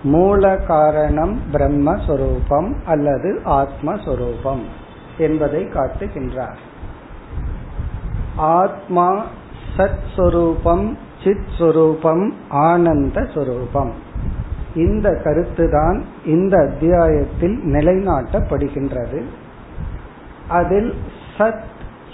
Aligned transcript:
மூல 0.03 0.57
காரணம் 0.57 1.41
பிரம்மஸ்வரூபம் 1.53 2.75
அல்லது 2.85 3.41
ஆத்மஸ்வரூபம் 3.45 4.61
என்பதை 5.19 5.65
காட்டுகின்றார். 5.65 6.57
ஆத்மா 8.37 9.27
சத் 9.77 10.05
சுரூபம் 10.17 10.97
சித் 11.25 11.47
சுரூபம் 11.59 12.33
ஆனந்த 12.49 13.21
சுரூபம் 13.21 13.91
இந்த 14.75 15.11
கருத்துதான் 15.11 16.03
இந்த 16.25 16.61
அத்தியாயத்தில் 16.61 17.61
நிலைநாட்டப்படுகின்றது. 17.65 19.23
அதில் 20.49 20.95
சத் 21.39 21.63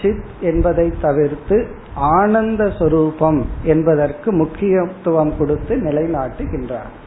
சித் 0.02 0.24
என்பதை 0.40 0.92
தவிர்த்து 1.00 1.68
ஆனந்த 1.94 2.64
சுரூபம் 2.64 3.44
என்பதற்கு 3.62 4.32
முக்கியத்துவம் 4.32 5.38
கொடுத்து 5.38 5.76
நிலைநாட்டுகின்றார். 5.76 7.04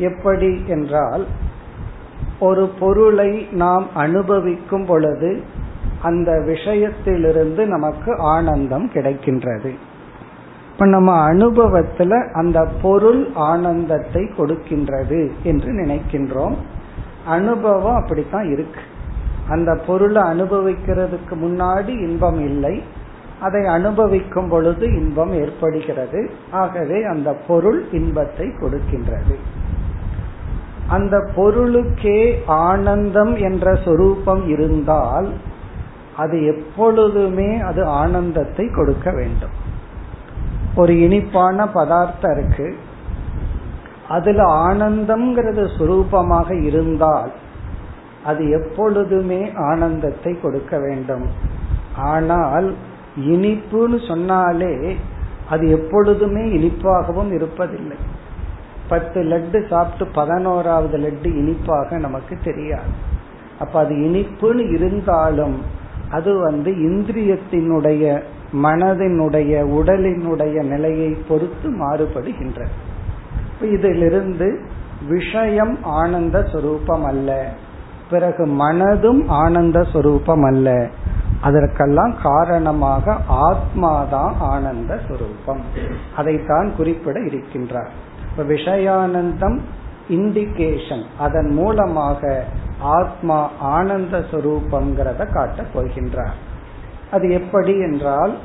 எப்படி 0.00 0.62
என்றால் 0.66 1.26
ஒரு 2.38 2.70
பொருளை 2.80 3.48
நாம் 3.52 3.86
அனுபவிக்கும் 3.94 4.86
பொழுது 4.86 5.42
அந்த 6.02 6.32
விஷயத்திலிருந்து 6.32 7.66
நமக்கு 7.66 8.16
ஆனந்தம் 8.16 8.90
கிடைக்கின்றது. 8.90 9.70
இப்ப 10.72 10.86
நம்ம 10.86 11.32
அனுபவத்துல 11.32 12.32
அந்த 12.32 12.68
பொருள் 12.82 13.28
ஆனந்தத்தை 13.34 14.22
கொடுக்கின்றது 14.22 15.30
என்று 15.42 15.72
நினைக்கின்றோம். 15.72 16.54
அனுபவம் 17.26 17.94
அப்படித்தான் 17.94 18.50
இருக்கு. 18.52 18.80
அந்த 19.48 19.74
பொருளை 19.86 20.22
அனுபவிக்கிறதுக்கு 20.22 21.34
முன்னாடி 21.34 21.88
இன்பம் 21.88 22.40
இல்லை. 22.40 22.82
அதை 23.40 23.66
அனுபவிக்கும் 23.66 24.48
பொழுது 24.48 24.86
இன்பம் 24.86 25.32
ஏற்படுகிறது. 25.32 26.30
ஆகவே 26.50 27.02
அந்த 27.04 27.36
பொருள் 27.46 27.90
இன்பத்தை 27.92 28.46
கொடுக்கின்றது. 28.46 29.36
அந்த 30.90 31.16
பொருளுக்கே 31.36 32.20
ஆனந்தம் 32.46 33.32
என்ற 33.48 33.74
சொரூபம் 33.84 34.44
இருந்தால் 34.48 35.28
அது 36.16 36.36
எப்பொழுதுமே 36.46 37.50
அது 37.58 37.82
ஆனந்தத்தை 37.84 38.64
கொடுக்க 38.68 39.10
வேண்டும். 39.10 39.54
ஒரு 40.76 40.92
இனிப்பான 41.00 41.66
பதார்த்தம் 41.66 42.34
இருக்கு. 42.38 42.68
அதுல 44.08 44.42
ஆனந்தம்ங்கிறது 44.68 45.64
சுரூபமாக 45.78 46.50
இருந்தால் 46.64 47.32
அது 48.24 48.42
எப்பொழுதுமே 48.50 49.42
ஆனந்தத்தை 49.70 50.32
கொடுக்க 50.40 50.78
வேண்டும். 50.78 51.26
ஆனால் 52.12 52.68
இனிப்புன்னு 53.32 53.98
சொன்னாலே 54.08 54.74
அது 55.50 55.64
எப்பொழுதுமே 55.70 56.44
இனிப்பாகவும் 56.58 57.30
இருப்பதில்லை. 57.38 57.98
பத்து 58.90 59.22
லட்டு 59.22 59.68
சாப்பிட்டு 59.68 60.14
பதினோராவது 60.14 60.98
லட்டு 60.98 61.26
இனிப்பாக 61.26 61.98
நமக்கு 61.98 62.38
தெரியாது. 62.44 62.90
அப்ப 63.58 63.80
அது 63.80 63.94
இனிப்புன்னு 63.94 64.72
இருந்தாலும் 64.72 65.62
அது 66.10 66.38
வந்து 66.38 66.70
இந்திரியத்தினுடைய 66.70 68.22
மனதினுடைய 68.62 69.52
உடலினுடைய 69.70 70.62
நிலையை 70.62 71.16
பொறுத்து 71.28 71.70
மாறுபடுகின்றது. 71.70 72.66
இதிலிருந்து 73.60 74.60
விஷயம் 75.08 75.78
ஆனந்த 75.82 76.38
சுரூபம் 76.38 77.02
அல்ல. 77.02 77.52
பிறகு 78.10 78.46
மனதும் 78.46 79.24
ஆனந்த 79.26 79.80
சுரூபம் 79.80 80.46
அல்ல. 80.46 80.88
அதற்கெல்லாம் 81.40 82.14
காரணமாக 82.22 83.16
ஆத்மாதான் 83.28 84.32
ஆனந்த 84.38 85.00
சுரூபம். 85.08 85.60
அதைத்தான் 86.16 86.72
குறிப்பிட 86.76 87.20
இருக்கின்றார். 87.20 87.88
இப்ப 88.40 88.52
விஷயானந்தம் 88.52 89.58
இண்டிகேஷன் 90.08 91.02
அதன் 91.18 91.50
மூலமாக 91.50 92.44
ஆத்மா 92.80 93.50
ஆனந்த 93.58 94.18
சுரூபங்கிறத 94.18 95.32
காட்டப் 95.32 95.66
போகின்றார். 95.74 96.38
அது 97.10 97.30
எப்படி 97.30 97.78
என்றால் 97.78 98.38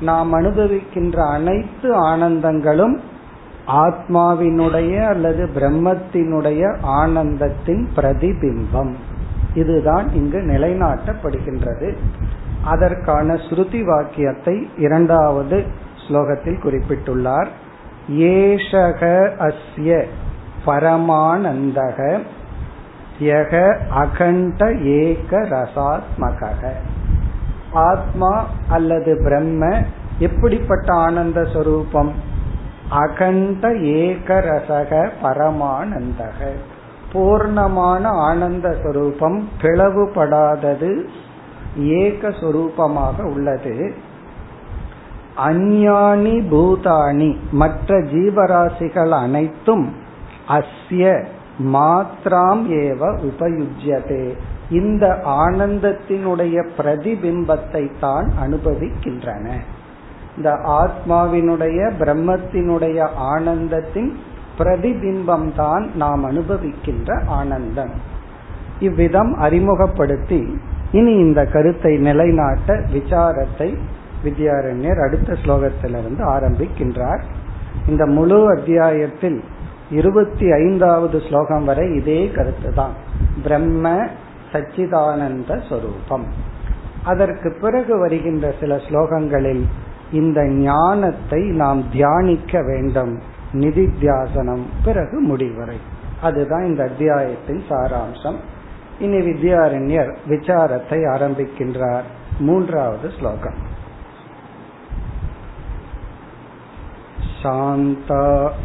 நாம் 0.00 0.34
அனுபவிக்கின்ற 0.34 1.30
அனைத்து 1.30 2.08
ஆனந்தங்களும் 2.08 2.98
ஆத்மாவினுடைய 3.66 5.06
அல்லது 5.06 5.48
பிரம்மத்தினுடைய 5.54 6.76
ஆனந்தத்தின் 6.82 7.84
பிரதிபிம்பம். 7.96 8.94
இதுதான் 9.54 10.12
இங்கு 10.12 10.38
நிலைநாட்டப்படுகின்றது. 10.38 11.96
அதற்கான 12.64 13.34
ஸ்ருதி 13.34 13.84
வாக்கியத்தை 13.84 14.68
இரண்டாவது 14.78 15.64
ஸ்லோகத்தில் 16.08 16.60
குறிப்பிட்டுள்ளார். 16.62 17.48
ஏஷக 18.10 19.30
அஸ்ய 19.38 20.04
பரமானந்தக 20.66 22.18
யக 23.20 23.78
அகண்ட 23.88 24.72
ஏக 24.74 25.38
ரசாத்மக 25.38 26.50
ஆத்மா 27.72 28.46
அல்லது 28.68 29.20
பிரம்ம 29.22 29.80
எப்படிப்பட்ட 30.18 30.94
ஆனந்த 30.94 31.44
சொரூபம்? 31.44 32.12
அகண்ட 32.90 33.74
ஏக 33.74 34.40
ரசக 34.40 35.10
பரமானந்தக. 35.22 36.50
பூர்ணமான 37.12 38.02
ஆனந்த 38.02 38.76
சொரூபம் 38.82 39.48
பிளவுபடாதது 39.60 41.04
ஏக 41.76 42.28
சொரூபமாக 42.28 43.22
உள்ளது. 43.22 43.94
அஞ்ஞானி 45.36 46.40
பூதானி 46.50 47.36
மற்ற 47.50 47.98
ஜீவராசிகள் 47.98 49.10
அனைத்தும் 49.10 49.92
அஸ்ய 50.48 51.24
மாத்ராம் 51.72 52.64
ஏவ 52.68 53.00
உபயுஜ்யதே. 53.28 54.34
இந்த 54.70 55.22
ஆனந்தத்தினுடைய 55.24 56.64
பிரதிபிம்பத்தை 56.78 57.90
தான் 58.00 58.32
அனுபவிக்கின்றன. 58.42 59.46
இந்த 60.36 60.50
ஆத்மாவினுடைய 60.52 61.90
பிரம்மத்தினுடைய 61.98 63.08
ஆனந்தத்தின் 63.16 64.12
பிரதிபிம்பம் 64.58 65.54
தான் 65.56 65.90
நாம் 65.94 66.24
அனுபவிக்கின்ற 66.24 67.24
ஆனந்தம். 67.26 67.90
இவ்விதம் 68.80 69.34
அறிமுகப்படுத்தி 69.34 70.56
இனி 70.92 71.12
இந்த 71.14 71.46
கருத்தை 71.46 71.96
நிலைநாட்ட 71.96 72.84
விசாரத்தை 72.92 73.78
வித்யாரண்யர் 74.24 75.06
அடுத்த 75.06 75.32
ஸ்லோகத்திலிருந்து 75.32 76.22
ஆரம்பிக்கின்றார். 76.24 77.22
இந்த 77.88 78.06
முழு 78.06 78.48
அத்தியாயத்தில் 78.48 79.44
இருபத்தி 79.90 80.52
ஐந்தாவது 80.52 81.20
ஸ்லோகம் 81.20 81.64
வரை 81.64 81.94
இதே 81.94 82.30
கருத்து 82.30 82.72
தான். 82.72 82.92
பிரம்ம 83.42 84.06
சச்சிதானந்த 84.52 85.68
சொரூபம் 85.68 86.26
அதற்கு 87.04 87.58
பிறகு 87.60 87.98
வருகின்ற 87.98 88.54
சில 88.60 88.76
ஸ்லோகங்களில் 88.76 89.62
இந்த 90.12 90.46
ஞானத்தை 90.46 91.48
நாம் 91.48 91.90
தியானிக்க 91.92 92.62
வேண்டும். 92.62 93.20
நிதித்தியாசனம் 93.52 94.62
பிறகு 94.84 95.20
முடிவரை. 95.20 95.76
அதுதான் 96.22 96.64
இந்த 96.64 96.82
அத்தியாயத்தின் 96.82 97.62
சாராம்சம். 97.68 98.36
இனி 98.98 99.16
வித்யாரண்யர் 99.16 100.16
விசாரத்தை 100.28 100.98
ஆரம்பிக்கின்றார். 101.14 102.02
மூன்றாவது 102.38 103.10
ஸ்லோகம். 103.18 103.71
शान्ता 107.41 108.23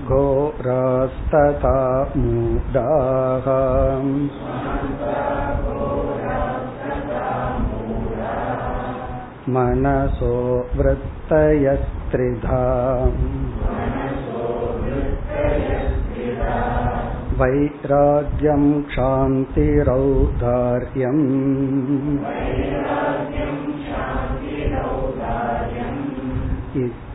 घोरास्तथा 0.08 1.76
मूढाः 2.16 3.46
मनसो 9.54 10.34
वृत्तयस्त्रिधा 10.76 12.62
वैराग्यं 17.40 18.64
क्षान्तिरौदार्यम् 18.90 19.62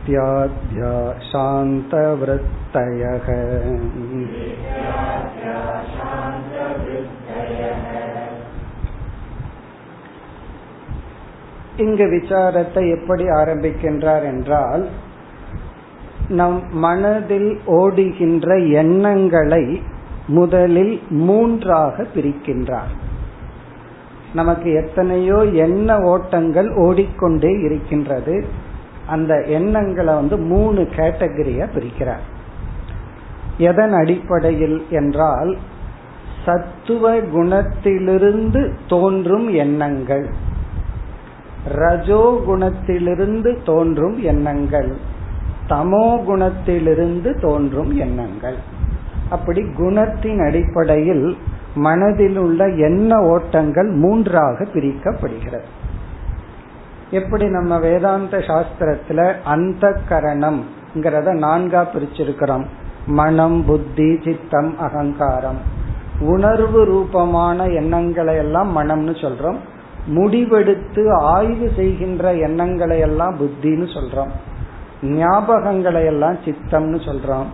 इत्याद्या 0.02 0.92
शान्तवृत्तयः 1.30 3.26
இங்கு 11.78 12.06
விசாரத்தை 12.08 12.82
எப்படி 12.88 13.24
ஆரம்பிக்கின்றார் 13.40 14.24
என்றால் 14.24 14.84
நம் 16.30 16.56
மனதில் 16.76 17.50
ஓடுகின்ற 17.74 18.56
எண்ணங்களை 18.80 19.64
முதலில் 20.28 20.94
மூன்றாக 21.20 22.06
பிரிக்கின்றார் 22.14 22.94
நமக்கு 24.32 24.70
எத்தனையோ 24.72 25.38
எண்ண 25.66 25.90
ஓட்டங்கள் 26.08 26.70
ஓடிக்கொண்டே 26.78 27.52
இருக்கின்றது 27.58 28.34
அந்த 29.07 29.41
எண்ணங்களை 29.41 30.13
வந்து 30.13 30.37
மூணு 30.37 30.87
கேட்டகரியா 30.95 31.67
பிரிக்கிறார். 31.75 32.23
எதன் 33.57 33.93
அடிப்படையில் 33.93 34.85
என்றால் 34.89 35.57
சத்துவ 36.45 37.17
குணத்திலிருந்து 37.17 38.71
தோன்றும் 38.87 39.49
எண்ணங்கள். 39.49 40.29
ரஜோ 41.67 42.43
குணத்திலிருந்து 42.47 43.63
தோன்றும் 43.63 44.23
எண்ணங்கள். 44.23 44.95
தமோ 45.67 46.19
குணத்திலிருந்து 46.27 47.41
தோன்றும் 47.41 47.97
எண்ணங்கள். 47.97 48.57
அப்படி 49.29 49.61
குணத்தின் 49.61 50.47
அடிப்படையில் 50.47 51.37
மனதில் 51.75 52.37
உள்ள 52.37 52.67
எண்ண 52.67 53.23
ஓட்டங்கள் 53.23 53.89
மூன்றாக 53.89 54.65
பிரிக்கப்படுகிறது. 54.73 55.63
எப்படி 57.13 57.45
நம்ம 57.49 57.79
வேதாந்த 57.79 58.37
சாஸ்திரத்துல 58.37 59.33
அந்த 59.43 59.97
கரணம்ங்கிறத 60.09 61.27
நான்கா 61.45 61.85
பிரிச்சிருக்கிறோம். 61.93 62.65
மனம் 63.05 63.65
புத்தி 63.65 64.19
சித்தம் 64.23 64.79
அகங்காரம். 64.79 65.57
உணர்வு 66.19 66.85
ரூபமான 66.85 67.65
எண்ணங்களை 67.65 68.35
எல்லாம் 68.35 68.77
மனம்னு 68.77 69.11
சொல்றோம். 69.11 69.55
முடிவெடுத்து 70.07 71.11
ஆய்வு 71.11 71.71
செய்கின்ற 71.75 72.33
எண்ணங்களை 72.33 72.99
எல்லாம் 72.99 73.37
புத்தின்னு 73.37 73.87
சொல்றோம். 73.95 74.29
ஞாபகங்களை 75.01 76.05
எல்லாம் 76.05 76.35
சித்தம்னு 76.45 76.99
சொல்றோம். 76.99 77.45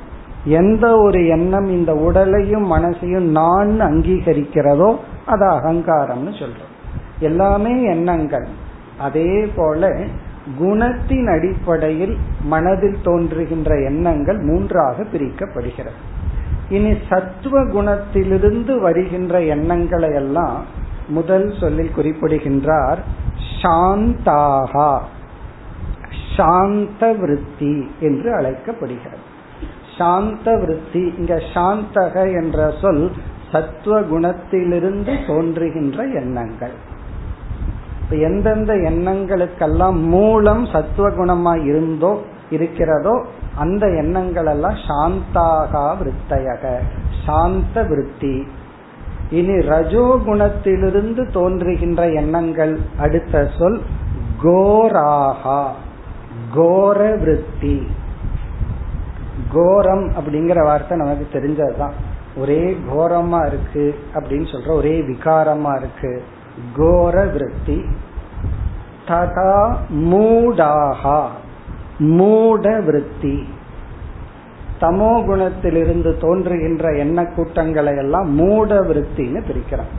எந்த 0.44 0.97
ஒரு 0.97 1.27
எண்ணம் 1.27 1.65
இந்த 1.65 1.94
உடலையும் 1.94 2.71
மனசையும் 2.71 3.29
நான் 3.39 3.81
அங்கீகரிக்கிறதோ 3.81 4.97
அது 5.25 5.45
அகங்காரம்னு 5.45 6.33
சொல்றோம். 6.39 6.73
எல்லாமே 7.19 7.83
எண்ணங்கள். 7.83 8.47
அதே 9.00 9.51
போல 9.56 10.01
குணத்தின் 10.60 11.38
அடிப்படையில் 11.38 12.18
மனதில் 12.44 12.98
தோன்றுகின்ற 13.04 13.80
எண்ணங்கள் 13.80 14.38
மூன்றாக 14.38 15.04
பிரிக்கப்படுகிறது. 15.04 15.98
இனி 16.69 16.98
சத்துவ 17.10 17.63
குணத்திலிருந்து 17.63 18.80
வருகின்ற 18.80 19.42
எண்ணங்களை 19.42 20.13
எல்லாம் 20.13 20.63
முதல் 21.07 21.54
சொல்லில் 21.60 21.92
குறிப்பிடுகின்றார் 21.92 23.00
சாந்தாகா. 23.62 25.00
சாந்த 26.36 27.13
விருத்தி 27.13 27.92
என்று 28.00 28.34
அழைக்கப்படுகிறது. 28.34 29.28
சாந்த 29.98 30.57
விருத்தி 30.57 31.13
இங்க 31.18 31.42
சாந்தக 31.54 32.44
என்ற 32.44 32.74
சொல் 32.81 33.12
சத்துவ 33.52 34.02
குணத்திலிருந்து 34.02 35.28
தோன்றுகின்ற 35.28 36.04
எண்ணங்கள். 36.04 36.88
எந்தெந்த 38.09 38.73
எண்ணங்களுக்கெல்லாம் 38.73 40.01
மூலம் 40.01 40.65
சத்துவ 40.65 41.09
குணமா 41.09 41.63
இருந்தோ 41.63 42.21
இருக்கிறதோ 42.50 43.25
அந்த 43.56 43.88
எண்ணங்கள் 43.88 44.45
எல்லாம் 44.45 44.75
சாந்தாகா 44.88 45.95
விருத்தையக. 45.95 46.77
சாந்த 47.25 47.83
விருத்தி. 47.83 48.47
இனி 49.29 49.61
ரஜோ 49.61 50.19
குணத்திலிருந்து 50.25 51.31
தோன்றுகின்ற 51.31 52.09
எண்ணங்கள். 52.09 52.79
அடுத்த 53.00 53.50
சொல் 53.59 53.81
கோராகா. 54.44 55.65
கோர 56.53 57.15
விருத்தி. 57.15 57.88
கோரம் 59.51 60.11
அப்படிங்கிற 60.11 60.63
வார்த்தை 60.63 60.97
நமக்கு 60.97 61.39
தெரிஞ்சதுதான். 61.39 61.91
ஒரே 62.35 62.77
கோரமா 62.95 63.47
இருக்கு 63.47 64.00
அப்படின்னு 64.13 64.56
சொல்ற 64.56 64.71
ஒரே 64.71 65.01
விகாரமா 65.01 65.77
இருக்கு. 65.77 66.23
கோர 66.75 67.15
விருத்தி 67.25 67.77
ததா 69.07 69.53
மூடாகா 70.09 71.19
மூட 72.17 72.65
விருத்தி 72.79 73.35
தமோ 74.81 75.13
குணத்திலிருந்து 75.25 76.11
தோன்றுகின்ற 76.17 76.97
எண்ண 76.97 77.19
கூட்டங்களை 77.27 77.94
எல்லாம் 77.95 78.29
மூட 78.33 78.73
விருத்தின்னு 78.81 79.41
பிரிக்கிறோம் 79.44 79.91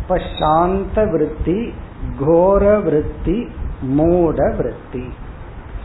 இப்ப 0.00 0.18
சாந்த 0.38 1.04
விருத்தி 1.04 1.58
கோர 2.18 2.64
விருத்தி 2.78 3.36
மூட 3.92 4.38
விருத்தி 4.56 5.04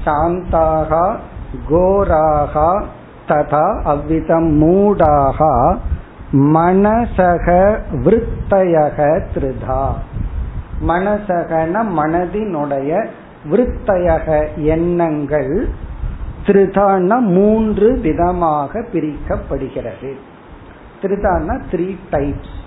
சாந்தாகா 0.05 1.05
கோராகா 1.70 2.70
ததா 3.27 3.67
அவ்விதம் 3.84 4.50
மூடாகா 4.62 5.53
மனசக 6.34 7.78
விருத்தயக 8.04 9.22
திருதா. 9.34 9.94
மனசகன 10.88 11.84
மனதினுடைய 11.98 13.08
விருத்தயக 13.52 14.48
எண்ணங்கள் 14.56 15.68
திருதான 16.46 17.20
மூன்று 17.20 18.00
விதமாக 18.00 18.80
பிரிக்கப்படுகிறது. 18.80 20.12
திருதான 21.02 21.62
த்ரீ 21.72 21.98
டைப்ஸ் 22.12 22.60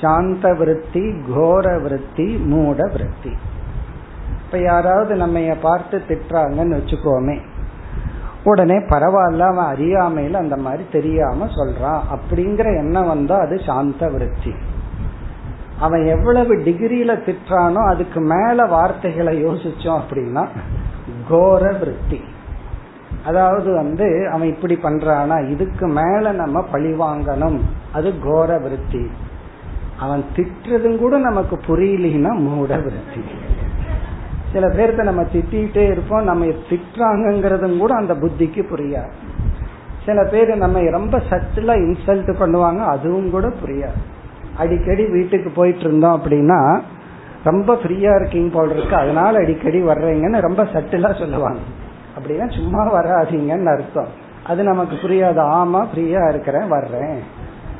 சாந்த 0.00 0.54
விருத்தி 0.54 1.14
கோர 1.34 1.78
விருத்தி 1.78 2.36
மூட 2.36 2.88
விருத்தி 2.92 3.32
இப்ப 4.44 4.58
யாராவது 4.58 5.14
நம்ம 5.14 5.54
பார்த்து 5.62 6.02
திட்டுறாங்கன்னு 6.08 6.78
வச்சுக்கோமே. 6.80 7.38
உடனே 8.44 8.74
பரவாயில்ல 8.74 9.38
அவன் 9.38 9.76
அறியாமையில 9.76 10.32
அந்த 10.32 10.56
மாதிரி 10.56 10.82
தெரியாம 10.92 11.46
சொல்றான் 11.46 12.00
அப்படிங்கிற 12.12 12.64
எண்ணம் 12.64 13.06
வந்தா 13.06 13.38
அது 13.38 13.60
சாந்த 13.66 14.08
விருத்தி. 14.08 14.54
அவன் 15.80 16.04
எவ்வளவு 16.06 16.56
டிகிரியில 16.56 17.14
திட்டுறானோ 17.24 17.86
அதுக்கு 17.86 18.20
மேல 18.20 18.66
வார்த்தைகளை 18.66 19.44
யோசிச்சோம் 19.44 20.00
அப்படின்னா 20.00 20.48
கோர 21.28 21.72
விருத்தி. 21.72 22.20
அதாவது 23.26 23.74
வந்து 23.74 24.28
அவன் 24.32 24.48
இப்படி 24.48 24.78
பண்றானா 24.82 25.48
இதுக்கு 25.48 25.86
மேல 25.86 26.32
நம்ம 26.32 26.62
பழி 26.62 26.92
வாங்கணும். 26.92 27.60
அது 27.92 28.18
கோர 28.18 28.58
விருத்தி. 28.58 29.10
அவன் 30.00 30.24
திட்டுறதும் 30.36 30.98
கூட 30.98 31.18
நமக்கு 31.18 31.60
புரியலன்னா 31.66 32.32
மூட 32.38 32.76
விருத்தி. 32.76 33.24
சில 34.54 34.66
பேர்த்த 34.68 35.02
நம்ம 35.02 35.22
திட்டிகிட்டே 35.22 35.90
இருப்போம் 35.90 36.24
நம்ம 36.24 36.44
திட்டுறாங்கிறதும் 36.44 37.78
கூட 37.78 37.94
அந்த 37.94 38.14
புத்திக்கு 38.14 38.62
புரியாது. 38.70 39.12
சில 40.06 40.24
பேர் 40.24 40.56
நம்ம 40.56 40.90
ரொம்ப 40.90 41.18
சட்டிலா 41.30 41.74
இன்சல்ட் 41.84 42.32
பண்ணுவாங்க 42.40 42.78
அதுவும் 42.78 43.30
கூட 43.30 43.46
புரியாது. 43.48 44.00
அடிக்கடி 44.56 45.04
வீட்டுக்கு 45.06 45.50
போயிட்டு 45.50 45.80
இருந்தோம் 45.80 46.20
அப்படின்னா 46.20 46.80
ரொம்ப 47.44 47.74
ஃப்ரீயா 47.74 48.14
இருக்கீங்க 48.16 48.58
போல் 48.58 48.76
இருக்கு 48.76 48.96
அதனால 48.96 49.38
அடிக்கடி 49.38 49.82
வர்றீங்கன்னு 49.82 50.40
ரொம்ப 50.40 50.62
சட்டிலா 50.62 51.18
சொல்லுவாங்க. 51.18 51.58
அப்படின்னா 52.18 52.54
சும்மா 52.56 52.82
வராதீங்கன்னு 52.94 53.72
அர்த்தம். 53.74 54.08
அது 54.46 54.62
நமக்கு 54.62 54.96
புரியாது. 54.96 55.40
ஆமா 55.60 55.86
ஃப்ரீயா 55.94 56.28
இருக்கிறேன் 56.28 56.68
வர்றேன் 56.68 57.20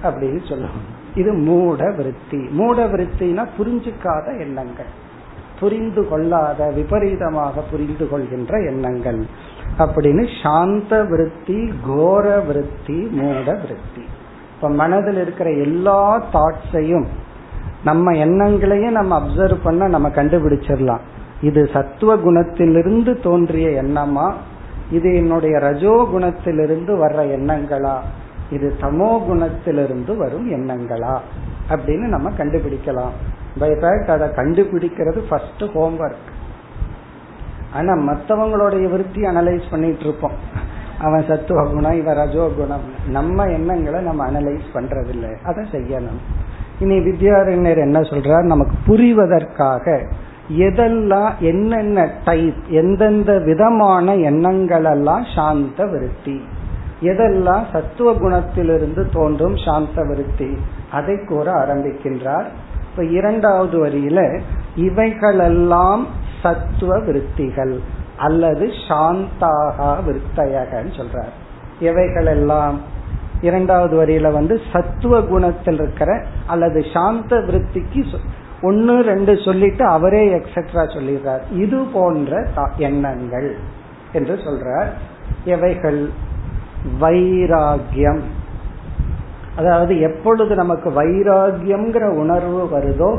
அப்படின்னு 0.02 0.48
சொல்லுவாங்க. 0.48 0.90
இது 1.14 1.32
மூட 1.32 1.90
விருத்தி. 1.90 2.48
மூட 2.50 2.86
விருத்தினா 2.86 3.46
புரிஞ்சுக்காத 3.58 4.40
எண்ணங்கள். 4.40 4.92
புரிந்து 5.60 6.08
கொள்ளாத 6.08 6.70
விபரீதமாக 6.70 7.60
புரிந்து 7.70 8.08
கொள்கின்ற 8.08 8.58
எண்ணங்கள். 8.58 9.26
அப்படின்னு 9.78 10.28
சாந்த 10.42 11.02
விருத்தி 11.02 11.72
கோர 11.86 12.40
விருத்தி 12.40 12.94
மூட 12.94 13.52
விருத்தி. 13.52 14.02
இப்ப 14.54 14.68
மனதில் 14.68 15.20
இருக்கிற 15.20 15.50
எல்லா 15.50 16.24
தாட்ஸையும் 16.32 17.04
நம்ம 17.84 18.12
எண்ணங்களையும் 18.12 18.92
நம்ம 18.92 19.20
அப்சர்வ் 19.20 19.56
பண்ண 19.62 19.88
நம்ம 19.88 20.08
கண்டுபிடிச்சிடலாம். 20.08 21.00
இது 21.40 21.70
சத்துவ 21.72 22.16
குணத்திலிருந்து 22.16 23.22
தோன்றிய 23.22 23.82
எண்ணமா? 23.82 24.32
இது 24.90 25.14
என்னுடைய 25.14 25.58
ரஜோ 25.58 26.08
குணத்திலிருந்து 26.14 26.94
வர்ற 26.96 27.36
எண்ணங்களா? 27.36 27.96
இது 28.50 28.74
தமோ 28.80 29.20
குணத்திலிருந்து 29.26 30.16
வரும் 30.16 30.50
எண்ணங்களா? 30.50 31.18
அப்படின்னு 31.68 32.08
நம்ம 32.08 32.30
கண்டுபிடிக்கலாம். 32.30 33.12
பை 33.58 33.70
ஃபேக்ட் 33.70 34.10
அதை 34.10 34.28
கண்டுபிடிக்கிறது 34.28 35.20
ஃபர்ஸ்ட் 35.28 35.62
ஹோம்ஒர்க் 35.62 36.30
ஆனா 37.72 37.92
மற்றவங்களுடைய 37.92 38.90
விருத்தி 38.90 39.20
அனலைஸ் 39.20 39.70
பண்ணிட்டு 39.70 40.00
இருப்போம். 40.00 40.36
அவன் 41.00 41.24
சத்துவ 41.28 41.70
குணம் 41.70 41.96
இவன் 42.00 42.16
ரஜோ 42.16 42.50
குணம் 42.56 42.84
நம்ம 43.08 43.46
எண்ணங்களை 43.46 44.00
நம்ம 44.02 44.26
அனலைஸ் 44.30 44.68
பண்றதில்லை. 44.74 45.32
அதை 45.42 45.64
செய்யணும். 45.72 46.20
இனி 46.80 46.96
வித்யாரண்யர் 46.98 47.76
என்ன 47.76 48.00
சொல்றார்? 48.00 48.42
நமக்கு 48.42 48.76
புரிவதற்காக 48.86 50.06
எதெல்லாம் 50.48 51.30
என்னென்ன 51.38 52.10
டைப் 52.24 52.62
எந்தெந்த 52.68 53.38
விதமான 53.38 54.14
எண்ணங்கள் 54.14 54.84
எல்லாம் 54.84 55.24
சாந்த 55.34 55.86
விருத்தி 55.86 56.42
எதெல்லாம் 57.00 57.64
சத்துவ 57.72 58.12
குணத்திலிருந்து 58.12 59.12
தோன்றும் 59.12 59.56
சாந்த 59.56 60.02
விருத்தி 60.02 60.58
அதை 60.90 61.24
கூற 61.24 61.52
ஆரம்பிக்கின்றார். 61.52 62.46
இப்ப 62.94 63.06
இரண்டாவது 63.06 63.86
வரியில 63.86 64.40
இவைகளெல்லாம் 64.76 66.06
சத்துவ 66.42 66.98
விருத்திகள் 66.98 67.80
அல்லது 68.16 68.66
சாந்தாகா 68.88 69.88
விருத்தையகன்னு 70.08 70.92
சொல்றார். 70.98 71.32
எவைகளெல்லாம் 71.80 72.74
இரண்டாவது 73.42 73.94
வரியில 74.02 74.32
வந்து 74.32 74.60
சத்துவ 74.72 75.20
குணத்தில் 75.20 75.74
இருக்கிற 75.74 76.24
அல்லது 76.46 76.84
சாந்த 76.92 77.36
விருத்திக்கு 77.36 78.04
ஒன்னு 78.62 79.02
ரெண்டு 79.02 79.36
சொல்லிட்டு 79.44 79.84
அவரே 79.86 80.38
எக்ஸெட்ரா 80.38 80.84
சொல்லிடுறார். 80.94 81.42
இது 81.52 81.84
போன்ற 81.92 82.46
எண்ணங்கள் 82.76 83.56
என்று 84.12 84.34
சொல்றார். 84.34 84.88
எவைகள் 85.44 86.10
வைராகியம் 87.00 88.22
அதாவது 89.56 90.00
எப்பொழுது 90.00 90.54
நமக்கு 90.54 90.90
வைராகியம்ங்கிற 90.90 92.06
உணர்வு 92.18 92.62
வருதோ 92.72 93.10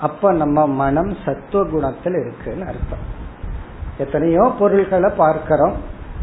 அப்ப 0.00 0.32
நம்ம 0.32 0.66
மனம் 0.66 1.12
சத்துவ 1.24 1.64
குணத்தில் 1.64 2.14
இருக்குன்னு 2.14 2.66
அர்த்தம். 2.66 3.04
எத்தனையோ 3.98 4.52
பொருள்களை 4.58 5.10
பார்க்கிறோம். 5.16 5.74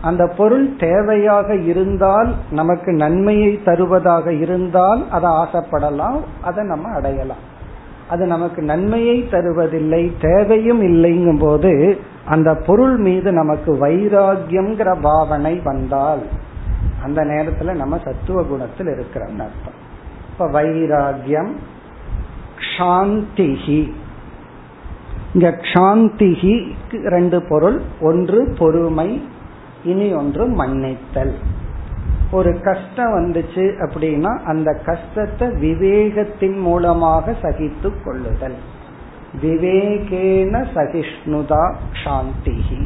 அந்த 0.02 0.24
பொருள் 0.38 0.70
தேவையாக 0.70 1.50
இருந்தால் 1.64 2.34
நமக்கு 2.52 2.92
நன்மையை 2.94 3.60
தருவதாக 3.64 4.34
இருந்தால் 4.34 5.02
அதை 5.10 5.30
ஆசைப்படலாம் 5.30 6.20
அதை 6.42 6.66
நம்ம 6.66 6.90
அடையலாம். 6.90 7.44
அது 8.10 8.26
நமக்கு 8.26 8.62
நன்மையை 8.62 9.28
தருவதில்லை 9.32 10.12
தேவையும் 10.22 10.82
இல்லைங்கும் 10.82 11.40
போது 11.40 12.00
அந்த 12.26 12.50
பொருள் 12.68 12.98
மீது 12.98 13.32
நமக்கு 13.32 13.72
வைராகியம்ங்கிற 13.86 14.90
பாவனை 15.02 15.56
வந்தால் 15.64 16.20
அந்த 17.04 17.24
நேரத்துல 17.24 17.76
நம்ம 17.76 17.98
சத்துவ 18.04 18.44
குணத்தில் 18.44 18.88
இருக்கிறோம்னு 18.88 19.46
அர்த்தம். 19.46 19.86
இப்ப 20.30 20.48
வைராகியம் 20.48 21.52
சாந்திகி 22.78 23.92
இங்க 25.34 25.50
சாந்திகி 25.74 26.72
ரெண்டு 26.92 27.42
பொருள். 27.42 27.82
ஒன்று 28.02 28.56
பொறுமை 28.60 29.28
இனி 29.84 30.14
ஒன்று 30.14 30.48
மன்னித்தல். 30.48 31.36
ஒரு 32.32 32.60
கஷ்டம் 32.62 33.14
வந்துச்சு 33.14 33.66
அப்படின்னா 33.86 34.40
அந்த 34.44 34.82
கஷ்டத்தை 34.86 35.48
விவேகத்தின் 35.48 36.60
மூலமாக 36.60 37.36
சகித்து 37.42 38.04
கொள்ளுதல். 38.04 38.56
விவேகேன 39.42 40.66
சகிஷ்ணுதா 40.76 41.76
சாந்திகி 42.04 42.86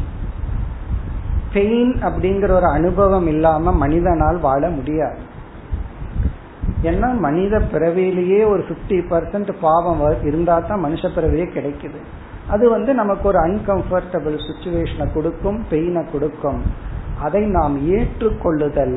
பெயின் 1.54 1.94
அப்படிங்கிற 2.08 2.52
ஒரு 2.52 2.66
அனுபவம் 2.66 3.28
இல்லாம 3.28 3.72
மனிதனால் 3.72 4.40
வாழ 4.40 4.70
முடியாது. 4.70 5.20
ஏன்னா 6.84 7.10
மனித 7.20 7.56
பிறவிலேயே 7.60 8.40
ஒரு 8.44 8.62
பிப்டி 8.70 8.98
பர்சன்ட் 9.12 9.52
பாவம் 9.62 10.02
இருந்தா 10.24 10.56
தான் 10.60 10.84
மனுஷ 10.86 11.10
பிறவியே 11.16 11.48
கிடைக்குது. 11.58 12.00
அது 12.50 12.70
வந்து 12.70 12.94
நமக்கு 12.94 13.28
ஒரு 13.28 13.40
அன்கம்ஃபர்டபுள் 13.40 14.38
சுச்சுவேஷனை 14.48 15.06
கொடுக்கும் 15.14 15.60
பெயினை 15.70 16.04
கொடுக்கும். 16.12 16.62
அதை 17.20 17.44
நாம் 17.58 17.76
ஏற்றுக்கொள்ளுதல். 17.98 18.96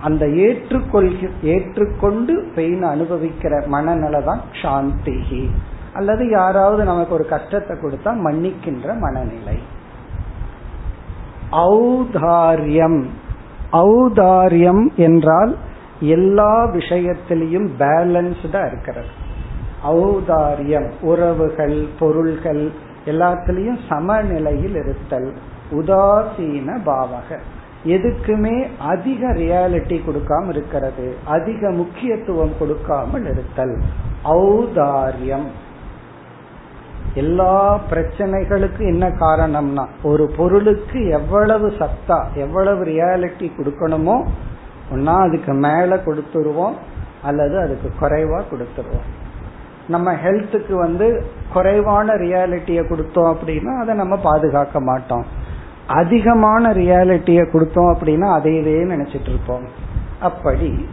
அந்த 0.00 0.24
ஏற்றுக்கொள்கி 0.26 1.26
ஏற்றுக்கொண்டு 1.42 2.34
பெயின் 2.54 2.84
அனுபவிக்கிற 2.84 3.54
மனநிலை 3.66 4.20
தான் 4.24 4.40
சாந்திகி 4.62 5.42
அல்லது 5.92 6.28
யாராவது 6.28 6.82
நமக்கு 6.84 7.12
ஒரு 7.14 7.26
கஷ்டத்தை 7.26 7.76
கொடுத்தா 7.76 8.10
மன்னிக்கின்ற 8.26 8.94
மனநிலை. 9.04 9.58
ஔதாரியம். 11.52 13.04
ஔதாரியம் 13.72 14.96
என்றால் 14.96 15.56
எல்லா 16.00 16.64
விஷயத்திலையும் 16.64 17.68
பேலன்ஸ்டா 17.78 18.66
இருக்கிறது. 18.66 19.08
ஔதாரியம் 19.84 20.88
உறவுகள் 21.00 21.86
பொருள்கள் 21.98 22.70
எல்லாத்திலையும் 23.06 23.78
சமநிலையில் 23.88 24.74
இருத்தல் 24.74 25.32
உதாசீன 25.72 26.78
பாவக 26.86 27.38
எதுக்குமே 27.84 28.66
அதிக 28.78 29.28
ரியாலிட்டி 29.28 30.00
கொடுக்காம 30.06 30.48
இருக்கிறது 30.48 31.16
அதிக 31.24 31.70
முக்கியத்துவம் 31.70 32.52
கொடுக்காமல் 32.58 33.22
இருத்தல். 33.22 33.76
ஔதாரியம். 34.24 35.46
எல்லா 37.14 37.80
பிரச்சனைகளுக்கும் 37.90 38.86
என்ன 38.86 39.08
காரணம்னா 39.08 39.86
ஒரு 40.02 40.32
பொருளுக்கு 40.36 41.08
எவ்வளவு 41.08 41.68
சத்தா 41.68 42.18
எவ்வளவு 42.34 42.84
ரியாலிட்டி 42.84 43.50
கொடுக்கணுமோ 43.58 44.26
ஒன்னா 44.94 45.20
அதுக்கு 45.20 45.52
மேல 45.52 45.96
கொடுத்துருவோம் 45.96 46.72
அல்லது 47.22 47.58
அதுக்கு 47.58 47.90
குறைவா 48.00 48.42
கொடுத்துருவோம். 48.50 49.08
நம்ம 49.88 50.12
ஹெல்த்துக்கு 50.12 50.72
வந்து 50.72 51.24
குறைவான 51.52 52.14
ரியாலிட்டியை 52.14 52.82
கொடுத்தோம் 52.88 53.34
அப்படின்னா 53.34 53.80
அதை 53.80 53.94
நம்ம 53.94 54.16
பாதுகாக்க 54.16 54.80
மாட்டோம். 54.80 55.24
அதிகமான 55.86 56.72
ரியாலிட்டியை 56.72 57.44
கொடுத்தோம் 57.50 57.94
அப்படின்னா 57.94 58.28
அதையவே 58.38 58.76
நினைச்சிட்டு 58.94 59.28
இருப்போம். 59.28 59.62
அப்படி 60.20 60.88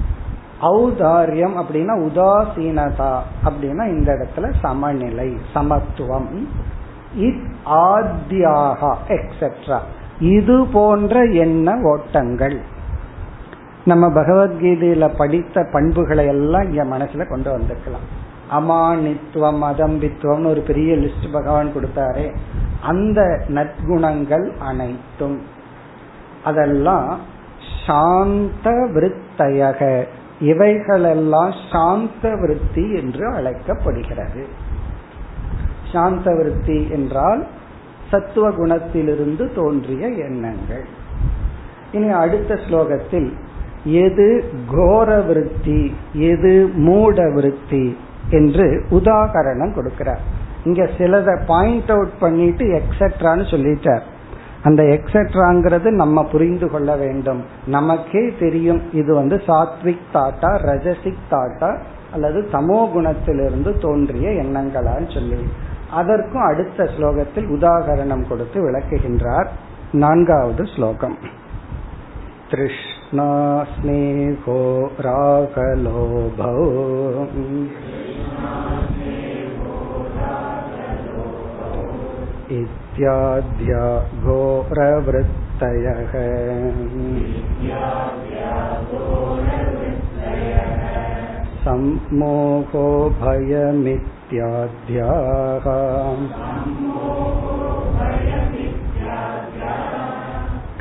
ஔதாரியம் 0.62 1.64
அப்படின்னா 1.64 1.96
உதாசீனதா 2.08 3.20
அப்படின்னா 3.46 3.88
இந்த 3.88 4.14
இடத்துல 4.14 4.54
சமநிலை 4.62 5.38
சமத்துவம். 5.54 6.50
இத் 7.16 7.44
எக்ஸெட்ரா 9.10 9.80
இது 10.20 10.66
போன்ற 10.66 11.24
எண்ண 11.24 11.80
ஓட்டங்கள். 11.82 12.62
நம்ம 13.86 14.08
பகவத்கீதையில 14.08 15.18
படித்த 15.18 15.68
பண்புகளை 15.72 16.26
எல்லாம் 16.26 16.64
இங்க 16.64 16.84
மனசுல 16.84 17.30
கொண்டு 17.30 17.58
வந்துக்கலாம் 17.58 18.08
அமானித்துவம் 18.52 19.64
அதம்பித்துவம்னு 19.70 20.48
ஒரு 20.48 20.62
பெரிய 20.62 20.96
லிஸ்ட் 20.96 21.32
பகவான் 21.32 21.74
கொடுத்தாரே. 21.76 22.36
அந்த 22.82 23.42
நற்குணங்கள் 23.48 24.58
அனைத்தும். 24.58 25.42
அதெல்லாம் 26.44 27.20
சாந்த 27.86 28.70
விருத்தையக. 28.70 30.08
இவைகளெல்லாம் 30.40 31.54
சாந்த 31.72 32.36
விருத்தி 32.36 32.94
என்று 32.94 33.34
அழைக்கப்படுகிறது. 33.34 34.46
சாந்த 35.92 36.36
விருத்தி 36.36 36.88
என்றால் 36.92 37.48
சத்துவ 38.12 38.50
குணத்திலிருந்து 38.50 39.54
தோன்றிய 39.54 40.08
எண்ணங்கள். 40.08 40.86
இனி 41.92 42.10
அடுத்த 42.10 42.56
ஸ்லோகத்தில் 42.56 43.34
எது 43.84 44.44
கோர 44.68 45.22
விருத்தி 45.22 45.96
எது 46.14 46.70
மூட 46.74 47.32
விருத்தி 47.32 47.98
என்று 48.30 48.86
உதாகரணம் 48.90 49.74
கொடுக்கிறார். 49.74 50.20
இங்க 50.66 50.90
சிலதை 50.98 51.46
பாயிண்ட் 51.46 51.90
அவுட் 51.90 52.18
பண்ணிட்டு 52.20 52.66
எக்ஸெட்ரான்னு 52.66 53.46
சொல்லிட்டார். 53.52 54.02
அந்த 54.67 54.83
எக்ஸெட்ராங்கிறது 54.83 55.91
நம்ம 55.93 56.25
புரிந்து 56.25 56.71
கொள்ள 56.71 56.97
வேண்டும் 56.97 57.41
நமக்கே 57.67 58.25
தெரியும் 58.39 58.81
இது 58.93 59.15
வந்து 59.15 59.37
சாத்விக் 59.47 60.07
தாட்டா 60.13 60.51
ரஜசிக் 60.63 61.27
தாட்டா 61.31 61.71
அல்லது 62.13 62.41
தமோ 62.53 62.81
குணத்திலிருந்து 62.93 63.79
தோன்றிய 63.79 64.29
எண்ணங்களான்னு 64.45 65.11
சொல்லி 65.15 65.43
அதற்கும் 65.91 66.45
அடுத்த 66.45 66.89
ஸ்லோகத்தில் 66.97 67.49
உதாகரணம் 67.49 68.27
கொடுத்து 68.29 68.61
விளக்குகின்றார் 68.61 69.51
நான்காவது 69.93 70.65
ஸ்லோகம் 70.67 71.19
திருஷ்ட 72.51 73.01
तृष्णा 73.13 73.25
स्नेहो 73.65 74.57
रागलोभौ 74.99 76.51
इत्याद्या 82.51 82.86
घोरवृत्तयः 84.25 86.13
सम्मोहो 91.65 92.85
भयमित्याद्याः 93.21 94.07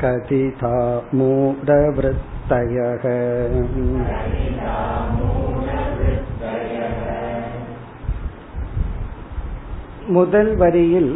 कथिता 0.01 0.75
मूढवृत्तयः 1.13 3.03
முதல் 10.07 10.55
வரியில் 10.55 11.11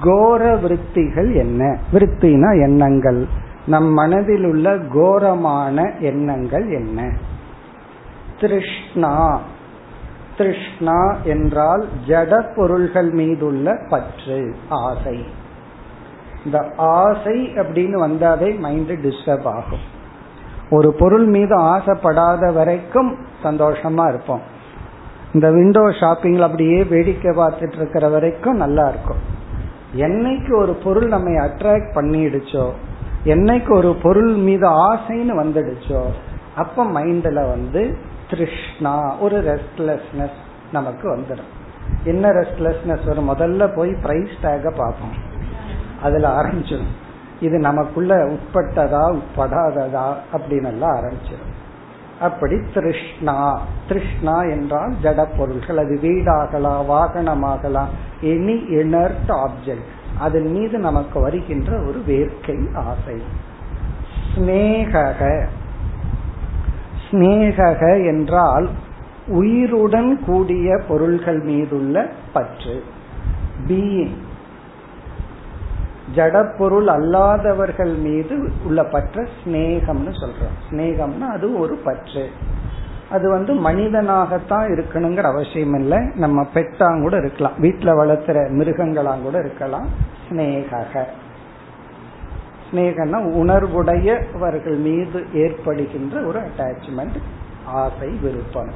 கோர 0.00 0.56
விருத்திகள் 0.56 1.32
என்ன? 1.32 1.78
விருத்தினா 1.92 2.62
எண்ணங்கள். 2.62 3.26
நம் 3.66 3.92
மனதில் 3.92 4.44
உள்ள 4.44 4.78
கோரமான 4.78 5.92
எண்ணங்கள் 5.98 6.70
என்ன? 6.70 7.16
திருஷ்ணா. 8.40 9.40
திருஷ்ணா 10.36 11.16
என்றால் 11.24 11.88
ஜட 12.06 12.56
பொருள்கள் 12.56 13.10
மீதுள்ள 13.10 13.78
பற்று 13.88 14.54
ஆசை. 14.68 15.24
இந்த 16.44 16.72
ஆசை 16.76 17.48
அப்படின்னு 17.54 18.06
வந்தாவே 18.06 18.58
மைண்ட் 18.58 18.90
டிஸ்டர்ப் 18.90 19.44
ஆகும். 19.44 19.92
ஒரு 20.70 20.92
பொருள் 20.92 21.24
மீது 21.24 21.60
ஆசைப்படாத 21.60 22.52
வரைக்கும் 22.52 23.16
சந்தோஷமா 23.42 24.08
இருப்போம். 24.08 24.40
இந்த 25.32 25.50
விண்டோ 25.50 25.80
ஷாப்பிங்ல 25.80 26.40
அப்படியே 26.40 26.84
வேடிக்கை 26.84 27.36
பார்த்துட்டு 27.36 27.76
இருக்கிற 27.76 28.08
வரைக்கும் 28.08 28.56
நல்லா 28.56 28.88
இருக்கும். 28.88 29.33
என்னைக்கு 29.96 30.56
ஒரு 30.56 30.72
பொருள் 30.72 31.08
நம்ம 31.08 31.30
அட்ராக்ட் 31.30 31.94
பண்ணிடுச்சோ 31.94 32.70
என்னைக்கு 33.24 33.72
ஒரு 33.72 33.96
பொருள் 34.02 34.34
மீது 34.34 34.94
ஆசைன்னு 34.94 35.34
வந்துடுச்சோ 35.42 36.02
அப்ப 36.56 36.84
மைண்ட்ல 36.84 37.48
வந்து 37.48 37.98
திருஷ்ணா 38.30 39.18
ஒரு 39.18 39.36
ரெஸ்ட்லெஸ்னஸ் 39.42 40.38
நமக்கு 40.72 41.16
வந்துடும். 41.16 41.52
என்ன 42.04 42.28
ரெஸ்ட்லெஸ்னஸ் 42.28 43.06
வரும் 43.06 43.30
முதல்ல 43.30 43.76
போய் 43.76 43.92
பிரைஸ் 44.02 44.34
டேக 44.42 44.62
பார்ப்போம். 44.62 45.14
அதுல 46.02 46.28
ஆரம்பிச்சிடும். 46.28 46.94
இது 47.40 47.58
நமக்குள்ள 47.58 48.14
உட்பட்டதா 48.16 49.18
உட்படாததா 49.18 50.14
அப்படின்னு 50.32 50.66
எல்லாம் 50.66 50.96
ஆரம்பிச்சிடும். 50.96 51.53
அப்படி 52.20 52.60
திருஷ்ணா. 52.74 53.60
திருஷ்ணா 53.88 54.42
என்றால் 54.42 54.94
ஜட 55.02 55.26
பொருள்கள் 55.36 55.76
அது 55.76 55.98
வீடாகலாம் 56.02 56.84
வாகனமாகலாம். 56.88 57.88
எனி 58.22 58.70
இனர்ட் 58.70 59.28
ஆப்ஜெக்ட் 59.28 59.92
அதன் 60.18 60.50
மீது 60.50 60.78
நமக்கு 60.78 61.20
வருகின்ற 61.20 61.78
ஒரு 61.80 62.02
வேர்க்கை 62.06 62.74
ஆசை. 62.74 63.22
ஸ்னேகக. 64.34 65.46
ஸ்னேகக 67.10 68.06
என்றால் 68.06 68.68
உயிருடன் 69.26 70.20
கூடிய 70.24 70.80
பொருள்கள் 70.88 71.40
மீதுள்ள 71.40 72.10
பற்று. 72.32 72.84
பீயிங் 73.68 74.16
ஜடப்பொருள் 76.14 76.84
அல்லாதவர்கள் 76.84 77.98
மீது 77.98 78.52
உள்ள 78.64 78.84
பற்ற 78.84 79.22
ஸ்னேகம்னு 79.22 80.12
சொல்றோம். 80.12 80.56
ஸ்னேகம்னா 80.70 81.20
அது 81.20 81.58
ஒரு 81.58 81.74
பற்று. 81.74 82.28
அது 83.10 83.30
வந்து 83.30 83.54
மனிதனாகத்தான் 83.54 84.68
இருக்கணுங்கிற 84.70 85.22
அவசியம் 85.22 85.74
இல்லை. 85.74 85.98
நம்ம 86.14 86.46
பெட்டாங் 86.54 87.00
கூட 87.00 87.16
இருக்கலாம். 87.16 87.52
வீட்டுல 87.60 88.06
வளர்த்துற 88.06 88.48
மிருகங்களாம் 88.50 89.22
கூட 89.22 89.38
இருக்கலாம். 89.38 89.88
ஸ்னேக 90.28 91.04
ஸ்னேகம்னா 92.70 93.20
உணர்வுடையவர்கள் 93.22 94.78
மீது 94.78 95.24
ஏற்படுகின்ற 95.34 96.20
ஒரு 96.20 96.40
அட்டாச்மெண்ட் 96.40 97.16
ஆசை 97.64 98.08
விருப்பம். 98.08 98.70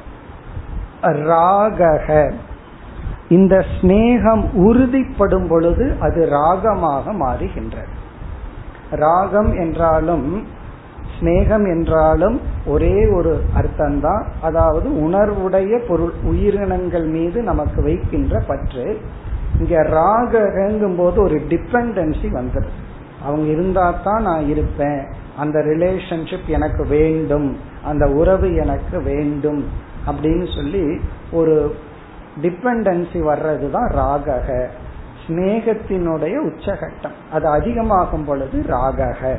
ராகக. 1.01 2.31
இந்த 3.29 3.65
ஸ்னேகம் 3.81 4.43
உறுதிப்படும் 4.55 5.47
பொழுது 5.47 5.95
அது 5.99 6.29
ராகமாக 6.31 7.13
மாறுகின்றது. 7.13 7.93
ராகம் 8.91 9.53
என்றாலும் 9.57 10.47
ஸ்னேகம் 11.19 11.65
என்றாலும் 11.65 12.41
ஒரே 12.65 13.07
ஒரு 13.07 13.41
அர்த்தம்தான். 13.57 14.23
அதாவது 14.41 14.89
உணர்வுடைய 14.89 15.79
பொருள் 15.87 16.13
உயிரினங்கள் 16.23 17.07
மீது 17.07 17.43
நமக்கு 17.43 17.83
வைக்கின்ற 17.83 18.43
பற்று. 18.47 18.97
இங்க 19.59 19.83
ராகங்கும் 19.83 20.97
போது 20.97 21.21
ஒரு 21.21 21.41
டிபெண்டன்சி 21.49 22.27
வந்துடுது 22.31 22.77
அவங்க 23.23 23.47
இருந்தா 23.51 23.93
தான் 24.03 24.21
நான் 24.21 24.47
இருப்பேன். 24.47 25.05
அந்த 25.37 25.59
ரிலேஷன்ஷிப் 25.59 26.47
எனக்கு 26.47 26.87
வேண்டும். 26.87 27.57
அந்த 27.83 28.07
உறவு 28.07 28.55
எனக்கு 28.55 29.01
வேண்டும். 29.01 29.65
அப்படின்னு 30.07 30.55
சொல்லி 30.55 30.99
ஒரு 31.31 31.75
டிபெண்டன்சி 32.41 33.19
வர்றதுதான் 33.21 33.89
ராகக 33.95 34.65
ஸ்னேகத்தினுடைய 35.27 36.35
உச்சகட்டம். 36.49 37.17
அது 37.31 37.47
அதிகமாகும் 37.47 38.25
பொழுது 38.25 38.63
ராகக 38.67 39.35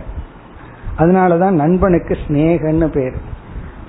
அதனாலதான் 0.99 1.51
நண்பனுக்கு 1.51 2.17
ஸ்னேகன்னு 2.27 2.87
பேர். 2.87 3.15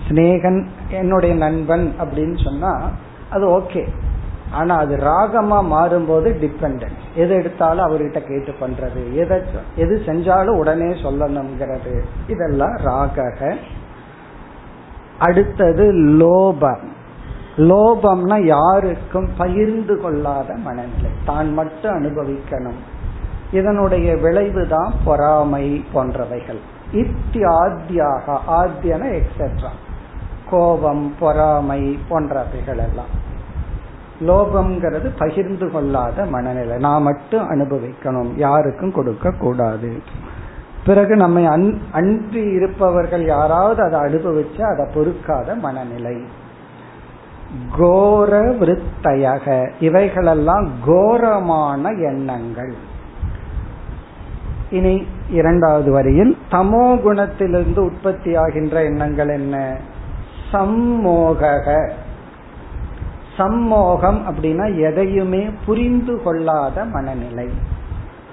ஸ்னேகன் 0.09 0.65
என்னுடைய 0.89 1.35
நண்பன் 1.35 1.93
அப்படின்னு 2.01 2.43
சொன்னா 2.43 2.89
அது 3.29 3.47
ஓகே. 3.47 3.87
ஆனா 4.51 4.77
அது 4.77 4.95
ராகமா 4.95 5.63
மாறும்போது 5.65 6.29
டிபெண்டன்ஸ் 6.43 7.01
எது 7.15 7.33
எடுத்தாலும் 7.33 7.85
அவர்கிட்ட 7.85 8.19
கேட்டு 8.19 8.53
பண்றது. 8.59 9.13
எதை 9.13 9.41
எது 9.75 10.01
செஞ்சாலும் 10.05 10.57
உடனே 10.57 10.85
சொல்லணுங்கிறது 10.85 12.01
இதெல்லாம் 12.27 12.75
ராகக 12.75 13.55
அடுத்தது 15.19 15.93
லோபம். 15.93 16.85
லோபம்னா 17.57 18.45
யாருக்கும் 18.45 19.29
பகிர்ந்து 19.37 20.01
கொள்ளாத 20.01 20.53
மனநிலை. 20.53 21.09
தான் 21.25 21.53
மட்டும் 21.53 22.03
அனுபவிக்கணும். 22.03 22.79
இதனுடைய 23.51 24.15
விளைவுதான் 24.15 24.93
பொறாமை 25.03 25.85
போன்றவைகள். 25.93 26.59
இத்தியாத்தியாக 26.91 28.37
ஆத்தியன 28.47 29.21
எக்ஸெட்ரா 29.21 29.69
கோபம் 30.49 31.15
பொறாமை 31.19 31.99
போன்றவைகள் 32.09 32.77
எல்லாம் 32.77 33.29
லோபம்ங்கிறது 34.27 35.09
பகிர்ந்து 35.17 35.71
கொள்ளாத 35.71 36.25
மனநிலை. 36.25 36.77
நான் 36.77 37.01
மட்டும் 37.01 37.49
அனுபவிக்கணும். 37.49 38.29
யாருக்கும் 38.35 38.91
கொடுக்க 38.91 39.31
கூடாது 39.31 40.01
பிறகு 40.85 41.15
நம்மை 41.15 41.45
அன் 41.45 41.81
அன்றி 41.91 42.41
இருப்பவர்கள் 42.41 43.25
யாராவது 43.25 43.83
அதை 43.83 43.99
அனுபவிச்சு 43.99 44.61
அதை 44.61 44.85
பொறுக்காத 44.93 45.55
மனநிலை. 45.55 46.21
கோர 47.77 48.41
விருத்தயக 48.41 49.71
இவைகளெல்லாம் 49.79 50.69
கோரமான 50.85 51.89
எண்ணங்கள். 51.89 52.73
இனி 54.71 55.05
இரண்டாவது 55.29 55.91
வரியில் 55.91 56.37
தமோ 56.51 56.99
குணத்திலிருந்து 57.01 57.77
உற்பத்தி 57.77 58.35
ஆகின்ற 58.35 58.83
எண்ணங்கள் 58.83 59.27
என்ன? 59.27 59.77
சம்மோக 60.51 61.89
சம்மோகம் 63.37 64.21
அப்படின்னா 64.27 64.79
எதையுமே 64.79 65.49
புரிந்து 65.65 66.23
கொள்ளாத 66.23 66.85
மனநிலை. 66.85 67.47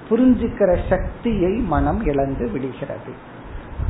புரிஞ்சுக்கிற 0.09 0.77
சக்தியை 0.89 1.51
மனம் 1.51 2.05
இழந்து 2.05 2.49
விடுகிறது. 2.49 3.11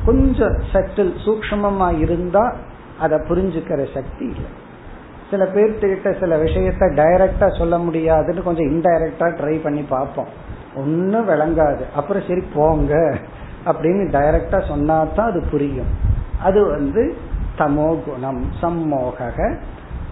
கொஞ்சம் 0.05 0.57
சட்டில் 0.73 1.13
சூக்மமா 1.25 1.99
இருந்தா 1.99 2.55
அதை 2.99 3.17
புரிஞ்சுக்கிற 3.17 3.93
சக்தி 3.93 4.25
இல்லை. 4.25 4.67
சில 5.31 5.43
பேர்த்துக்கிட்ட 5.55 6.19
சில 6.19 6.37
விஷயத்த 6.43 6.85
டைரக்டா 6.99 7.47
சொல்ல 7.57 7.77
முடியாதுன்னு 7.77 8.43
கொஞ்சம் 8.43 8.69
இன்டைரக்டா 8.69 9.27
ட்ரை 9.39 9.55
பண்ணி 9.63 9.81
பார்ப்போம். 9.81 10.29
ஒன்னும் 10.75 11.29
விளங்காது. 11.29 11.83
அப்புறம் 11.95 12.23
சரி 12.27 12.43
போங்க 12.53 12.93
அப்படின்னு 13.65 14.03
டைரக்டா 14.15 14.67
சொன்னா 14.67 14.97
தான் 15.15 15.29
அது 15.31 15.41
புரியும். 15.51 15.91
அது 16.43 16.59
வந்து 16.69 17.03
தமோ 17.57 17.89
குணம் 18.05 18.43
சம்மோக 18.61 19.19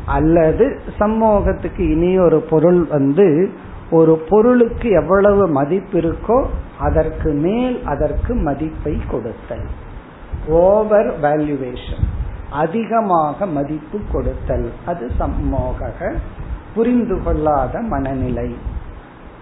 அல்லது 0.06 0.65
சம்மோகத்துக்கு 0.99 1.84
இனி 1.91 2.19
ஒரு 2.19 2.39
பொருள் 2.51 2.82
வந்து 2.89 3.49
ஒரு 3.89 4.13
பொருளுக்கு 4.30 4.89
எவ்வளவு 4.89 5.47
மதிப்பு 5.47 5.97
இருக்கோ 5.99 6.38
அதற்கு 6.80 7.30
மேல் 7.45 7.75
அதற்கு 7.86 8.34
மதிப்பை 8.47 8.93
கொடுத்தல். 9.12 9.67
ஓவர் 10.47 11.10
வேல்யூவேஷன் 11.21 12.06
அதிகமாக 12.51 13.45
மதிப்பு 13.45 13.99
கொடுத்தல். 14.12 14.71
அது 14.86 15.12
சம்மோக 15.19 16.15
புரிந்து 16.75 17.23
கொள்ளாத 17.23 17.79
மனநிலை. 17.79 18.55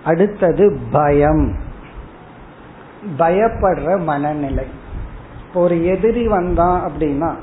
அடுத்தது 0.03 0.79
பயம். 0.91 1.55
பயப்படுற 3.17 4.03
மனநிலை. 4.03 4.65
ஒரு 5.53 5.85
எதிரி 5.85 6.27
வந்தான் 6.27 6.91
அப்படின்னா 6.91 7.33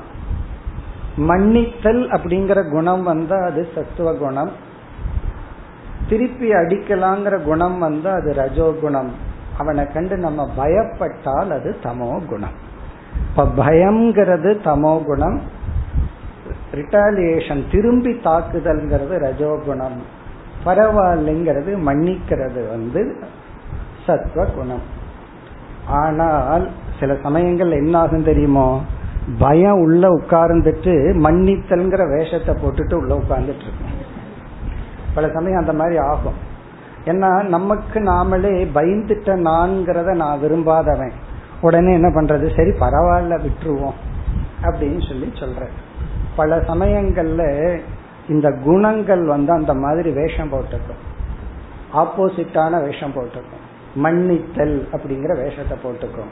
மன்னித்தல் 1.17 2.07
அப்படிங்கிற 2.07 2.69
குணம் 2.69 3.03
வந்தா 3.03 3.37
அது 3.37 3.67
சத்துவ 3.75 4.13
குணம். 4.13 4.51
திருப்பி 6.09 6.51
அடிக்கலாங்கிற 6.51 7.43
குணம் 7.43 7.79
வந்தா 7.79 8.11
அது 8.11 8.33
ரஜோ 8.33 8.73
குணம் 8.81 9.11
அவனை 9.57 9.91
கண்டு 9.91 10.17
நம்ம 10.17 10.49
பயப்பட்டால் 10.57 11.51
அது 11.51 11.75
தமோ 11.83 12.25
குணம். 12.25 12.71
இப்ப 13.29 13.45
பயம்ங்கிறது 13.63 14.49
தமோ 14.67 14.93
குணம். 15.05 15.37
ரிட்டாலியேஷன் 16.73 17.63
திரும்பி 17.71 18.11
தாக்குதல்ங்கிறது 18.23 19.15
ரஜோகுணம் 19.25 19.97
பரவாயில்லைங்கிறது 20.65 21.71
மன்னிக்கிறது 21.87 22.61
வந்து 22.69 23.01
சத்வ 24.07 24.45
குணம். 24.55 24.85
ஆனால் 26.01 26.65
சில 26.99 27.15
சமயங்கள் 27.23 27.71
என்ன 27.71 27.97
ஆகும் 27.97 28.23
தெரியுமோ? 28.23 28.67
பயம் 29.39 29.79
உள்ள 29.79 30.03
உட்கார்ந்துட்டு 30.09 30.93
மன்னித்தல்ங்கிற 31.25 32.03
வேஷத்தை 32.15 32.53
போட்டுட்டு 32.55 32.93
உள்ள 32.93 33.11
உட்கார்ந்துட்டு 33.15 33.65
இருக்கும். 33.65 33.91
பல 35.13 35.27
சமயம் 35.29 35.59
அந்த 35.59 35.73
மாதிரி 35.73 35.97
ஆகும். 35.97 36.39
ஏன்னா 37.05 37.29
நமக்கு 37.47 37.99
நாமளே 37.99 38.55
பயந்துட்ட 38.75 39.35
நான்கிறத 39.49 40.15
நான் 40.15 40.39
விரும்பாதவன். 40.39 41.13
உடனே 41.63 41.91
என்ன 41.93 42.09
பண்றது? 42.09 42.45
சரி 42.57 42.71
பரவாயில்ல 42.83 43.35
விட்டுருவோம் 43.45 43.97
அப்படின்னு 44.61 45.01
சொல்லி 45.09 45.27
சொல்ற 45.41 45.63
பல 46.35 46.57
சமயங்கள்ல 46.69 47.43
இந்த 48.27 48.47
குணங்கள் 48.63 49.23
வந்து 49.25 49.51
அந்த 49.51 49.73
மாதிரி 49.73 50.09
வேஷம் 50.11 50.49
போட்டிருக்கும். 50.49 51.01
ஆப்போசிட்டான 52.01 52.79
வேஷம் 52.85 53.15
போட்டிருக்கும். 53.15 53.63
மன்னித்தல் 53.95 54.75
அப்படிங்கிற 54.93 55.33
வேஷத்தை 55.41 55.75
போட்டுக்கும் 55.83 56.31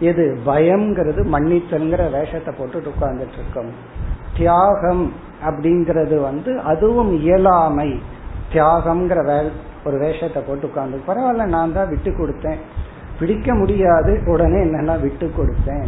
எது? 0.00 0.24
பயம்ங்கிறது 0.46 1.20
மன்னித்தல்ங்கிற 1.34 2.04
வேஷத்தை 2.10 2.52
போட்டுட்டு 2.54 2.90
உட்கார்ந்துட்டு 2.92 3.36
இருக்கும். 3.40 3.70
தியாகம் 4.36 5.04
அப்படிங்கிறது 5.48 6.16
வந்து 6.20 6.52
அதுவும் 6.60 7.12
இயலாமை. 7.20 7.90
தியாகம்ங்கிற 8.52 9.20
வே 9.24 9.38
ஒரு 9.84 9.96
வேஷத்தை 9.98 10.40
போட்டு 10.46 10.68
உட்கார்ந்து 10.68 11.06
பரவாயில்ல 11.08 11.44
நான் 11.54 11.72
தான் 11.72 11.88
விட்டு 11.88 12.10
கொடுத்தேன். 12.10 12.60
பிடிக்க 13.18 13.54
முடியாது 13.54 14.22
உடனே 14.26 14.56
என்னன்னா 14.56 15.00
விட்டு 15.00 15.30
கொடுத்தேன். 15.38 15.86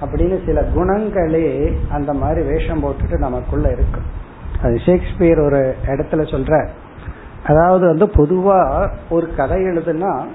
அப்படின்னு 0.00 0.46
சில 0.46 0.60
குணங்களே 0.60 1.76
அந்த 1.90 2.12
மாதிரி 2.12 2.46
வேஷம் 2.46 2.84
போட்டுட்டு 2.84 3.18
நமக்குள்ள 3.18 3.70
இருக்கும் 3.70 4.22
அது 4.62 4.78
ஷேக்ஸ்பியர் 4.78 5.40
ஒரு 5.40 5.76
இடத்துல 5.86 6.22
சொல்ற 6.22 6.68
அதாவது 7.46 7.86
வந்து 7.86 8.06
பொதுவா 8.06 8.88
ஒரு 9.10 9.34
கதை 9.34 9.62
எழுதுனா 9.62 10.26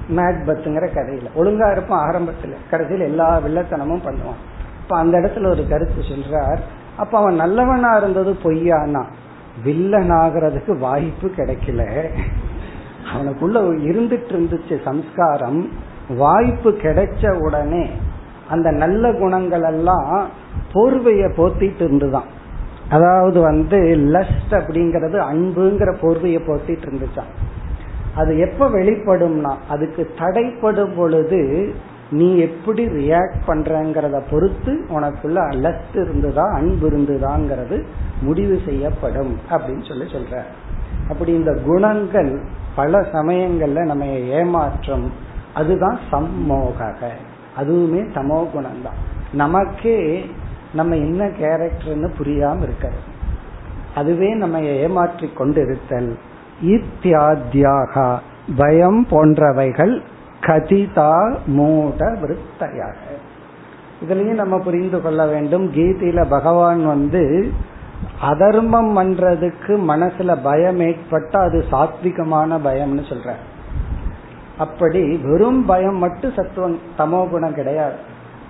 மேட் 0.10 0.42
பத்துங்கிற 0.46 0.88
கதையில. 0.94 1.26
ஒழுங்கா 1.36 1.72
இருப்பான் 1.72 2.12
ஆரம்பத்துல. 2.12 2.56
கடைசியில் 2.70 3.06
எல்லா 3.06 3.38
வில்லத்தனமும் 3.38 4.06
பண்ணுவான். 4.06 4.53
இப்ப 4.84 4.98
அந்த 4.98 5.18
இடத்துல 5.18 5.50
ஒரு 5.50 5.68
கருத்து 5.68 6.02
சொல்றார். 6.02 6.60
அப்ப 6.98 7.18
அவன் 7.18 7.36
நல்லவனா 7.36 7.96
இருந்தது 7.96 8.38
பொய்யானா? 8.44 9.04
வில்லன் 9.64 10.12
ஆகிறதுக்கு 10.12 10.78
வாய்ப்பு 10.78 11.28
கிடைக்கல. 11.28 12.06
அவனுக்குள்ள 13.14 13.58
இருந்துட்டு 13.90 14.32
இருந்துச்சு 14.32 14.84
சம்ஸ்காரம். 14.84 15.70
வாய்ப்பு 16.18 16.72
கிடைச்ச 16.72 17.38
உடனே 17.38 17.90
அந்த 18.50 18.72
நல்ல 18.72 19.14
குணங்கள் 19.14 19.64
எல்லாம் 19.64 20.30
போர்வைய 20.74 21.32
போத்திட்டு 21.38 21.82
இருந்துதான். 21.82 22.42
அதாவது 22.90 23.42
வந்து 23.42 23.78
லஸ்ட் 24.14 24.52
அப்படிங்கறது 24.52 25.18
அன்புங்கிற 25.32 25.96
போர்வைய 26.02 26.40
போத்திட்டு 26.46 26.88
இருந்துச்சான் 26.90 27.32
அது 28.16 28.38
எப்ப 28.38 28.70
வெளிப்படும்னா 28.70 29.56
அதுக்கு 29.70 30.14
தடைப்படும் 30.18 30.96
பொழுது 30.96 31.74
நீ 32.18 32.28
எப்படி 32.46 32.84
ரியாக்ட் 32.98 33.44
பண்றங்கிறத 33.48 34.18
பொறுத்து 34.32 34.74
உனக்குள்ள 34.96 35.38
அலர்ட் 35.54 35.96
இருந்துதா 36.04 36.46
அன்பு 36.58 36.86
இருந்துதாங்கிறது 36.90 37.78
முடிவு 38.22 38.56
செய்யப்படும் 38.66 39.34
அப்படின்னு 39.50 39.86
சொல்லி 39.88 40.06
சொல்ற. 40.14 40.36
அப்படி 41.10 41.32
இந்த 41.34 41.54
குணங்கள் 41.66 42.32
பல 42.76 43.00
சமயங்கள்ல 43.16 43.86
நம்ம 43.92 44.06
ஏமாற்றம் 44.40 45.08
அதுதான் 45.54 46.00
சம்மோக 46.12 46.80
அதுவுமே 47.60 48.02
சமோ 48.16 48.40
குணம் 48.54 48.84
தான் 48.84 49.00
நமக்கே 49.34 49.98
நம்ம 50.74 50.96
என்ன 51.08 51.24
கேரக்டர்னு 51.42 52.10
புரியாம 52.20 52.64
இருக்கிறது. 52.68 53.04
அதுவே 53.96 54.30
நம்ம 54.36 54.62
ஏமாற்றி 54.78 55.28
கொண்டிருத்தல். 55.40 56.12
இத்தியாத்தியாக 56.76 57.96
பயம் 58.58 59.02
போன்றவைகள் 59.12 59.94
கதிதா 60.46 61.12
மூட 61.58 62.00
விருத்தையாக 62.22 63.00
இதுலயும் 64.04 64.42
நம்ம 64.42 64.56
புரிந்து 64.60 65.02
கொள்ள 65.02 65.22
வேண்டும். 65.26 65.66
கீதையில 65.74 66.22
பகவான் 66.30 66.82
வந்து 66.86 67.52
அதர்மம் 68.22 68.92
பண்றதுக்கு 68.98 69.74
மனசுல 69.92 70.32
பயம் 70.44 70.80
ஏற்பட்டா 70.80 71.40
அது 71.48 71.60
சாத்விகமான 71.72 72.58
பயம்னு 72.68 73.04
சொல்ற 73.12 73.30
அப்படி 74.58 75.04
வெறும் 75.18 75.62
பயம் 75.66 75.98
மட்டும் 75.98 76.36
சத்துவம் 76.36 76.76
தமோ 76.98 77.22
குணம் 77.30 77.54
கிடையாது. 77.54 77.96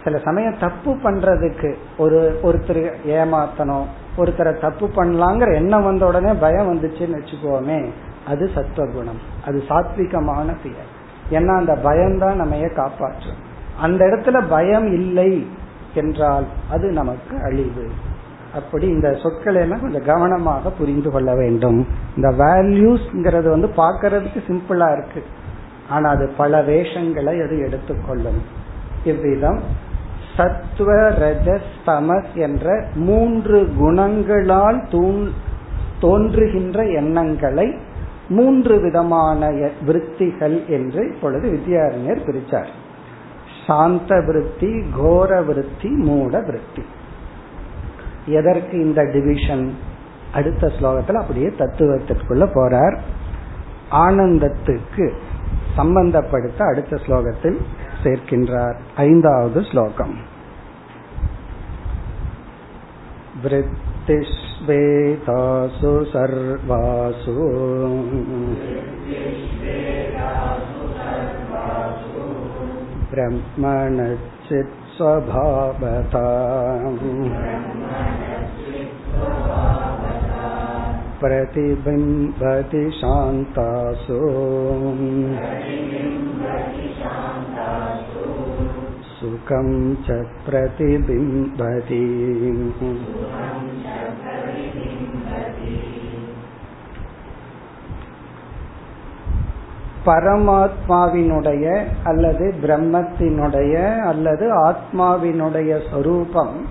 சில 0.04 0.18
சமயம் 0.18 0.58
தப்பு 0.60 0.92
பண்றதுக்கு 1.04 1.70
ஒரு 1.98 2.18
ஒருத்தர் 2.44 2.82
ஏமாத்தணும் 3.18 3.86
ஒருத்தரை 4.18 4.54
தப்பு 4.60 4.86
பண்ணலாங்கிற 4.96 5.52
எண்ணம் 5.54 5.84
வந்த 5.84 6.06
உடனே 6.06 6.34
பயம் 6.40 6.70
வந்துச்சுன்னு 6.72 7.20
வச்சுக்கோமே 7.20 7.80
அது 8.28 8.50
சத்துவகுணம் 8.56 9.22
அது 9.48 9.64
சாத்விகமான 9.70 10.48
செயல் 10.64 10.92
ஏன்னா 11.32 11.54
அந்த 11.56 11.76
பயம்தான் 11.84 12.36
நம்ம 12.36 12.62
காப்பாற்றும் 12.76 13.40
அந்த 13.82 14.02
இடத்துல 14.06 14.38
பயம் 14.50 14.90
இல்லை 14.94 15.32
என்றால் 15.94 16.48
அது 16.70 16.88
நமக்கு 16.92 17.36
அழிவு. 17.44 17.86
அப்படி 18.56 18.86
இந்த 18.88 19.10
சொற்களை 19.22 19.62
எல்லாம் 19.62 19.82
கொஞ்சம் 19.82 20.06
கவனமாக 20.06 20.72
புரிந்து 20.72 21.10
கொள்ள 21.12 21.32
வேண்டும். 21.36 21.80
இந்த 22.16 22.30
வேல்யூஸ்ங்கிறது 22.44 23.48
வந்து 23.56 23.70
பார்க்கறதுக்கு 23.78 24.42
சிம்பிளா 24.50 24.90
இருக்கு. 24.98 25.24
ஆனா 25.90 26.10
அது 26.10 26.26
பல 26.38 26.62
வேஷங்களை 26.62 27.34
அது 27.46 27.56
எடுத்துக்கொள்ளும். 27.68 28.42
இவ்விதம் 29.04 29.60
சத்துவ 30.36 30.92
ரஜஸ் 31.24 31.72
தமஸ் 31.86 32.32
என்ற 32.48 32.68
மூன்று 33.08 33.58
குணங்களால் 33.80 34.80
தோன்றுகின்ற 36.00 36.86
எண்ணங்களை 37.00 37.68
மூன்று 38.30 38.82
விதமான 38.82 39.72
விருத்திகள் 39.86 40.66
என்று 40.68 41.14
இப்பொழுது 41.14 41.52
வித்யாரண்யர் 41.52 42.26
பிரிச்சார் 42.26 42.68
சாந்த 43.68 44.22
விருத்தி 44.22 44.84
கோர 44.96 45.42
விருத்தி 45.42 45.90
மூட 45.90 46.40
விருத்தி. 46.40 46.84
எதற்கு 48.26 48.82
இந்த 48.82 49.04
டிவிஷன் 49.04 49.76
அடுத்த 50.34 50.68
ஸ்லோகத்தில் 50.68 51.14
அப்படியே 51.14 51.48
தத்துவத்திற்குள்ள 51.48 52.46
போறார். 52.54 52.98
ஆனந்தத்துக்கு 53.92 55.14
சம்பந்தப்படுத்த 55.78 56.64
அடுத்த 56.64 56.96
ஸ்லோகத்தில் 56.96 57.58
சேர்க்கின்றார். 58.04 58.76
ஐந்தாவது 58.96 59.64
ஸ்லோகம். 59.64 60.18
वृत्तिष्वेतासु 64.09 65.91
सर्वासु 66.13 67.35
ब्रह्मणश्चित् 73.11 74.75
स्वभावता 74.97 76.25
प्रतिबिम्बति 81.21 82.85
शान्तासु 83.01 84.19
सुखं 89.19 89.69
च 90.07 90.19
प्रतिबिम्बति 90.49 92.05
பரமாத்மாவினுடைய 100.06 101.84
அல்லது 102.04 102.54
பிரம்மத்தினுடைய 102.62 104.00
அல்லது 104.00 104.70
ஆத்மாவினுடைய 104.70 105.82
சொரூபம் 105.92 106.66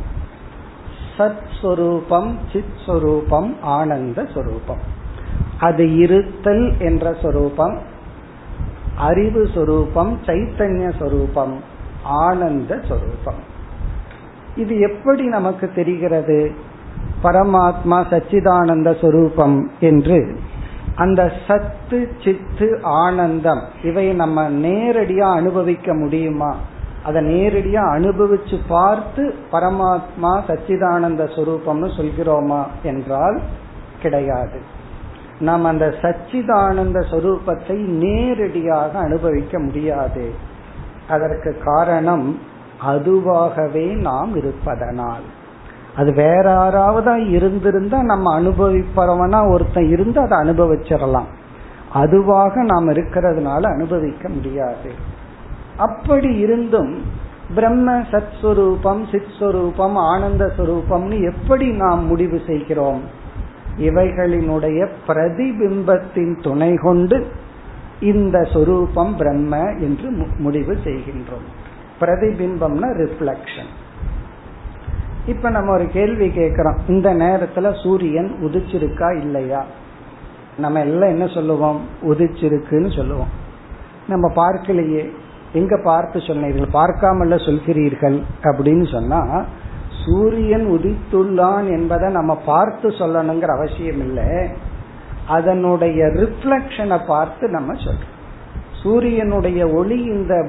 சத் 1.19 1.47
சொரூபம் 1.63 2.39
சித் 2.53 2.79
சொரூபம் 2.87 3.57
ஆனந்த 3.63 4.27
சொரூபம். 4.35 4.79
அது 5.61 5.97
இருத்தல் 5.97 6.73
என்ற 6.79 7.15
சொரூபம் 7.23 7.79
அறிவு 8.97 9.49
சொரூபம் 9.55 10.19
சைத்தன்ய 10.27 10.93
சொரூபம் 10.99 11.61
ஆனந்த 12.03 12.81
சொரூபம். 12.89 13.41
இது 14.57 14.79
எப்படி 14.79 15.27
நமக்கு 15.27 15.71
தெரிகிறது? 15.75 16.51
பரமாத்மா 17.23 18.03
சச்சிதானந்த 18.11 19.01
சொரூபம் 19.01 19.71
என்று 19.81 20.39
அந்த 20.95 21.33
சத்து 21.47 22.09
சித்து 22.25 22.79
ஆனந்தம் 22.83 23.63
இவை 23.83 24.13
நம்ம 24.13 24.51
நேரடியா 24.51 25.35
அனுபவிக்க 25.35 25.95
முடியுமா? 25.95 26.57
அதை 27.05 27.25
நேரடியா 27.25 27.81
அனுபவிச்சு 27.81 28.61
பார்த்து 28.69 29.35
பரமாத்மா 29.53 30.41
சச்சிதானந்த 30.49 31.25
சொரூபம்னு 31.37 31.91
சொல்கிறோமா 31.97 32.65
என்றால் 32.83 33.41
கிடையாது. 34.03 34.61
நாம் 35.41 35.65
அந்த 35.65 35.95
சச்சிதானந்த 36.03 37.05
சொரூபத்தை 37.11 37.77
நேரடியாக 37.77 38.99
அனுபவிக்க 38.99 39.59
முடியாது. 39.59 40.31
அதற்கு 41.09 41.59
காரணம் 41.65 42.39
அதுவாகவே 42.87 43.95
நாம் 43.95 44.37
இருப்பதனால். 44.37 45.41
அது 45.97 46.15
வேற 46.15 46.43
யாராவது 46.43 47.31
இருந்திருந்தா 47.31 48.03
நம்ம 48.03 48.41
அனுபவிப்பவனா 48.41 49.53
ஒருத்தன் 49.53 49.89
இருந்து 49.89 50.21
அதை 50.21 50.39
அனுபவிச்சிடலாம். 50.39 51.31
அதுவாக 51.93 52.63
நாம் 52.63 52.89
இருக்கிறதுனால 52.89 53.63
அனுபவிக்க 53.63 54.29
முடியாது. 54.29 54.91
அப்படி 55.77 56.37
இருந்தும் 56.37 57.03
பிரம்ம 57.55 57.99
சத் 57.99 58.33
சுரூபம் 58.43 59.11
சித் 59.11 59.33
சுரூபம் 59.41 59.95
ஆனந்த 59.95 60.53
சுரூபம்னு 60.59 61.33
எப்படி 61.33 61.71
நாம் 61.71 62.07
முடிவு 62.07 62.41
செய்கிறோம்? 62.47 63.01
இவைகளினுடைய 63.79 64.89
பிரதிபிம்பத்தின் 65.09 66.43
துணை 66.43 66.75
கொண்டு 66.75 67.27
இந்த 68.01 68.43
சொரூபம் 68.43 69.17
பிரம்ம 69.17 69.57
என்று 69.57 70.29
முடிவு 70.39 70.79
செய்கின்றோம். 70.85 71.47
பிரதிபிம்பம்னா 72.01 72.89
ரிஃப்ளக்ஷன் 73.03 73.73
இப்ப 75.27 75.51
நம்ம 75.51 75.73
ஒரு 75.73 75.87
கேள்வி 75.87 76.31
கேட்கிறோம் 76.31 76.79
இந்த 76.89 77.15
நேரத்துல 77.15 77.83
சூரியன் 77.83 78.37
உதிச்சிருக்கா 78.41 79.21
இல்லையா? 79.21 79.65
நம்ம 80.59 80.81
எல்லாம் 80.81 81.09
என்ன 81.09 81.27
சொல்லுவோம்? 81.27 81.81
உதிச்சிருக்குன்னு 82.03 82.97
சொல்லுவோம். 82.97 83.29
நம்ம 84.09 84.33
பார்க்கலையே. 84.35 85.11
எங்க 85.53 85.81
பார்த்து 85.85 86.21
சொன்னீர்கள்? 86.21 86.83
பார்க்காமல 86.83 87.35
சொல்கிறீர்கள் 87.35 88.23
அப்படின்னு 88.43 88.91
சொன்னா 88.93 89.45
சூரியன் 90.07 90.67
உதித்துள்ளான் 90.67 91.69
என்பதை 91.69 92.11
நம்ம 92.11 92.37
பார்த்து 92.37 92.89
சொல்லணுங்கிற 92.89 93.57
அவசியம் 93.57 94.01
இல்லை. 94.01 94.49
அதனுடைய 95.29 96.07
ரிஃப்ளக்ஷனை 96.07 97.07
பார்த்து 97.07 97.49
நம்ம 97.49 97.73
சொல்றோம். 97.73 98.11
சூரியனுடைய 98.83 99.69
ஒளி 99.69 100.03
இந்த 100.03 100.47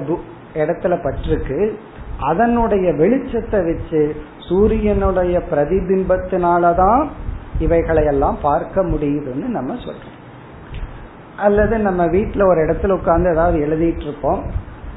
இடத்துல 0.54 0.98
பட்டிருக்கு. 0.98 1.74
அதனுடைய 2.20 2.92
வெளிச்சத்தை 2.92 3.64
வச்சு 3.64 4.16
சூரியனுடைய 4.48 5.42
பிரதிபிம்பத்தினாலதான் 5.50 7.08
இவைகளை 7.58 8.04
எல்லாம் 8.04 8.38
பார்க்க 8.42 8.82
முடியுதுன்னு 8.82 9.46
நம்ம 9.48 9.74
சொல்றோம். 9.74 10.18
அல்லது 11.36 11.78
நம்ம 11.78 12.06
வீட்டுல 12.06 12.46
ஒரு 12.48 12.60
இடத்துல 12.60 12.92
உட்கார்ந்து 12.92 13.30
ஏதாவது 13.30 13.58
எழுதிட்டு 13.66 14.02
இருப்போம் 14.02 14.42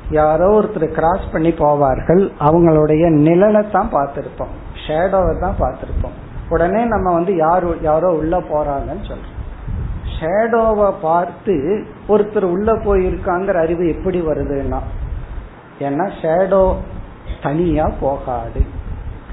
யாரோ 0.10 0.62
ஒருத்தர் 0.62 0.86
கிராஸ் 0.86 1.32
பண்ணி 1.32 1.50
போவார்கள். 1.50 2.32
அவங்களுடைய 2.40 3.06
நிழலை 3.10 3.72
தான் 3.72 3.90
பார்த்திருப்போம். 3.92 4.54
ஷேடோவை 4.88 5.40
தான் 5.40 5.60
பார்த்திருப்போம். 5.60 6.16
உடனே 6.50 6.86
நம்ம 6.86 7.14
வந்து 7.14 7.36
யார் 7.36 7.82
யாரோ 7.82 8.12
உள்ள 8.12 8.38
போறாங்கன்னு 8.38 9.06
சொல்றோம். 9.08 9.36
ஷேடோவை 10.20 10.94
பார்த்து 11.02 11.86
ஒருத்தர் 12.08 12.44
உள்ள 12.44 12.74
போயிருக்காங்கிற 12.74 13.54
அறிவு 13.54 13.88
எப்படி 13.88 14.22
வருதுன்னா 14.22 14.80
ஏன்னா 15.80 16.12
ஷேடோ 16.22 16.76
தனியா 17.44 17.92
போகாது. 18.00 18.62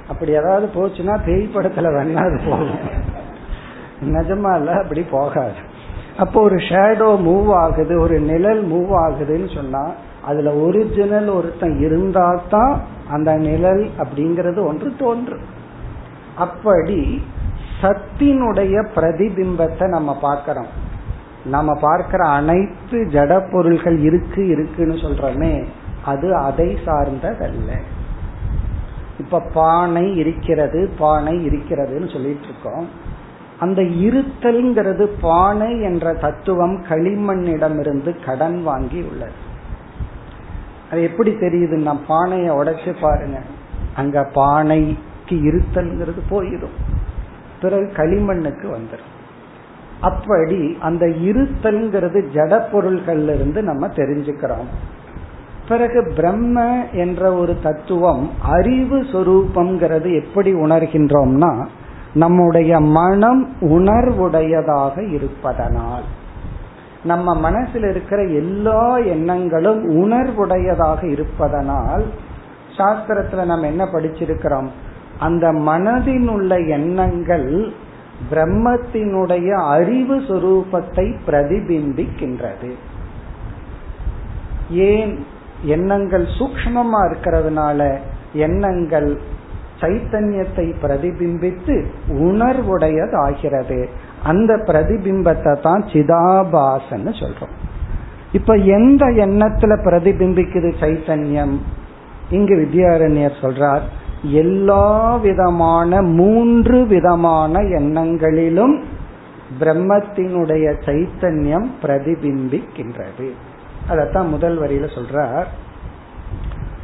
அப்படி 0.09 0.33
ஏதாவது 0.33 0.66
போச்சுன்னா 0.74 1.14
பேய் 1.24 1.52
படத்துல 1.54 1.90
வேணா 1.96 2.24
அது 2.24 2.40
போகும். 2.48 2.83
நிஜமா 4.00 4.57
இல்ல 4.57 4.72
அப்படி 4.72 5.00
போகாது. 5.00 5.61
அப்போ 6.16 6.40
ஒரு 6.40 6.57
ஷேடோ 6.57 7.09
மூவ் 7.28 7.52
ஆகுது 7.54 8.00
ஒரு 8.00 8.20
நிழல் 8.20 8.62
மூவ் 8.70 8.92
ஆகுதுன்னு 9.04 9.54
சொன்னா 9.54 9.90
அதுல 10.22 10.52
ஒரிஜினல் 10.54 11.28
ஒருத்தன் 11.28 11.78
இருந்தா 11.78 12.40
தான் 12.50 12.80
அந்த 13.11 13.33
நிழல் 13.35 13.90
அப்படிங்கறது 13.98 14.66
ஒன்று 14.66 14.96
தோன்றும். 14.98 15.44
அப்படி 16.37 17.22
சத்தினுடைய 17.83 18.76
பிரதிபிம்பத்தை 18.96 19.88
நம்ம 19.88 20.18
பார்க்கிறோம். 20.20 20.70
நம்ம 21.44 21.70
பார்க்கிற 21.80 22.28
அனைத்து 22.28 22.98
ஜட 22.98 23.33
பொருள்கள் 23.52 23.98
இருக்கு 23.98 24.48
இருக்குன்னு 24.48 24.94
சொல்றோமே 24.94 25.54
அது 26.04 26.34
அதை 26.34 26.78
சார்ந்ததல்ல. 26.86 27.70
இப்ப 29.18 29.40
பானை 29.54 30.16
இருக்கிறது 30.16 30.90
பானை 30.98 31.46
இருக்கிறதுன்னு 31.46 32.12
சொல்லிட்டு 32.12 32.44
இருக்கோம் 32.44 32.86
அந்த 33.60 33.82
இருத்தல்ங்கிறது 33.82 35.08
பானை 35.20 35.82
என்ற 35.82 36.14
தத்துவம் 36.14 36.84
களிமண்ணிடமிருந்து 36.88 38.24
கடன் 38.24 38.62
வாங்கி 38.62 39.00
உள்ளது. 39.00 39.36
அது 40.90 41.02
எப்படி 41.02 41.30
தெரியுது 41.30 41.76
நான் 41.82 42.06
பானையை 42.06 42.50
உடைச்சு 42.56 42.94
பாருங்க. 43.00 43.38
அங்க 43.96 44.30
பானைக்கு 44.34 45.36
இருத்தல்ங்கிறது 45.48 46.22
போயிடும். 46.30 46.78
பிறகு 47.60 47.92
களிமண்ணுக்கு 47.96 48.66
வந்துடும் 48.76 49.12
அப்படி 50.00 50.76
அந்த 50.80 51.06
இருத்தல்ங்கிறது 51.06 52.18
ஜட 52.34 52.52
பொருள்கள்ல 52.72 53.34
இருந்து 53.34 53.62
நம்ம 53.62 53.86
தெரிஞ்சுக்கிறோம். 53.86 54.68
பிறகு 55.68 56.12
பிரம்ம 56.16 56.85
என்ற 56.92 57.35
ஒரு 57.35 57.61
தத்துவம் 57.62 58.31
அறிவு 58.42 58.96
சொரூபம்ங்கிறது 59.00 60.24
எப்படி 60.24 60.55
உணர்கின்றோம்னா 60.55 61.66
நம்முடைய 62.14 62.81
மனம் 62.81 63.48
உணர்வுடையதாக 63.61 65.12
இருப்பதனால். 65.12 66.03
நம்ம 67.05 67.35
மனசில் 67.35 67.83
இருக்கிற 67.83 68.22
எல்லா 68.22 68.98
எண்ணங்களும் 68.98 69.90
உணர்வுடையதாக 69.90 71.11
இருப்பதனால் 71.11 72.05
சாஸ்திரத்துல 72.77 73.44
நம்ம 73.44 73.66
என்ன 73.66 73.85
படிச்சிருக்கிறோம்? 73.85 74.66
அந்த 75.18 75.53
மனதின் 75.53 76.29
உள்ள 76.29 76.59
எண்ணங்கள் 76.59 77.72
பிரம்மத்தினுடைய 78.31 79.50
அறிவு 79.50 80.16
சுரூபத்தை 80.16 81.14
பிரதிபிம்பிக்கின்றது. 81.27 82.70
ஏன்? 84.70 85.27
எண்ணங்கள் 85.64 86.27
சூக்மமா 86.38 87.00
இருக்கிறதுனால 87.09 87.98
எண்ணங்கள் 88.33 89.20
சைத்தன்யத்தை 89.81 90.74
பிரதிபிம்பித்து 90.83 91.85
உணர்வுடையதாகிறது. 92.09 93.87
அந்த 94.22 94.55
பிரதிபிம்பத்தை 94.55 95.61
தான் 95.61 95.83
சிதாபாசன்னு 95.83 97.12
சொல்றோம். 97.20 97.55
இப்ப 98.33 98.55
எந்த 98.55 99.07
எண்ணத்துல 99.07 99.72
பிரதிபிம்பிக்குது 99.85 100.70
சைத்தன்யம்? 100.81 101.57
இங்கு 102.31 102.55
வித்யாரண்யர் 102.57 103.42
சொல்றார் 103.42 103.83
எல்லா 104.22 105.16
விதமான 105.16 106.03
மூன்று 106.03 106.87
விதமான 106.87 107.61
எண்ணங்களிலும் 107.61 108.83
பிரம்மத்தினுடைய 109.61 110.66
சைத்தன்யம் 110.87 111.68
பிரதிபிம்பிக்கின்றது. 111.83 113.29
அதத்தான் 113.88 114.28
முதல் 114.28 114.60
வரியில 114.60 114.98
சொல்றார். 114.98 115.44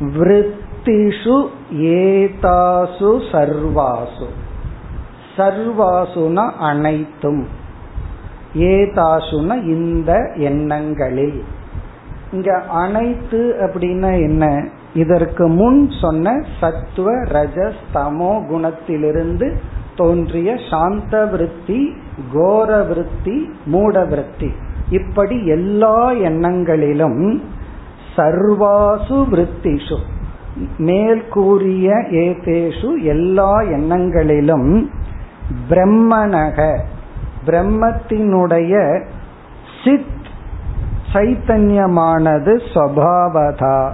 விருத்திஷு 0.01 1.47
ஏதாசு 1.71 3.23
சர்வாசு. 3.33 4.27
சர்வாசுனா 5.37 6.51
அனைத்தும். 6.53 7.49
ஏதாசுனா 8.55 9.63
இந்த 9.63 10.33
எண்ணங்களில். 10.37 11.45
இங்க 12.33 12.59
அனைத்து 12.59 13.57
அப்படின்னா 13.61 14.13
என்ன? 14.13 14.69
இதற்கு 14.95 15.49
முன் 15.49 15.91
சொன்ன 16.01 16.45
சத்துவ 16.61 17.13
ரஜஸ் 17.13 17.81
தமோ 17.95 18.47
குணத்திலிருந்து 18.47 19.57
தோன்றிய 19.97 20.57
சாந்த 20.71 21.27
விருத்தி 21.27 21.93
கோர 22.33 22.83
விருத்தி 22.83 23.51
மூட 23.65 24.05
விருத்தி. 24.05 24.53
இப்படி 24.91 25.47
எல்லா 25.47 26.11
எண்ணங்களிலும் 26.11 27.43
சர்வாசு 28.17 29.27
விருத்திஷு. 29.33 29.99
மேற்கூறிய 30.79 31.95
ஏதேஷு 32.11 33.03
எல்லா 33.03 33.61
எண்ணங்களிலும் 33.61 34.87
பிரம்மனக. 35.71 36.79
பிரம்மத்தினுடைய 37.47 39.03
சித் 39.85 40.19
சைத்தன்யமானது 41.13 42.61
ஸ்வபாவதா 42.75 43.91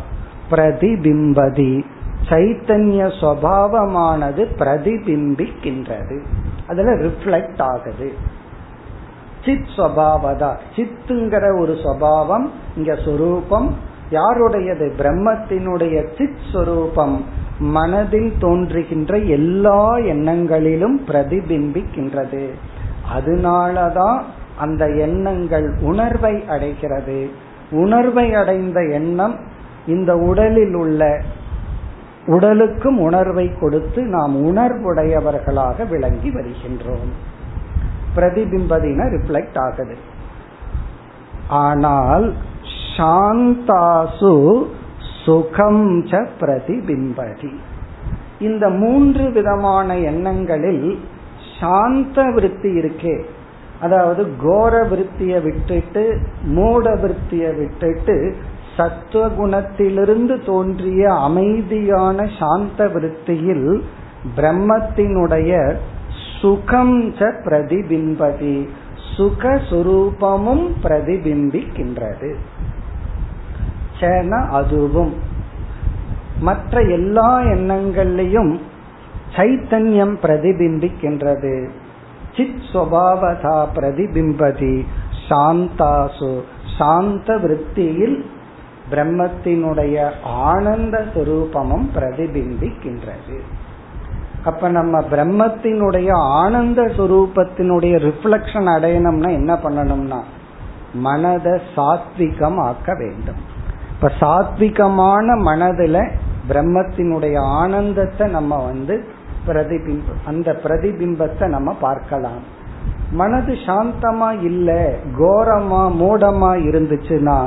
பிரதிபிம்பதி. 0.50 1.84
சைத்தன்ய 2.28 3.12
சுவாவமானது 3.20 4.46
பிரதிபிம்பிக்கின்றது. 4.58 6.20
அதுல 6.68 6.92
ரிஃப்ளெக்ட் 6.92 7.60
ஆகுது. 7.60 8.12
சித் 9.46 9.68
சபாவதா 9.76 10.56
சித்துங்கிற 10.76 11.60
ஒரு 11.60 11.76
சபாவம் 11.84 12.52
இங்க 12.76 12.96
சொரூபம். 13.04 13.74
யாருடையது? 14.10 14.94
பிரம்மத்தினுடைய 14.98 16.06
சித் 16.18 16.36
சொரூபம். 16.52 17.24
மனதில் 17.58 18.32
தோன்றுகின்ற 18.38 19.18
எல்லா 19.18 19.96
எண்ணங்களிலும் 19.96 20.96
பிரதிபிம்பிக்கின்றது. 21.06 22.48
அதனாலதான் 23.16 24.22
அந்த 24.58 24.88
எண்ணங்கள் 24.88 25.78
உணர்வை 25.80 26.44
அடைகிறது. 26.48 27.30
உணர்வை 27.70 28.34
அடைந்த 28.34 28.80
எண்ணம் 28.80 29.38
இந்த 29.86 30.16
உடலில் 30.16 30.74
உள்ள 30.74 31.20
உடலுக்கும் 32.26 33.00
உணர்வை 33.00 33.50
கொடுத்து 33.60 34.02
நாம் 34.02 34.56
உணர்வுடையவர்களாக 34.56 35.88
விளங்கி 35.88 36.30
வருகின்றோம். 36.30 37.34
பிரதிபிம்பதினா 38.16 39.04
ரிஃப்ளெக்ட் 39.14 39.58
ஆகுது. 39.66 39.96
ஆனால் 41.48 42.26
சாந்தாசு 42.96 44.34
சுகம் 45.24 45.86
ச 46.04 46.26
பிரதிபிம்பதி. 46.40 47.52
இந்த 48.38 48.64
மூன்று 48.82 49.24
விதமான 49.30 49.98
எண்ணங்களில் 50.10 50.98
சாந்த 51.60 52.22
விருத்தி 52.34 52.70
இருக்கே. 52.80 53.16
அதாவது 53.80 54.22
கோர 54.42 54.74
விருத்தியை 54.90 55.38
விட்டுட்டு 55.42 56.04
மூட 56.56 56.94
விருத்தியை 56.94 57.50
விட்டுட்டு 57.56 58.16
சத்துவ 58.76 59.24
குணத்திலிருந்து 59.28 60.34
தோன்றிய 60.46 61.02
அமைதியான 61.12 62.26
சாந்த 62.38 62.88
விருத்தியில் 62.94 63.68
பிரம்மத்தினுடைய 64.36 65.52
சுகம் 66.40 67.14
ச 67.14 67.18
பிரதிபிம்பதி 67.18 68.68
சுகசுரூபமும் 69.16 70.70
பிரதிபிம்பிக்கின்றது. 70.82 72.34
அதுவும். 74.50 75.14
மற்ற 76.40 76.80
எல்லா 76.80 77.40
எண்ணங்கள்லையும் 77.40 78.60
சைத்தன்யம் 79.36 80.16
பிரதிபிம்பிக்கின்றது. 80.22 81.68
சித் 82.36 82.60
சுவாவதா 82.72 83.66
பிரதிபிம்பதி 83.74 84.84
சாந்தாசு 85.28 86.40
சாந்த 86.78 87.36
விருத்தியில் 87.36 88.24
பிரம்மத்தினுடைய 88.90 90.10
ஆனந்த 90.22 91.04
சுரூபமும் 91.14 91.86
பிரதிபிம்பிக்கின்றது. 91.94 93.40
அப்ப 94.48 94.68
நம்ம 94.68 95.00
பிரம்மத்தினுடைய 95.12 96.10
ஆனந்த 96.42 96.80
சுரூபத்தினுடைய 96.96 97.94
ரிஃப்ளக்ஷன் 98.08 98.68
அடையணும்னா 98.74 99.30
என்ன 99.40 99.52
பண்ணணும்னா 99.64 100.20
மனதை 101.06 101.54
சாத்விகம் 101.76 102.58
ஆக்க 102.68 102.90
வேண்டும். 102.94 103.40
இப்ப 103.94 104.10
சாத்விகமான 104.20 105.36
மனதுல 105.48 105.96
பிரம்மத்தினுடைய 106.50 107.36
ஆனந்தத்தை 107.60 108.26
நம்ம 108.28 108.58
வந்து 108.64 108.96
பிரதிபிம்ப 109.46 110.14
அந்த 110.26 110.48
பிரதிபிம்பத்தை 110.64 111.46
நம்ம 111.48 111.72
பார்க்கலாம். 111.80 112.42
மனது 113.10 113.52
சாந்தமா 113.66 114.30
இல்ல 114.42 114.70
கோரமா 115.20 115.82
மூடமா 116.00 116.52
இருந்துச்சுன்னா 116.68 117.38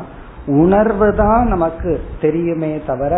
உணர்வு 0.61 1.07
தான் 1.15 1.43
நமக்கு 1.47 1.91
தெரியுமே 2.21 2.71
தவிர 2.85 3.15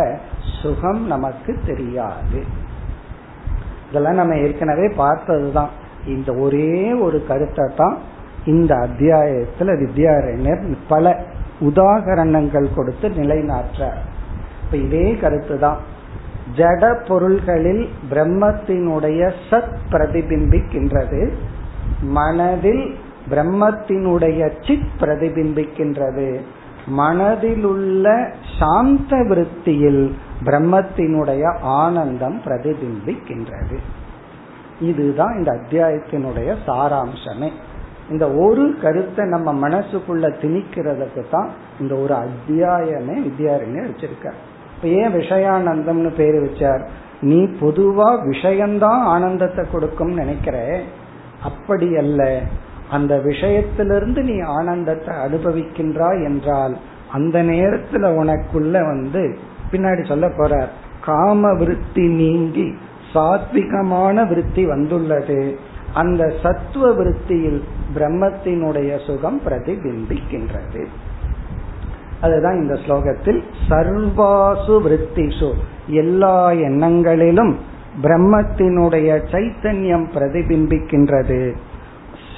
சுகம் 0.62 1.04
நமக்கு 1.08 1.52
தெரியாது. 1.66 2.40
இதெல்லாம் 3.92 4.14
நம்ம 4.14 4.36
ஏற்கனவே 4.36 4.88
பார்த்ததுதான். 4.88 5.70
இந்த 6.08 6.34
ஒரே 6.34 6.94
ஒரு 6.94 7.24
கருத்தை 7.28 7.72
தான் 7.76 7.98
இந்த 8.46 8.76
அத்தியாயத்துல 8.76 9.72
வித்யாரண்யர் 9.84 10.76
பல 10.88 11.24
உதாகரணங்கள் 11.60 12.76
கொடுத்து 12.76 13.10
நிலைநாற்ற 13.10 13.90
இப்ப 14.64 14.78
இதே 14.78 15.18
கருத்து 15.22 15.60
தான் 15.60 15.78
ஜட 16.58 17.08
பொருள்களில் 17.08 17.90
பிரம்மத்தினுடைய 18.12 19.34
சத் 19.50 19.76
பிரதிபிம்பிக்கின்றது. 19.92 21.30
மனதில் 22.02 22.96
பிரம்மத்தினுடைய 23.30 24.52
சித் 24.68 24.92
பிரதிபிம்பிக்கின்றது. 25.00 26.40
மனதிலுள்ள 26.98 28.34
சாந்த 28.60 29.24
விருத்தியில் 29.28 30.16
பிரம்மத்தினுடைய 30.46 31.60
ஆனந்தம் 31.60 32.42
பிரதிபிம்பிக்கின்றது. 32.46 33.78
இதுதான் 34.80 35.38
இந்த 35.38 35.52
அத்தியாயத்தினுடைய 35.52 36.56
சாராம்சமே. 36.68 37.50
இந்த 38.10 38.32
ஒரு 38.32 38.76
கருத்தை 38.82 39.26
நம்ம 39.26 39.70
மனசுக்குள்ள 39.70 40.34
திணிக்கிறதுக்கு 40.42 41.24
தான் 41.32 41.50
இந்த 41.80 41.96
ஒரு 41.96 42.14
அத்தியாயமே 42.14 43.18
வித்யாரண்யர் 43.18 43.90
வச்சிருக்கார். 43.90 44.40
இப்ப 44.76 44.88
ஏன் 44.88 45.14
விஷயானந்தம்னு 45.14 46.16
பேரு 46.16 46.42
வச்சார்? 46.44 46.88
நீ 47.22 47.44
பொதுவா 47.44 48.28
விஷயம்தான் 48.28 49.02
ஆனந்தத்தை 49.02 49.66
கொடுக்கும் 49.72 50.14
நினைக்கிற. 50.14 50.80
அப்படி 51.44 51.96
அல்ல. 51.96 52.42
அந்த 52.90 53.18
விஷயத்திலிருந்து 53.18 54.22
நீ 54.22 54.40
ஆனந்தத்தை 54.40 55.16
அனுபவிக்கின்றாய் 55.16 56.24
என்றால் 56.24 56.78
அந்த 57.12 57.44
நேரத்துல 57.44 58.08
உனக்குள்ள 58.16 58.72
வந்து 58.72 59.50
பின்னாடி 59.72 60.08
சொல்ல 60.08 60.28
போறார். 60.28 60.68
காம 61.02 61.54
விருத்தி 61.54 62.08
நீங்கி 62.08 62.74
சாத்விகமான 63.14 64.28
விருத்தி 64.28 64.66
வந்துள்ளது. 64.66 65.60
அந்த 65.94 66.34
சத்துவ 66.44 66.94
விருத்தியில் 66.94 67.64
பிரம்மத்தினுடைய 67.96 69.06
சுகம் 69.06 69.42
பிரதிபிம்பிக்கின்றது. 69.46 70.86
அதுதான் 72.22 72.62
இந்த 72.62 72.74
ஸ்லோகத்தில் 72.74 73.44
சர்வாசு 73.70 74.82
விற்த்திசு 74.82 75.54
எல்லா 75.88 76.52
எண்ணங்களிலும் 76.52 77.56
பிரம்மத்தினுடைய 78.02 79.24
சைத்தன்யம் 79.32 80.06
பிரதிபிம்பிக்கின்றது. 80.14 81.54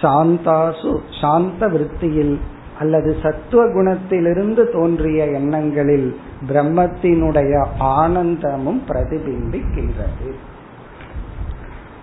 சாந்தாசு 0.01 0.99
சாந்த 1.21 1.67
விருத்தியில் 1.67 2.39
அல்லது 2.79 3.15
சத்துவ 3.21 3.65
குணத்திலிருந்து 3.65 4.71
தோன்றிய 4.71 5.25
எண்ணங்களில் 5.25 6.19
பிரம்மத்தினுடைய 6.47 7.65
ஆனந்தமும் 7.79 8.81
பிரதிபிம்பிக்கின்றது. 8.87 10.31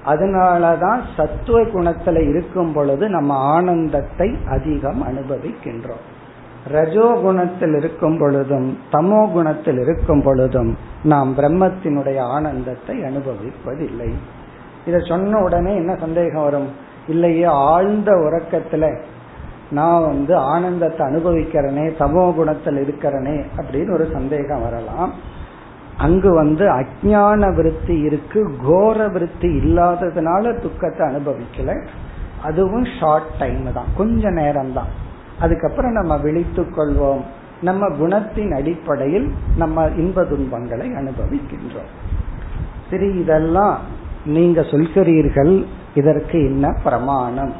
அதனாலதான் 0.06 1.00
சத்துவ 1.16 1.60
குணத்துல 1.60 2.28
இருக்கும் 2.28 2.72
பொழுது 2.72 3.08
நம்ம 3.08 3.34
ஆனந்தத்தை 3.34 4.36
அதிகம் 4.48 5.02
அனுபவிக்கின்றோம். 5.02 6.06
ரஜோ 6.68 7.18
குணத்தில் 7.22 7.74
இருக்கும் 7.74 8.18
பொழுதும் 8.18 8.78
தமோ 8.92 9.32
குணத்தில் 9.32 9.78
இருக்கும் 9.78 10.22
பொழுதும் 10.22 10.76
நாம் 11.02 11.36
பிரம்மத்தினுடைய 11.36 12.18
ஆனந்தத்தை 12.18 12.96
அனுபவிப்பதில்லை. 12.98 14.10
இத 14.86 14.98
சொன்ன 14.98 15.42
உடனே 15.42 15.74
என்ன 15.74 15.96
சந்தேகம் 16.00 16.42
வரும்? 16.42 16.68
இல்லையே 17.08 17.44
ஆழ்ந்த 17.44 18.12
உறக்கத்துல 18.12 19.02
நான் 19.70 20.06
வந்து 20.06 20.34
ஆனந்தத்தை 20.52 21.02
அனுபவிக்கிறனே 21.06 21.84
சமோ 21.98 22.24
குணத்தில் 22.34 22.78
இருக்கிறனே 22.84 23.36
அப்படின்னு 23.58 23.92
ஒரு 23.92 24.06
சந்தேகம் 24.12 24.62
வரலாம். 24.62 25.10
அங்கு 25.96 26.30
வந்து 26.34 26.64
அஜான 26.70 27.54
விருத்தி 27.54 27.96
இருக்கு 28.00 28.40
கோர 28.66 29.08
விருத்தி 29.08 29.48
இல்லாததுனால 29.60 30.52
துக்கத்தை 30.60 31.02
அனுபவிக்கல. 31.08 31.70
அதுவும் 32.42 32.86
ஷார்ட் 32.98 33.30
டைம் 33.38 33.72
தான் 33.72 33.90
கொஞ்ச 33.96 34.30
நேரம் 34.30 34.72
தான் 34.72 34.90
அதுக்கப்புறம் 35.40 35.92
நம்ம 35.92 36.12
விழித்து 36.16 36.62
கொள்வோம். 36.76 37.22
நம்ம 37.62 37.88
குணத்தின் 38.00 38.52
அடிப்படையில் 38.58 39.26
நம்ம 39.56 39.86
இன்ப 39.96 40.24
துன்பங்களை 40.24 40.86
அனுபவிக்கின்றோம். 41.00 41.90
சரி 42.90 43.08
இதெல்லாம் 43.22 43.76
நீங்க 44.36 44.60
சொல்கிறீர்கள் 44.60 45.52
இதற்கு 45.94 46.38
என்ன 46.44 46.66
பிரமாணம்? 46.84 47.52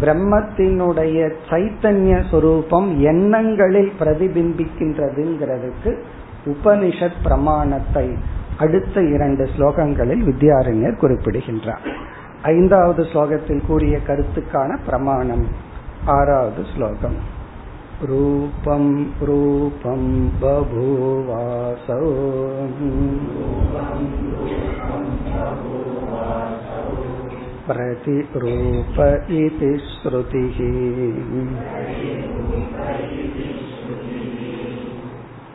பிரம்மத்தினுடைய 0.00 1.32
சைத்தன்ய 1.50 2.30
சொரூபம் 2.30 3.00
எண்ணங்களில் 3.00 3.92
பிரதிபிம்பிக்கின்றதுங்கிறதுக்கு 4.00 5.98
உபனிஷத் 6.46 7.22
பிரமாணத்தை 7.22 8.14
அடுத்த 8.58 9.02
இரண்டு 9.02 9.48
ஸ்லோகங்களில் 9.56 10.32
வித்யாரண்யர் 10.32 10.96
குறிப்பிடுகின்றார். 10.96 11.80
ஐந்தாவது 12.42 13.02
ஸ்லோகத்தில் 13.02 13.66
கூறிய 13.66 13.98
கருத்துக்கான 14.06 14.78
பிரமாணம் 14.84 15.46
ஆறாவது 16.04 16.64
ஸ்லோகம். 16.74 17.36
ரூபம் 18.06 19.12
रूपं 19.20 20.30
बभूवासौ 20.42 22.02
प्रतिरूप 27.68 28.96
इति 29.40 29.72
श्रुतिः। 29.88 30.58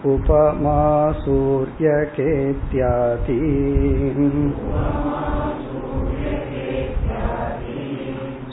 उपमा 0.06 1.12
सूर्यकेत्यादि 1.12 3.40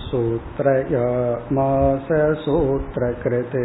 सूत्रया 0.06 1.08
माससूत्रकृत् 1.52 3.56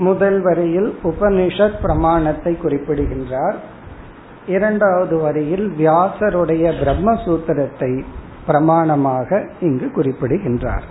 முதல் 0.00 0.42
வரியில் 0.42 0.98
உபனிஷத் 1.04 1.80
பிரமாணத்தை 1.82 2.56
குறிப்பிடுகின்றார். 2.56 3.58
இரண்டாவது 4.46 5.18
வரியில் 5.18 5.68
வியாசருடைய 5.78 6.72
பிரம்மசூத்திரத்தை 6.84 8.02
பிரமாணமாக 8.48 9.50
இங்கு 9.60 9.90
குறிப்பிடுகின்றார். 9.90 10.82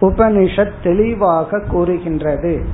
உபனிஷத் 0.00 0.78
தெளிவாக 0.82 1.60
கூறுகின்றது. 1.60 2.64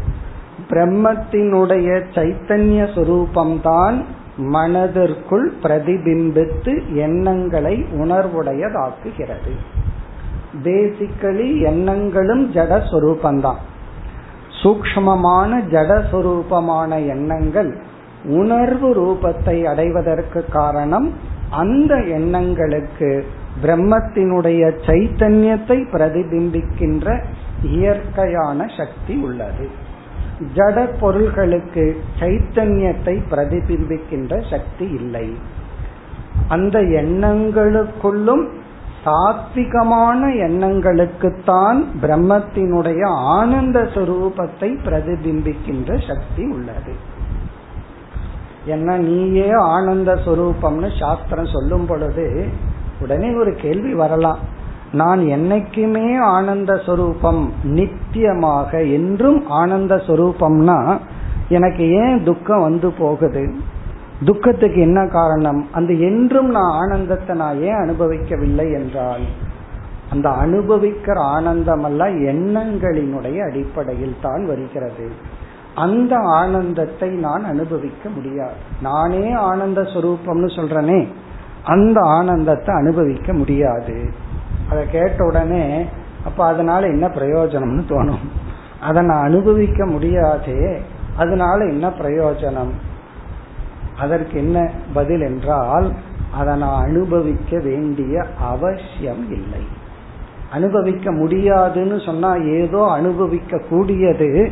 பிரம்மத்தினுடைய 0.68 2.02
சைத்தன்ய 2.14 2.80
சுரூபம்தான் 2.94 4.04
மனதிற்குள் 4.36 5.52
பிரதிபிம்பித்து 5.62 6.94
எண்ணங்களை 6.94 7.84
உணர்வுடையதாக்குகிறது. 7.94 9.52
பேசிக்கலி 10.64 11.60
எண்ணங்களும் 11.60 12.52
ஜட 12.52 12.80
சொரூபந்தான் 12.92 13.60
சூக்மமான 14.62 15.60
ஜடஸ்வரூபமான 15.70 17.06
எண்ணங்கள் 17.06 17.70
உணர்வு 18.24 18.88
ரூபத்தை 18.94 19.64
அடைவதற்கு 19.64 20.44
காரணம் 20.50 21.12
அந்த 21.50 21.96
எண்ணங்களுக்கு 21.96 23.26
பிரம்மத்தினுடைய 23.62 24.62
சைத்தன்யத்தை 24.86 25.76
பிரதிபிம்பிக்கின்ற 25.92 27.06
இயற்கையான 27.62 28.66
சக்தி 28.76 29.14
உள்ளது. 29.16 29.66
ஜட 30.54 30.88
பொருள்களுக்கு 31.00 31.84
சைத்தன்யத்தை 32.20 33.14
பிரதிபிம்பிக்கின்ற 33.30 34.50
சக்தி 34.50 34.86
இல்லை. 34.90 35.26
அந்த 36.48 36.78
எண்ணங்களுக்குள்ளும் 36.80 38.44
சாத்விகமான 39.08 40.20
எண்ணங்களுக்குத்தான் 40.46 41.84
பிரம்மத்தினுடைய 42.02 43.06
ஆனந்த 43.06 43.80
சுரூபத்தை 43.94 44.70
பிரதிபிம்பிக்கின்ற 44.84 46.08
சக்தி 46.08 46.44
உள்ளது. 46.44 46.92
என்ன 48.64 48.96
நீயே 48.96 49.50
ஆனந்த 49.50 50.14
சுரூபம்னு 50.14 51.00
சாஸ்திரம் 51.00 51.46
சொல்லும் 51.46 51.86
பொழுது 51.86 52.48
உடனே 53.00 53.34
ஒரு 53.34 53.54
கேள்வி 53.54 53.94
வரலாம். 53.94 54.38
நான் 54.92 55.20
என்னைக்குமே 55.20 56.18
ஆனந்த 56.18 56.74
சுரூபம் 56.86 57.48
நித்தியமாக 57.62 58.92
என்றும் 58.92 59.48
ஆனந்த 59.48 59.96
சுரூபம்னா 59.96 60.98
எனக்கு 61.48 61.90
ஏன் 61.90 62.24
துக்கம் 62.24 62.60
வந்து 62.60 62.92
போகுது? 62.92 63.54
துக்கத்துக்கு 64.24 64.80
என்ன 64.80 65.06
காரணம்? 65.06 65.66
அந்த 65.72 65.92
என்றும் 65.92 66.50
நான் 66.50 66.72
ஆனந்தத்தை 66.72 67.36
நான் 67.36 67.60
ஏன் 67.60 67.80
அனுபவிக்கவில்லை 67.80 68.72
என்றால் 68.72 69.22
அந்த 70.10 70.28
அனுபவிக்கிற 70.28 71.18
ஆனந்தம் 71.18 71.84
அல்ல 71.84 72.10
எண்ணங்களினுடைய 72.10 73.38
அடிப்படையில் 73.50 74.16
தான் 74.22 74.46
வருகிறது. 74.46 75.10
அந்த 75.74 76.16
ஆனந்தத்தை 76.16 77.08
நான் 77.08 77.44
அனுபவிக்க 77.44 78.08
முடியாது. 78.08 78.54
நானே 78.82 79.32
ஆனந்த 79.32 79.80
சுரூபம்னு 79.80 80.48
சொல்றனே 80.56 81.06
அந்த 81.64 82.00
ஆனந்தத்தை 82.00 82.74
அனுபவிக்க 82.74 83.32
முடியாது. 83.32 84.10
அதை 84.70 84.90
கேட்ட 84.90 85.24
உடனே 85.24 85.86
அப்ப 86.24 86.46
அதனால 86.46 86.86
என்ன 86.86 87.06
பிரயோஜனம்னு 87.06 87.84
தோணும். 87.88 88.24
அதை 88.80 89.04
நான் 89.04 89.24
அனுபவிக்க 89.24 89.86
முடியாதே 89.86 90.80
அதனால 91.16 91.64
என்ன 91.64 91.88
பிரயோஜனம்? 91.88 92.72
அதற்கு 93.98 94.38
என்ன 94.38 94.70
பதில் 94.94 95.20
என்றால் 95.20 95.92
அதை 96.34 96.56
நான் 96.56 96.82
அனுபவிக்க 96.82 97.58
வேண்டிய 97.58 98.24
அவசியம் 98.40 99.32
இல்லை. 99.32 99.62
அனுபவிக்க 100.52 101.12
முடியாதுன்னு 101.12 102.00
சொன்னா 102.00 102.34
ஏதோ 102.34 102.86
அனுபவிக்க 102.90 103.58
கூடியது 103.58 104.50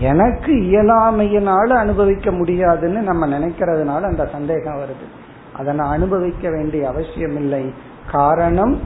எனக்கு 0.00 0.52
இயலாமையினால 0.52 1.66
அனுபவிக்க 1.66 2.30
முடியாதுன்னு 2.30 3.00
நம்ம 3.00 3.26
நினைக்கிறதுனால 3.26 4.00
அந்த 4.00 4.28
சந்தேகம் 4.32 4.78
வருது. 4.78 5.06
அதை 5.56 5.74
நான் 5.74 5.92
அனுபவிக்க 5.92 6.50
வேண்டிய 6.50 6.88
அவசியம் 6.88 7.36
இல்லை. 7.36 7.72
காரணம் 8.10 8.80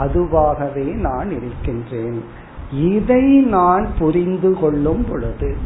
அதுவாகவே 0.00 0.94
நான் 0.94 1.30
இருக்கின்றேன். 1.30 2.24
இதை 2.72 3.24
நான் 3.40 3.88
புரிந்து 3.98 4.56
கொள்ளும் 4.60 5.04
பொழுது 5.08 5.56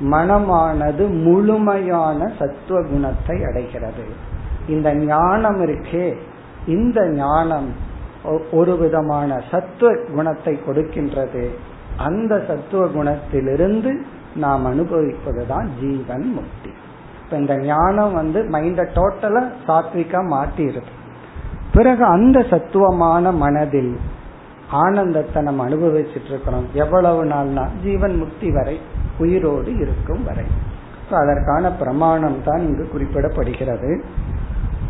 மனமானது 0.00 1.22
முழுமையான 1.22 2.32
சத்துவ 2.38 2.82
குணத்தை 2.82 3.44
அடைகிறது. 3.44 4.04
இந்த 4.68 4.94
ஞானம் 4.94 5.60
இருக்கே. 5.60 6.16
இந்த 6.66 7.10
ஞானம் 7.10 7.72
ஒரு 8.52 8.76
விதமான 8.76 9.42
சத்துவ 9.50 9.94
குணத்தை 10.14 10.58
கொடுக்கின்றது. 10.66 11.48
அந்த 11.96 12.44
சத்துவ 12.48 12.86
குணத்திலிருந்து 12.86 13.94
நாம் 14.36 14.66
அனுபவிப்பதுதான் 14.66 15.68
ஜீவன் 15.80 16.32
முக்தி. 16.32 16.70
இப்ப 17.24 17.36
இந்த 17.36 17.56
ஞானம் 17.56 18.12
வந்து 18.12 18.42
மைண்ட 18.42 18.88
டோட்டலா 18.94 19.42
சாத்விகா 19.66 20.20
மாற்றிடுது 20.30 20.94
பிறகு 21.72 22.04
அந்த 22.04 22.44
சத்துவமான 22.50 23.32
மனதில் 23.32 23.98
ஆனந்தத்தை 24.70 25.42
நம்ம 25.42 25.68
அனுபவிச்சுட்டு 25.68 26.28
இருக்கிறோம். 26.28 26.66
எவ்வளவு 26.72 27.24
நாள்னா 27.24 27.68
ஜீவன் 27.82 28.16
முக்தி 28.16 28.52
வரை. 28.52 28.80
உயிரோடு 29.18 29.76
இருக்கும் 29.76 30.24
வரை. 30.24 30.44
அதற்கான 31.10 31.72
பிரமாணம் 31.72 32.42
தான் 32.44 32.60
இங்கு 32.60 32.88
குறிப்பிடப்படுகிறது. 32.94 34.00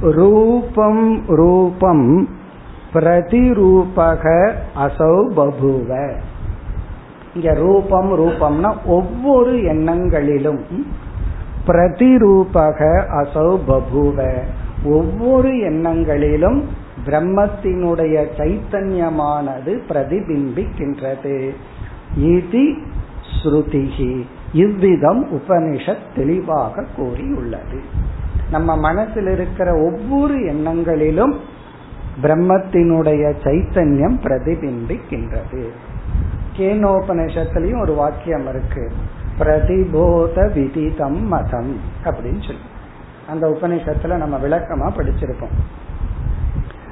ரூபம் 0.00 1.26
ரூபம் 1.26 2.28
பிரதிரூபக 2.94 4.52
அசௌ 4.76 5.28
பபுவ. 5.36 6.10
இங்க 7.34 7.54
ரூபம் 7.54 8.18
ரூபம்னா 8.18 8.74
ஒவ்வொரு 8.86 9.52
எண்ணங்களிலும் 9.52 10.60
பிரதிரூபக 11.66 13.02
அசௌ 13.10 13.58
பபுவ. 13.68 14.38
ஒவ்வொரு 14.84 15.48
எண்ணங்களிலும் 15.48 16.62
பிரம்மத்தினுடைய 17.06 18.26
சைத்தன்யமானது 18.36 19.80
பிரதிபிம்பிக்கின்றது. 19.88 21.54
இது 22.16 22.74
ஸ்ருதிகி 23.42 24.26
இவ்விதம் 24.52 25.28
உபனிஷத் 25.28 26.16
தெளிவாக 26.16 26.84
கூறியுள்ளது. 26.96 27.80
நம்ம 28.50 28.76
மனசில் 28.76 29.26
இருக்கிற 29.26 29.74
ஒவ்வொரு 29.74 30.34
எண்ணங்களிலும் 30.34 31.34
பிரம்மத்தினுடைய 32.22 33.34
சைத்தன்யம் 33.42 34.18
பிரதிபிம்பிக்கின்றது. 34.22 35.64
கேனோபனிஷத்திலையும் 36.56 37.80
ஒரு 37.80 37.94
வாக்கியம் 37.94 38.48
இருக்கு. 38.48 38.92
பிரதிபோத 39.38 40.52
விதிதம் 40.54 41.28
மதம் 41.28 41.80
அப்படின்னு 42.04 42.46
சொல்லி. 42.46 42.60
அந்த 43.28 43.48
உபநிஷத்துல 43.48 44.16
நம்ம 44.16 44.38
விளக்கமா 44.38 44.90
படிச்சிருப்போம். 44.96 45.84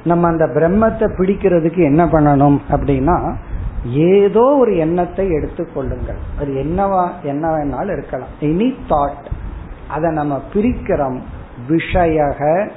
நம்ம 0.03 0.27
அந்த 0.27 0.45
பிரம்மத்தை 0.45 1.09
பிடிக்கிறதுக்கு 1.17 1.83
என்ன 1.83 2.05
பண்ணணும் 2.05 2.59
அப்படின்னா 2.71 3.35
ஏதோ 3.85 4.41
ஒரு 4.41 4.77
எண்ணத்தை 4.77 5.27
எடுத்துக்கொள்ளுங்கள் 5.27 6.21
அது 6.39 6.53
என்னவா 6.53 7.09
என்ன 7.23 7.49
வேணாலும் 7.49 7.91
இருக்கலாம். 7.91 8.27
எனி 8.41 8.75
தாட் 8.89 9.25
அதை 9.87 10.11
நம்ம 10.11 10.41
பிரிக்கிறோம். 10.53 11.19
விஷயக 11.69 12.69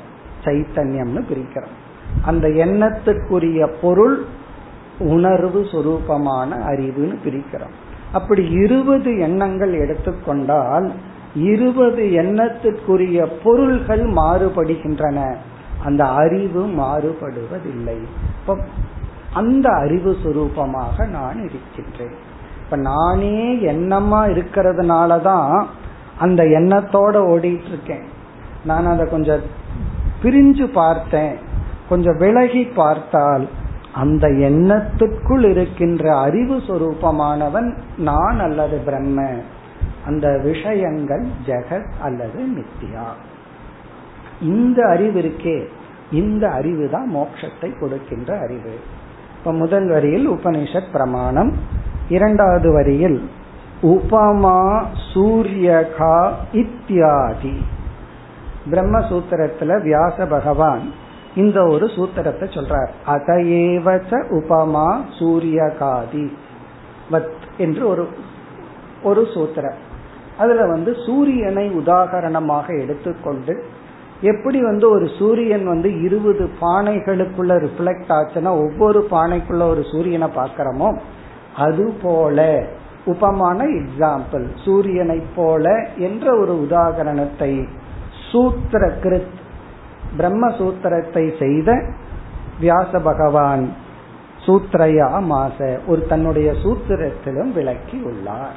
சைத்தன்யம்னு 0.44 1.22
பிரிக்கிறோம். 1.30 1.76
அந்த 2.24 2.48
எண்ணத்துக்குரிய 2.48 3.72
பொருள் 3.80 4.24
உணர்வு 4.98 5.60
சுரூபமான 5.60 6.48
அறிவுன்னு 6.48 7.16
பிரிக்கிறோம். 7.24 7.74
அப்படி 8.12 8.50
இருபது 8.50 9.18
எண்ணங்கள் 9.18 9.72
எடுத்துக்கொண்டால் 9.72 10.92
இருபது 11.34 12.02
எண்ணத்திற்குரிய 12.02 13.26
பொருள்கள் 13.44 14.04
மாறுபடுகின்றன. 14.04 15.34
அந்த 15.84 16.04
அறிவு 16.04 16.66
மாறுபடுவதில்லை. 16.66 17.98
அந்த 19.32 19.70
அறிவு 19.70 20.16
சுரூபமாக 20.24 21.08
நான் 21.08 21.48
இருக்கின்றேன். 21.48 22.18
இப்ப 22.64 22.76
நானே 22.76 23.54
எண்ணமா 23.54 24.28
இருக்கிறதுனாலதான் 24.28 25.64
அந்த 26.18 26.42
எண்ணத்தோட 26.42 27.16
ஓடிட்டு 27.16 27.66
இருக்கேன் 27.66 28.04
நான் 28.64 28.86
அதை 28.86 29.08
கொஞ்சம் 29.08 29.40
பிரிஞ்சு 30.22 30.72
பார்த்தேன். 30.72 31.34
கொஞ்சம் 31.88 32.16
விலகி 32.16 32.64
பார்த்தால் 32.64 33.48
அந்த 33.92 34.28
எண்ணத்துக்குள் 34.28 35.48
இருக்கின்ற 35.50 36.16
அறிவு 36.16 36.56
சுரூபமானவன் 36.56 37.76
நான் 37.98 38.40
அல்லது 38.40 38.78
பிரம்ம. 38.78 39.30
அந்த 40.06 40.40
விஷயங்கள் 40.42 41.26
ஜெகத் 41.46 41.90
அல்லது 42.02 42.46
நித்யா. 42.46 43.04
இந்த 44.40 44.86
அறிவு 44.86 45.20
இருக்கே. 45.20 45.66
இந்த 46.10 46.48
அறிவு 46.48 46.88
தான் 46.88 47.16
மோட்சத்தை 47.16 47.78
கொடுக்கின்ற 47.78 48.38
அறிவு. 48.38 48.78
இப்ப 49.48 49.60
முதல் 49.60 49.88
வரியில் 49.88 50.30
உபனிஷத் 50.30 50.92
பிரமாணம். 50.92 51.56
இரண்டாவது 52.08 52.72
வரியில் 52.72 53.30
உபமா 53.82 54.84
சூரியகா 55.14 56.30
இத்தியாதி. 56.52 57.64
பிரம்மசூத்திரத்துல 58.70 59.82
வியாச 59.82 60.26
பகவான் 60.26 60.92
இந்த 61.34 61.66
ஒரு 61.66 61.86
சூத்திரத்தை 61.86 62.46
சொல்றார். 62.48 62.88
அதையேவச்ச 63.06 64.10
உபமா 64.10 65.00
சூரியகாதி. 65.18 66.32
வத் 67.12 67.32
என்று 67.58 67.88
ஒரு 67.88 68.08
ஒரு 69.02 69.22
சூத்திரம். 69.22 69.78
அதுல 70.38 70.66
வந்து 70.66 70.96
சூரியனை 71.06 71.70
உதாகரணமாக 71.70 72.80
எடுத்துக்கொண்டு 72.80 73.64
எப்படி 74.22 74.58
வந்து 74.60 74.86
ஒரு 74.90 75.06
சூரியன் 75.18 75.66
வந்து 75.66 75.88
இருபது 76.02 76.44
பானைகளுக்குள்ள 76.60 77.54
ரிஃப்ளெக்ட் 77.58 78.12
ஆச்சுன்னா 78.12 78.52
ஒவ்வொரு 78.58 79.00
பானைக்குள்ள 79.10 79.64
ஒரு 79.68 79.82
சூரியனை 79.92 80.28
பார்க்கிறோமோ 80.36 80.88
அது 81.56 81.84
போல 82.02 82.38
உபமான 83.06 83.58
எக்ஸாம்பிள் 83.74 84.44
சூரியனை 84.64 85.18
போல 85.36 85.66
என்ற 85.98 86.26
ஒரு 86.38 86.54
உதாகரணத்தை 86.66 87.52
சூத்திர 88.32 88.82
கிருத் 89.02 89.36
பிரம்ம 90.16 90.44
சூத்திரத்தை 90.58 91.24
செய்த 91.38 91.70
வியாச 92.60 93.00
பகவான் 93.00 93.64
சூத்திரையா 94.46 95.08
மாச 95.28 95.58
ஒரு 95.86 96.00
தன்னுடைய 96.06 96.48
சூத்திரத்திலும் 96.62 97.52
விளக்கி 97.52 97.98
உள்ளார் 98.02 98.56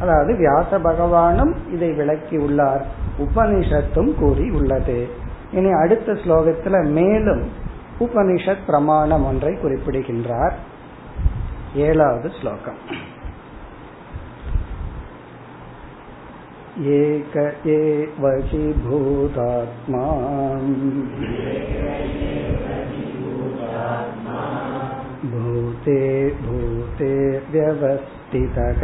அதாவது 0.00 0.32
வியாச 0.34 0.78
பகவானும் 0.78 1.52
இதை 1.72 1.90
விளக்கி 1.92 2.36
உள்ளார் 2.36 2.82
உபனிஷத்தும் 3.19 4.11
கூறி 4.15 4.47
உள்ளது 4.51 4.99
இனி 5.51 5.71
அடுத்த 5.73 6.11
ஸ்லோகத்துல 6.13 6.77
மேலும் 6.91 7.43
உபனிஷத் 7.99 8.65
பிரமாணம் 8.67 9.25
ஒன்றை 9.25 9.53
குறிப்பிடுகின்றார் 9.55 10.55
ஏழாவது 11.75 12.29
ஸ்லோகம் 12.39 12.81
एक 16.77 17.35
एव 17.67 18.25
हि 18.47 18.63
भूतात्मा 18.75 20.01
भूते 25.25 26.01
भूते 26.41 27.13
व्यवस्थितः 27.51 28.81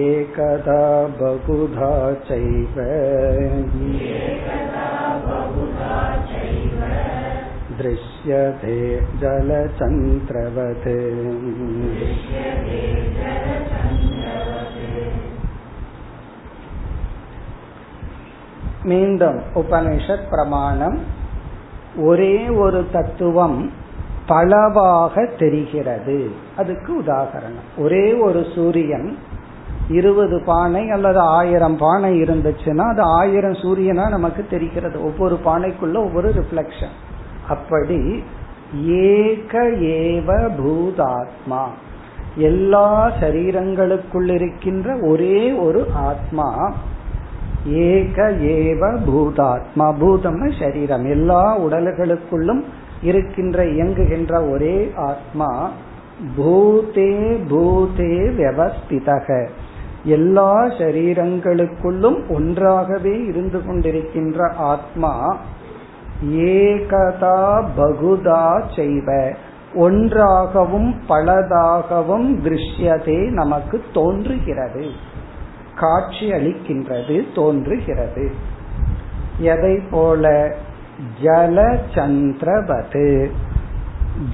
एकदा 0.00 0.82
बहुधा 1.20 1.92
चैव 2.22 2.76
दृश्यते 7.80 8.78
जलचन्द्रवत् 9.20 10.88
மீண்டும் 18.84 19.38
உபனிஷத் 19.54 20.28
பிரமாணம் 20.30 20.98
ஒரே 22.02 22.36
ஒரு 22.56 22.80
தத்துவம் 22.92 23.58
பலவாக 24.26 25.24
தெரிகிறது 25.38 26.18
அதுக்கு 26.56 26.90
உதாகரணம் 27.02 27.68
ஒரே 27.78 28.06
ஒரு 28.20 28.40
சூரியன் 28.54 29.08
இருபது 29.89 30.41
பானை 30.45 30.89
அல்லது 30.89 31.19
ஆயிரம் 31.19 31.77
பானை 31.77 32.21
இருந்துச்சுன்னா 32.21 32.89
அது 32.89 33.01
ஆயிரம் 33.01 33.51
சூரியனா 33.51 34.09
நமக்கு 34.09 34.45
தெரிகிறது. 34.49 35.03
ஒவ்வொரு 35.03 35.39
பானைக்குள்ள 35.45 35.97
ஒவ்வொரு 35.97 36.29
ரிஃப்ளெக்ஷன் 36.29 36.95
அப்படி 37.49 38.23
ஏக 38.85 39.61
ஏவ 39.63 40.49
பூதாத்மா. 40.59 41.63
எல்லா 42.35 43.11
சரீரங்களுக்குள் 43.21 44.33
இருக்கின்ற 44.33 44.97
ஒரே 45.01 45.51
ஒரு 45.51 45.87
ஆத்மா. 45.93 46.73
ஏக 47.67 48.29
ஏவ 48.41 48.97
பூதாத்மா. 49.07 49.93
பூதம்னா 50.01 50.59
சரீரம். 50.59 51.05
எல்லா 51.05 51.59
உடல்களுக்குள்ளும் 51.59 52.63
இருக்கின்ற 53.01 53.63
இயங்குகின்ற 53.63 54.51
ஒரே 54.51 54.91
ஆத்மா. 54.95 55.71
பூதே 56.37 57.43
பூதே 57.49 58.29
வியவஸ்திதக. 58.37 59.47
எல்லா 60.05 60.63
சரீரங்களுக்குள்ளும் 60.63 62.27
ஒன்றாகவே 62.29 63.25
இருந்து 63.25 63.59
கொண்டிருக்கின்ற 63.59 64.53
ஆத்மா 64.53 65.37
ஏகதா 66.31 67.65
பகுதா 67.77 68.63
செய்வ. 68.75 69.35
ஒன்றாகவும் 69.73 70.95
பலதாகவும் 71.09 72.35
திருஷ்யதே 72.43 73.29
நமக்கு 73.29 73.83
தோன்றுகிறது. 73.93 74.89
காட்சி 75.75 76.31
அளிக்கின்றது 76.31 77.33
தோன்றுகிறது. 77.35 78.31
எதை 79.37 79.79
போல? 79.91 80.55
ஜல 81.23 81.77
சந்திரபது 81.95 83.31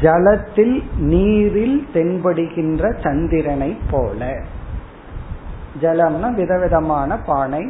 ஜலத்தில் 0.01 0.83
நீரில் 0.97 1.87
தென்படுகின்ற 1.93 3.01
சந்திரனை 3.03 3.77
போல. 3.91 4.41
ஜலம்னா 5.79 6.29
விதவிதமான 6.35 7.17
பானை 7.17 7.63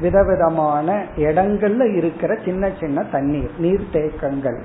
விதவிதமான 0.00 1.06
இடங்கள்ல 1.16 1.96
இருக்கிற 1.96 2.38
சின்ன 2.44 2.70
சின்ன 2.80 3.02
தண்ணீர் 3.02 3.52
நீர்த்தேக்கங்கள் 3.60 4.60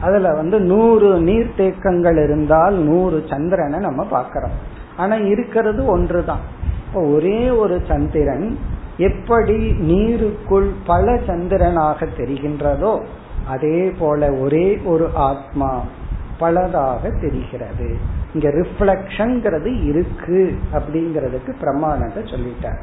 அதுல 0.00 0.32
வந்து 0.34 0.60
நூறு 0.60 1.08
நீர்த்தேக்கங்கள் 1.20 2.18
இருந்தால் 2.24 2.74
நூறு 2.74 3.24
சந்திரனை 3.26 3.78
நம்ம 3.80 4.02
பாக்கிறோம் 4.10 4.56
ஆனா 4.96 5.14
இருக்கிறது 5.14 5.86
ஒன்றுதான். 5.86 6.44
இப்போ 6.86 7.00
ஒரே 7.00 7.50
ஒரு 7.50 7.80
சந்திரன் 7.86 8.58
எப்படி 8.98 9.56
நீருக்குள் 9.90 10.68
பல 10.86 11.12
சந்திரனாக 11.12 12.08
தெரிகின்றதோ 12.18 13.00
அதே 13.48 13.80
போல 13.98 14.30
ஒரே 14.32 14.78
ஒரு 14.84 15.08
ஆத்மா 15.14 15.80
பலதாக 16.40 17.02
தெரிகிறது. 17.20 17.90
இங்க 18.38 18.50
ரிஃப்ளக்ஷன்ங்கிறது 18.50 19.70
இருக்கு 19.84 20.54
அப்படிங்கிறதுக்கு 20.72 21.52
பிரமாணத்தை 21.60 22.22
சொல்லிட்டார். 22.22 22.80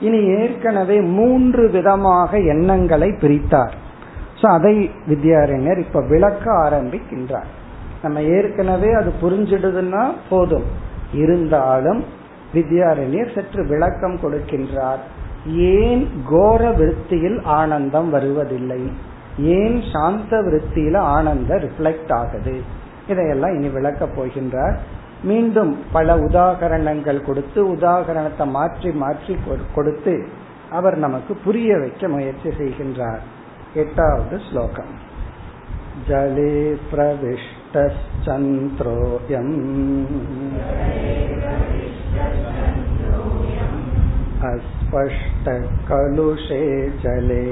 இனி 0.00 0.20
ஏற்கனவே 0.26 1.00
மூன்று 1.00 1.70
விதமாக 1.70 2.38
எண்ணங்களை 2.38 3.08
பிரித்தார். 3.10 3.74
சோ 4.40 4.46
அதை 4.46 4.90
வித்யாரண்யர் 5.08 5.78
இப்ப 5.78 6.00
விளக்க 6.08 6.52
ஆரம்பிக்கின்றார். 6.52 7.50
நம்ம 8.02 8.22
ஏற்கனவே 8.22 8.92
அது 8.92 9.12
புரிஞ்சிடுதுன்னா 9.22 10.12
போதும். 10.30 10.66
இருந்தாலும் 11.12 12.04
வித்யாரண்யர் 12.54 13.34
சற்று 13.34 13.66
விளக்கம் 13.66 14.18
கொடுக்கின்றார். 14.22 15.02
ஏன் 15.54 16.08
கோர 16.28 16.70
விருத்தியில் 16.70 17.42
ஆனந்தம் 17.42 18.10
வருவதில்லை? 18.10 18.82
ஏன் 19.38 19.82
சாந்த 19.92 20.40
விருத்தியில 20.40 20.96
ஆனந்தம் 20.96 21.58
ரிஃப்ளெக்ட் 21.58 22.12
ஆகுது? 22.12 22.80
இதையெல்லாம் 23.07 23.55
இனி 23.55 23.69
விளக்க 23.69 24.05
போகின்றார் 24.17 24.77
மீண்டும் 25.23 25.71
பல 25.91 26.15
உதாகரணங்கள் 26.27 27.19
கொடுத்து 27.21 27.59
உதாகரணத்தை 27.75 28.45
மாற்றி 28.49 28.91
மாற்றி 28.95 29.35
கொடுத்து 29.75 30.15
அவர் 30.69 30.97
நமக்கு 30.97 31.35
புரிய 31.43 31.77
வைக்க 31.77 32.07
முயற்சி 32.07 32.49
செய்கின்றார் 32.59 33.21
எட்டாவது 33.75 34.37
ஸ்லோகம் 34.49 34.93
ஜலே 36.07 36.53
பிரவிஷ்டச்சந்திரோயம் 36.91 37.55
अस्पष्टकलुषे 45.19 46.59
जले 47.01 47.45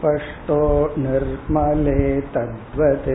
विस्पष्टो 0.00 0.58
निर्मले 0.96 2.02
तद्वत् 2.34 3.08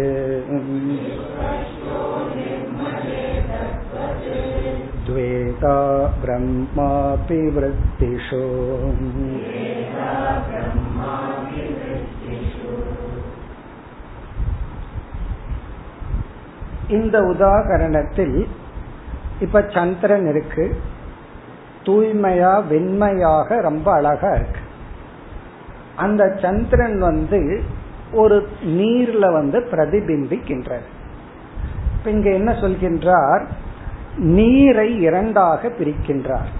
द्वेता 5.07 5.77
ब्रह्मापि 6.23 7.41
वृत्तिषु 7.57 8.45
இந்த 16.95 17.17
உதாகரணத்தில் 17.23 18.37
இப்ப 19.39 19.61
சந்திரன் 19.75 20.25
இருக்கு 20.27 20.65
தூய்மையா 21.85 22.51
வெண்மையாக 22.71 23.61
ரொம்ப 23.61 23.87
அழகா 23.93 24.31
இருக்கு 24.33 24.61
அந்த 25.96 26.38
சந்திரன் 26.42 26.98
வந்து 26.98 27.62
ஒரு 28.12 28.48
நீர்ல 28.64 29.32
வந்து 29.32 29.60
பிரதிபிம்பிக்கின்றது. 29.60 30.88
இப்ப 31.98 32.10
இங்க 32.10 32.30
என்ன 32.30 32.52
சொல்கின்றார்? 32.52 33.44
நீரை 34.16 35.00
இரண்டாக 35.00 35.68
பிரிக்கின்றார். 35.68 36.52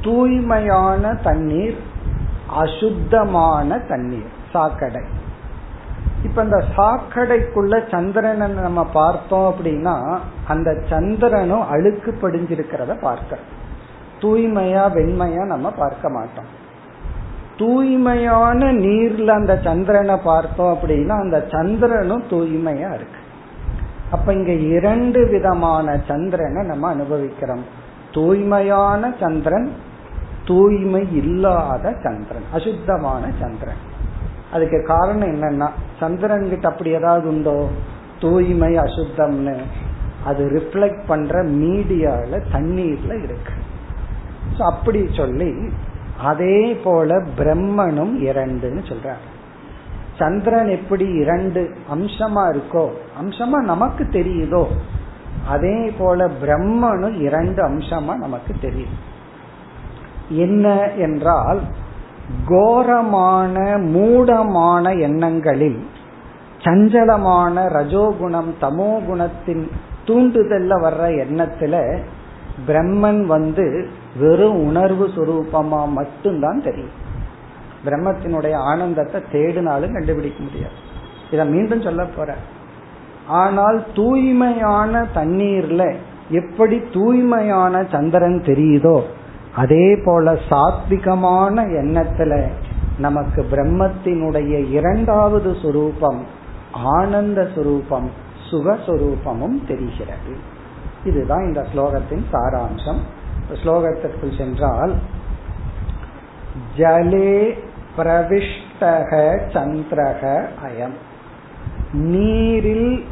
தூய்மையான 0.00 1.14
தண்ணீர் 1.14 1.76
அசுத்தமான 2.48 3.78
தண்ணீர் 3.78 4.32
சாக்கடை. 4.52 5.00
இப்ப 6.24 6.42
இந்த 6.42 6.64
சாக்கடைக்குள்ள 6.76 7.90
சந்திரனை 7.90 8.48
நம்ம 8.48 8.84
பார்த்தோம் 8.84 9.54
அப்படின்னா 9.54 10.18
அந்த 10.48 10.82
சந்திரனும் 10.88 11.68
அழுக்கு 11.68 12.18
படிஞ்சிருக்கிறத 12.22 13.00
பார்க்க 13.00 13.38
தூய்மையா 14.20 14.84
வெண்மையா 14.94 15.46
நம்ம 15.46 15.70
பார்க்க 15.70 16.08
மாட்டோம். 16.08 16.62
தூய்மையான 17.58 18.72
நீர்ல 18.72 19.26
அந்த 19.26 19.60
சந்திரனை 19.64 20.16
பார்த்தோம் 20.24 20.78
அப்படின்னா 20.78 21.08
அந்த 21.08 21.46
சந்திரனும் 21.50 22.22
தூய்மையா 22.22 22.94
இருக்கு. 22.94 23.20
அப்ப 24.10 24.32
இங்க 24.32 24.52
இரண்டு 24.52 25.26
விதமான 25.26 26.00
சந்திரனை 26.08 26.66
நம்ம 26.66 26.88
அனுபவிக்கிறோம். 26.88 27.64
தூய்மையான 28.12 29.14
சந்திரன் 29.20 29.72
தூய்மை 30.46 31.16
இல்லாத 31.16 31.94
சந்திரன் 32.02 32.42
அசுத்தமான 32.52 33.30
சந்திரன். 33.40 33.82
அதுக்கு 34.52 34.84
காரணம் 34.86 35.28
என்னன்னா 35.28 35.68
சந்திரன் 36.00 36.48
கிட்ட 36.48 36.68
அப்படி 36.68 36.90
ஏதாவது 36.90 37.28
உண்டோ? 37.28 37.68
தூய்மை 38.20 38.76
அசுத்தம்னு. 38.76 39.56
அது 40.24 40.44
ரிஃப்ளெக்ட் 40.44 41.00
பண்ற 41.06 41.44
மீடியால 41.44 42.40
தண்ணீர்ல 42.52 43.22
இருக்கு. 43.22 43.52
அப்படி 44.58 45.08
சொல்லி 45.12 45.54
அதே 46.18 46.74
போல 46.84 47.22
பிரம்மனும் 47.38 48.14
இரண்டுன்னு 48.20 48.82
சொல்றார். 48.88 49.24
சந்திரன் 50.18 50.68
எப்படி 50.68 51.04
இரண்டு 51.04 51.74
அம்சமா 51.90 52.54
இருக்கோ 52.54 52.88
அம்சமா 53.20 53.62
நமக்கு 53.62 54.04
தெரியுதோ 54.04 54.66
அதே 55.48 55.92
போல 55.98 56.30
பிரம்மனும் 56.42 57.20
இரண்டு 57.20 57.62
அம்சமா 57.68 58.16
நமக்கு 58.16 58.54
தெரியும் 58.60 59.12
என்ன 60.28 60.90
என்றால் 60.90 61.60
கோரமான 62.46 63.58
மூடமான 63.78 65.00
எண்ணங்களில் 65.00 65.86
சஞ்சலமான 66.62 67.68
ரஜோகுணம் 67.68 68.52
தமோ 68.60 69.00
குணத்தின் 69.06 69.70
தூண்டுதல்ல 70.06 70.80
வர்ற 70.80 71.26
எண்ணத்துல 71.26 72.04
பிரம்மன் 72.66 73.20
வந்து 73.24 73.88
வெறும் 74.20 74.66
உணர்வு 74.66 75.06
சுரூபமா 75.06 75.88
மட்டும்தான் 75.88 76.62
தெரியும். 76.62 77.02
பிரம்மத்தினுடைய 77.84 78.54
ஆனந்தத்தை 78.54 79.22
தேடினாலும் 79.32 79.92
கண்டுபிடிக்க 79.92 80.42
முடியாது. 80.42 80.74
இதை 81.30 81.46
மீண்டும் 81.48 81.82
சொல்ல 81.82 82.04
போற. 82.04 82.34
ஆனால் 83.26 83.84
தூய்மையான 83.94 85.06
தண்ணீர்ல 85.14 85.96
எப்படி 86.28 86.82
தூய்மையான 86.92 87.84
சந்திரன் 87.90 88.40
தெரியுதோ 88.40 89.02
அதே 89.54 89.96
போல 90.04 90.32
சாத்விகமான 90.32 91.64
எண்ணத்துல 91.82 92.48
நமக்கு 92.98 93.46
பிரம்மத்தினுடைய 93.50 94.70
இரண்டாவது 94.70 95.50
சுரூபம் 95.50 96.20
ஆனந்த 96.72 97.48
சுரூபம் 97.54 98.08
சுகஸ்வரூபமும் 98.50 99.66
தெரிகிறது. 99.66 100.52
இதுதான் 101.04 101.44
இந்த 101.44 101.66
ஸ்லோகத்தின் 101.74 102.24
சாராம்சம். 102.32 103.00
ஸ்லோகத்திற்குள் 103.64 104.36
சென்றால் 104.36 104.94
ஜலே 106.76 107.58
பிரவிஷ்டக 107.98 109.40
சந்திரக 109.52 110.46
அயம். 110.64 110.94
நீரில் 111.92 113.04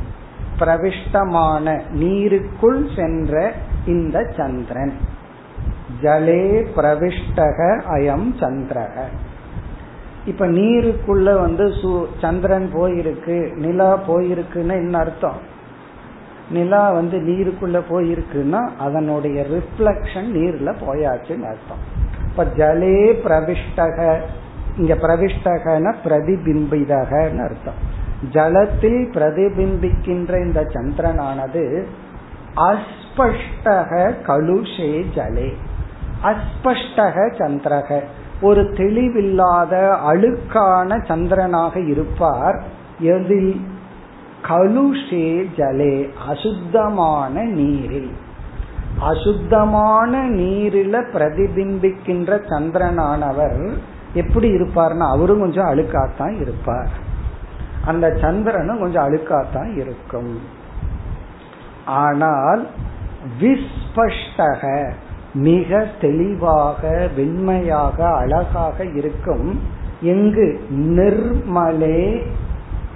பிரவிஷ்டமான 0.59 1.80
நீருக்குள் 1.93 2.97
சென்ற 2.97 3.53
இந்த 3.86 4.32
சந்திரன். 4.36 4.93
ஜலே 6.03 6.66
பிரவிஷ்டக 6.76 7.82
அயம் 7.88 8.28
சந்திரக. 8.40 9.01
இப்ப 10.26 10.47
நீருக்குள்ள 10.47 11.40
வந்து 11.40 11.72
சந்திரன் 12.20 12.70
போயிருக்கு 12.74 13.57
நிலா 13.57 13.99
போயிருக்குன்னு 14.09 14.70
என்ன 14.70 14.99
அர்த்தம்? 14.99 15.51
நிலா 16.51 16.90
வந்து 16.90 17.18
நீருக்குள்ள 17.18 17.82
போயிருக்குன்னா 17.90 18.68
அதனுடைய 18.78 19.47
ரிஃப்ளக்ஷன் 19.51 20.30
நீர்ல 20.32 20.74
போயாச்சுன்னு 20.86 21.43
அர்த்தம். 21.43 22.01
இப்ப 22.30 22.45
ஜலே 22.45 23.14
பிரவிஷ்டக 23.24 24.20
இங்க 24.78 24.95
பிரவிஷ்டகன 24.95 25.95
பிரதிபிம்பிதகன்னு 26.05 27.45
அர்த்தம். 27.45 28.01
ஜலத்தில் 28.30 29.11
பிரதிபிம்பிக்கின்ற 29.11 30.45
இந்த 30.45 30.61
சந்திரனானது 30.61 31.84
அஸ்பஷ்டக 32.57 34.14
கலுஷே 34.26 35.05
ஜலே. 35.14 35.53
அஸ்பஷ்டக 36.22 37.34
சந்திரக. 37.36 38.01
ஒரு 38.40 38.62
தெளிவில்லாத 38.62 39.97
அழுக்கான 40.12 40.97
சந்திரனாக 41.09 41.88
இருப்பார். 41.88 42.62
எதில்? 42.99 43.61
கலுஷே 44.49 45.47
ஜலே 45.57 46.09
அசுத்தமான 46.28 47.43
நீரில். 47.43 48.12
அசுத்தமான 48.99 50.30
நீரில 50.30 50.95
பிரதிபிம்பிக்கின்ற 51.14 52.40
சந்திரனானவர் 52.51 53.72
எப்படி 54.14 54.51
இருப்பார்னா 54.51 55.11
அவரும் 55.11 55.40
கொஞ்சம் 55.40 55.66
அழுக்காத்தான் 55.66 56.40
இருப்பார். 56.40 56.90
அந்த 57.84 58.18
சந்திரனும் 58.20 58.80
கொஞ்சம் 58.80 59.07
அழுக்காத்தான் 59.09 59.76
இருக்கும். 59.76 60.38
ஆனால் 61.84 62.66
விஸ்பஷ்டக 63.40 64.93
மிக 65.34 65.86
தெளிவாக 66.01 67.09
வெண்மையாக 67.16 68.14
அழகாக 68.14 68.84
இருக்கும் 68.84 69.61
எங்கு 70.01 70.61
நிர்மலே 70.70 72.22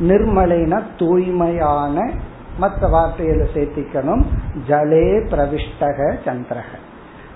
நிர்மலைன 0.00 0.82
தூய்மையான 0.98 2.12
மற்ற 2.58 2.88
வார்த்தையில 2.88 3.46
சேர்த்திக்கணும். 3.54 4.24
ஜலே 4.68 5.26
பிரவிஷ்டக 5.30 6.16
சந்திரக. 6.24 6.66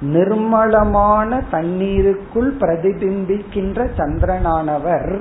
நிர்மலமான 0.00 1.42
தண்ணீருக்குள் 1.50 2.54
பிரதிபிம்பிக்கின்ற 2.56 3.88
சந்திரனானவர் 3.96 5.20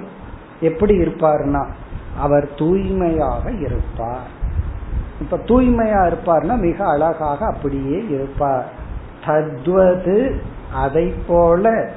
எப்படி 0.59 0.97
இருப்பார்னா 0.97 1.65
அவர் 2.19 2.49
தூய்மையாக 2.57 3.51
இருப்பார். 3.51 4.37
இப்ப 5.21 5.37
தூய்மையா 5.37 6.13
இருப்பார்னா 6.13 6.57
மிக 6.57 6.85
அழகாக 6.85 7.45
அப்படியே 7.45 8.05
இருப்பார். 8.09 8.69
தத்வது 9.25 10.41
அதை 10.73 11.13
போல 11.27 11.89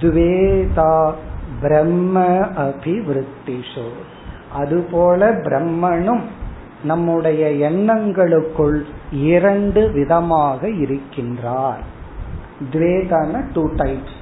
துவேதா 0.00 1.12
பிரம்ம 1.60 2.20
அபிவிருத்திஷோ. 2.56 3.88
அதுபோல 4.56 5.30
பிரம்மனும் 5.32 6.24
நம்முடைய 6.84 7.70
எண்ணங்களுக்குள் 7.70 8.78
இரண்டு 9.10 9.90
விதமாக 9.92 10.68
இருக்கின்றார். 10.68 11.82
துவேதான 12.70 13.42
டூ 13.52 13.62
டைப்ஸ் 13.70 14.16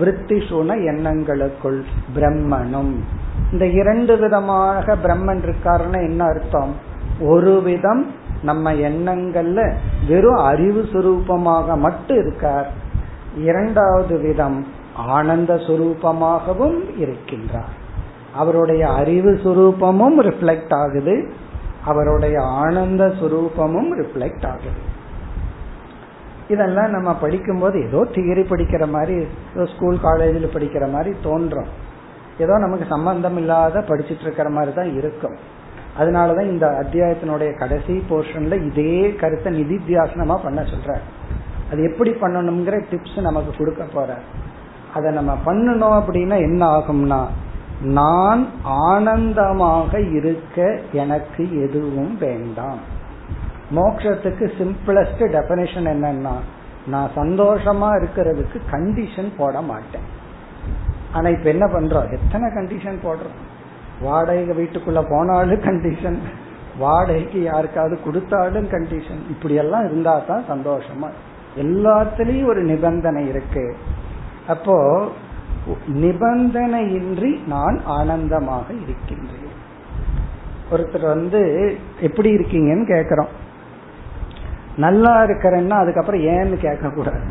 விருத்திஷுன 0.00 0.74
எண்ணங்களுக்குள் 0.90 1.80
பிரம்மனும். 2.14 2.92
இந்த 3.52 3.66
இரண்டு 3.66 4.16
விதமாக 4.16 4.96
பிரம்மன் 5.04 5.42
இருக்காருன்னா 5.46 5.98
என்ன 6.08 6.24
அர்த்தம்? 6.24 6.74
ஒரு 7.20 7.62
விதம் 7.62 8.04
நம்ம 8.42 8.72
எண்ணங்கள்ல 8.72 9.60
வெறும் 10.08 10.42
அறிவு 10.50 10.82
சுரூபமாக 10.92 11.76
மட்டும் 11.78 12.18
இருக்கார். 12.18 12.70
இரண்டாவது 13.36 14.18
விதம் 14.18 14.66
ஆனந்த 14.94 15.54
சுரூபமாகவும் 15.66 16.78
இருக்கின்றார். 16.98 17.74
அவருடைய 18.34 18.88
அறிவு 18.88 19.40
சுரூபமும் 19.44 20.18
ரிஃப்ளெக்ட் 20.28 20.74
ஆகுது. 20.74 21.32
அவருடைய 21.84 22.42
ஆனந்த 22.42 23.06
சுரூபமும் 23.06 23.90
ரிஃப்ளெக்ட் 24.00 24.46
ஆகுது. 24.46 24.80
இதெல்லாம் 26.48 26.90
நம்ம 26.90 27.14
படிக்கும்போது 27.14 27.88
ஏதோ 27.88 28.06
தியரி 28.12 28.44
படிக்கிற 28.52 28.88
மாதிரி 28.88 29.26
ஏதோ 29.54 29.66
ஸ்கூல் 29.66 30.00
காலேஜில் 30.00 30.54
படிக்கிற 30.54 30.90
மாதிரி 30.90 31.16
தோன்றும். 31.22 31.66
ஏதோ 32.38 32.58
நமக்கு 32.58 32.86
சம்பந்தம் 32.88 33.36
இல்லாத 33.36 33.78
படிச்சுட்டு 33.80 34.20
இருக்கிற 34.20 34.48
மாதிரி 34.48 34.74
தான் 34.74 34.96
இருக்கும். 34.96 35.36
அதனாலதான் 35.98 36.50
இந்த 36.50 36.66
அத்தியாயத்தினுடைய 36.66 37.58
கடைசி 37.58 38.04
போர்ஷன்ல 38.10 38.66
இதே 38.66 39.14
கருத்தை 39.14 39.62
நிதித்தியாசனமா 39.62 40.36
பண்ண 40.42 40.60
சொல்ற 40.62 40.98
அது 41.72 41.92
எப்படி 41.92 42.10
பண்ணணுங்கிற 42.10 42.84
டிப்ஸ் 42.90 43.20
நமக்கு 43.20 43.52
கொடுக்க 43.58 43.84
போற 43.92 44.18
அதை 44.94 45.12
நம்ம 45.12 45.36
பண்ணணும் 45.44 45.96
அப்படின்னா 46.00 46.36
என்ன 46.40 46.66
ஆகும்னா 46.66 47.26
நான் 47.82 48.48
ஆனந்தமாக 48.62 50.00
இருக்க 50.00 50.80
எனக்கு 50.92 51.62
எதுவும் 51.62 52.18
வேண்டாம். 52.18 52.78
மோக்ஷத்துக்கு 53.76 54.50
சிம்பிளஸ்ட் 54.58 55.18
டெபனிஷன் 55.18 55.88
என்னன்னா 55.88 56.32
நான் 56.86 57.10
சந்தோஷமா 57.16 57.88
இருக்கிறதுக்கு 57.96 58.60
கண்டிஷன் 58.72 59.32
போட 59.36 59.60
மாட்டேன். 59.60 60.02
ஆனா 61.12 61.28
இப்ப 61.28 61.50
என்ன 61.50 61.66
பண்றோம்? 61.66 62.12
எத்தனை 62.12 62.48
கண்டிஷன் 62.48 62.98
போடுறோம்? 63.04 63.38
வாடகை 64.00 64.48
வீட்டுக்குள்ள 64.48 65.04
போனாலும் 65.10 65.60
கண்டிஷன் 65.60 66.18
வாடகைக்கு 66.78 67.42
யாருக்காவது 67.42 67.98
கொடுத்தாலும் 68.04 68.68
கண்டிஷன் 68.68 69.22
இப்படி 69.28 69.54
எல்லாம் 69.54 69.84
இருந்தா 69.84 70.18
தான் 70.18 70.44
சந்தோஷமா. 70.50 71.08
எல்லாத்துலயும் 71.56 72.46
ஒரு 72.46 72.62
நிபந்தனை 72.62 73.28
இருக்கு. 73.28 73.76
அப்போ 74.48 75.08
நிபந்தனையின்றி 76.02 77.46
நான் 77.46 77.80
ஆனந்தமாக 77.84 78.66
இருக்கின்றேன். 78.72 79.38
ஒருத்தர் 80.72 81.06
வந்து 81.06 81.40
எப்படி 82.00 82.30
இருக்கீங்கன்னு 82.36 82.86
கேக்குறோம். 82.94 83.30
நல்லா 84.76 85.22
இருக்கிறேன்னா 85.22 85.76
அதுக்கப்புறம் 85.82 86.20
ஏன்னு 86.20 86.56
கேட்க 86.56 86.88
கூடாது 86.88 87.22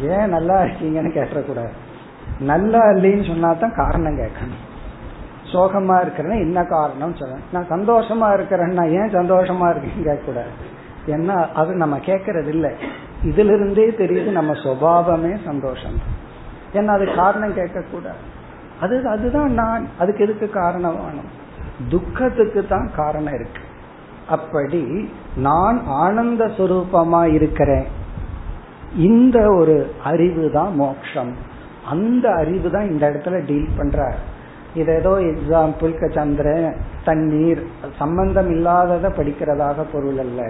ஏன் 0.00 0.28
நல்லா 0.28 0.60
இருக்கீங்கன்னு 0.60 1.10
கேட்டக்கூடாது 1.18 1.74
நல்லா 2.38 2.78
இல்லைன்னு 2.78 3.26
சொன்னா 3.26 3.52
தான் 3.52 3.74
காரணம் 3.74 4.18
கேட்கணும். 4.18 4.62
சோகமா 5.52 5.96
இருக்கிறேன்னா 6.04 6.38
என்ன 6.40 6.64
காரணம் 6.64 7.16
சொல்றேன் 7.16 7.44
நான் 7.52 7.70
சந்தோஷமா 7.70 8.28
இருக்கிறேன்னா 8.36 8.84
ஏன் 9.00 9.14
சந்தோஷமா 9.18 9.66
இருக்கேன்னு 9.72 10.08
கேட்கக்கூடாது. 10.08 10.52
ஏன்னா 11.06 11.36
அது 11.52 11.74
நம்ம 11.74 11.96
கேட்கறது 11.96 12.46
இல்லை. 12.46 12.70
இதுல 13.24 13.54
இருந்தே 13.54 13.86
தெரியுது 13.90 14.30
நம்ம 14.30 14.52
சுவாவமே 14.52 15.32
சந்தோஷம் 15.44 15.98
ஏன்னா 16.74 16.92
அது 16.98 17.06
காரணம் 17.14 17.58
கேட்கக்கூடாது 17.58 18.22
அது 18.80 18.94
அதுதான் 19.08 19.52
நான் 19.52 19.82
அதுக்கு 19.98 20.24
எதுக்கு 20.24 20.46
காரணம் 20.50 21.00
துக்கத்துக்கு 21.92 22.60
தான் 22.66 22.88
காரணம் 22.96 23.34
இருக்கு. 23.34 23.62
அப்படி 24.28 24.82
நான் 25.46 25.78
ஆனந்த 26.02 26.44
சுரூபமா 26.56 27.22
இருக்கிறேன். 27.34 27.86
இந்த 29.08 29.38
ஒரு 29.58 29.76
அறிவு 30.04 30.44
தான் 30.50 30.72
மோக்ஷம். 30.74 31.32
அந்த 31.92 32.26
அறிவு 32.42 32.68
தான் 32.70 32.90
இந்த 32.90 33.04
இடத்துல 33.10 33.38
டீல் 33.46 33.76
பண்றார். 33.78 34.20
இது 34.74 34.92
ஏதோ 35.00 35.12
எக்ஸாம்பிள் 35.30 35.92
சந்திரன் 36.14 36.76
தண்ணீர் 37.04 37.62
சம்பந்தம் 37.98 38.50
இல்லாததை 38.50 39.10
படிக்கிறதாக 39.18 39.84
பொருள் 39.92 40.18
அல்ல. 40.18 40.40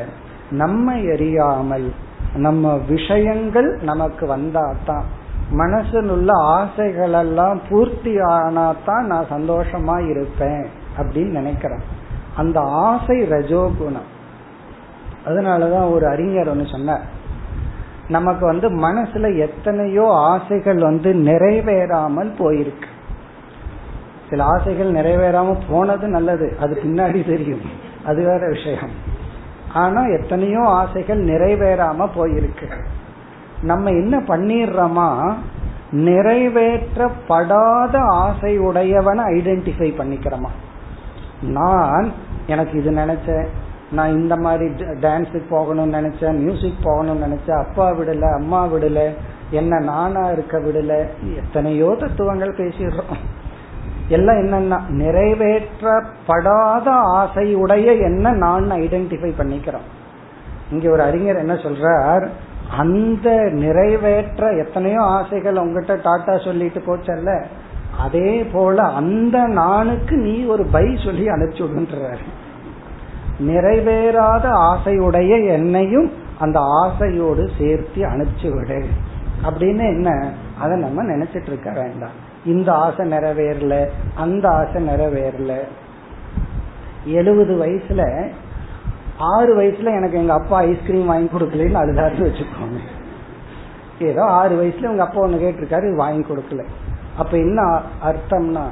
நம்மை 0.62 0.98
அறியாமல் 1.14 1.88
நம்ம 2.36 2.74
விஷயங்கள் 2.88 3.70
நமக்கு 3.90 4.24
வந்தாதான் 4.36 5.06
மனசில் 5.54 6.08
உள்ள 6.08 6.30
ஆசைகள் 6.42 7.12
எல்லாம் 7.12 7.60
பூர்த்தி 7.68 8.20
ஆனாதான் 8.20 9.00
நான் 9.00 9.26
சந்தோஷமா 9.30 10.10
இருப்பேன் 10.10 10.66
அப்படின்னு 10.96 11.30
நினைக்கிறேன். 11.30 11.80
அந்த 12.36 12.60
ஆசை 12.60 13.22
ரஜோகுணம். 13.22 14.08
அதனாலதான் 15.26 15.90
ஒரு 15.90 16.06
அறிஞர் 16.06 16.48
ஒன்று 16.48 16.66
சொன்னார். 16.66 17.04
நமக்கு 18.08 18.46
வந்து 18.46 18.70
மனசுல 18.70 19.38
எத்தனையோ 19.38 20.08
ஆசைகள் 20.08 20.78
வந்து 20.78 21.12
நிறைவேறாமல் 21.12 22.32
போயிருக்கு. 22.38 22.86
சில 24.30 24.44
ஆசைகள் 24.44 24.92
நிறைவேறாம 24.92 25.58
போனது 25.68 26.08
நல்லது. 26.08 26.56
அது 26.60 26.80
பின்னாடி 26.84 27.26
தெரியும். 27.26 27.60
அது 28.04 28.16
வேற 28.16 28.48
விஷயம். 28.48 28.90
ஆனா 29.72 30.02
எத்தனையோ 30.02 30.60
ஆசைகள் 30.64 31.24
நிறைவேறாம 31.24 32.08
போயிருக்கு. 32.16 32.70
நம்ம 33.64 33.90
என்ன 33.90 34.18
பண்ணிடுறோமா? 34.18 35.34
நிறைவேற்றப்படாத 35.92 37.96
ஆசை 37.96 38.58
உடையவனை 38.58 39.24
ஐடென்டிஃபை 39.24 39.78
பண்ணிக்கிறோமா. 39.78 40.48
நான் 41.42 42.12
எனக்கு 42.46 42.80
இது 42.80 42.90
நினைச்சேன். 42.90 43.46
நான் 43.90 44.10
இந்த 44.10 44.36
மாதிரி 44.36 44.84
டான்ஸுக்கு 45.04 45.44
போகணும்னு 45.50 45.98
நினைச்சேன். 45.98 46.38
மியூசிக் 46.38 46.74
போகணும்னு 46.82 47.26
நினைச்சேன். 47.26 47.64
அப்பா 47.64 47.90
விடல 47.90 48.34
அம்மா 48.34 48.66
விடல 48.66 49.14
என்ன 49.50 49.78
நானா 49.78 50.28
இருக்க 50.28 50.58
விடல 50.58 51.06
எத்தனையோ 51.36 51.96
தத்துவங்கள் 52.00 52.56
பேசிடுறோம். 52.56 53.16
எல்லாம் 54.08 54.36
என்னன்னா 54.36 54.80
நிறைவேற்றப்படாத 54.90 56.86
ஆசையுடைய 57.20 58.00
என்ன 58.00 58.30
நான் 58.30 58.70
ஐடென்டிஃபை 58.70 59.32
பண்ணிக்கிறோம். 59.38 59.86
இங்க 60.72 60.90
ஒரு 60.90 61.02
அறிஞர் 61.02 61.36
என்ன 61.36 61.54
சொல்றார்? 61.54 62.28
அந்த 62.70 63.48
நிறைவேற்ற 63.50 64.52
எத்தனையோ 64.52 65.02
ஆசைகள் 65.02 65.56
உங்ககிட்ட 65.56 66.10
டாட்டா 66.10 66.44
சொல்லிட்டு 66.44 66.82
போச்சல்ல? 66.86 67.44
அதே 67.98 68.44
போல 68.52 68.82
அந்த 68.82 69.38
நானுக்கு 69.38 70.16
நீ 70.16 70.44
ஒரு 70.44 70.64
பை 70.64 70.98
சொல்லி 71.04 71.26
அனுப்பிச்சு 71.26 71.68
விடுன்றாரு. 71.68 72.24
நிறைவேறாத 73.40 74.48
ஆசையுடைய 74.50 75.48
என்னையும் 75.48 76.12
அந்த 76.38 76.60
ஆசையோடு 76.60 77.50
சேர்த்து 77.58 78.02
அனுப்பிச்சு 78.02 78.50
விடு. 78.50 78.86
அப்படின்னு 79.44 79.78
என்ன? 79.78 80.32
அதை 80.60 80.78
நம்ம 80.78 81.02
நினைச்சிட்டு 81.02 81.46
இருக்க 81.46 81.70
வேண்டாம். 81.70 82.32
இந்த 82.44 82.72
ஆசை 82.72 83.10
நிறைவேறல 83.10 83.86
அந்த 84.14 84.48
ஆசை 84.48 84.88
நிறைவேறல. 84.88 85.56
எழுபது 87.06 87.54
வயசுல 87.54 88.28
ஆறு 89.18 89.60
வயசுல 89.60 89.84
எனக்கு 89.84 90.16
எங்க 90.16 90.32
அப்பா 90.32 90.58
ஐஸ்கிரீம் 90.60 91.06
வாங்கி 91.06 91.36
கொடுக்கலன்னு 91.36 91.82
அழுதாரு 91.82 92.22
வச்சுக்கோங்க. 92.24 92.78
ஏதோ 93.98 94.24
ஆறு 94.24 94.62
வயசுல 94.62 94.86
உங்க 94.86 95.02
அப்பா 95.02 95.20
ஒண்ணு 95.20 95.34
கேட்டிருக்காரு 95.34 95.94
வாங்கி 95.94 96.34
கொடுக்கல. 96.34 96.64
அப்ப 97.18 97.36
என்ன 97.36 97.80
அர்த்தம்னா 98.04 98.62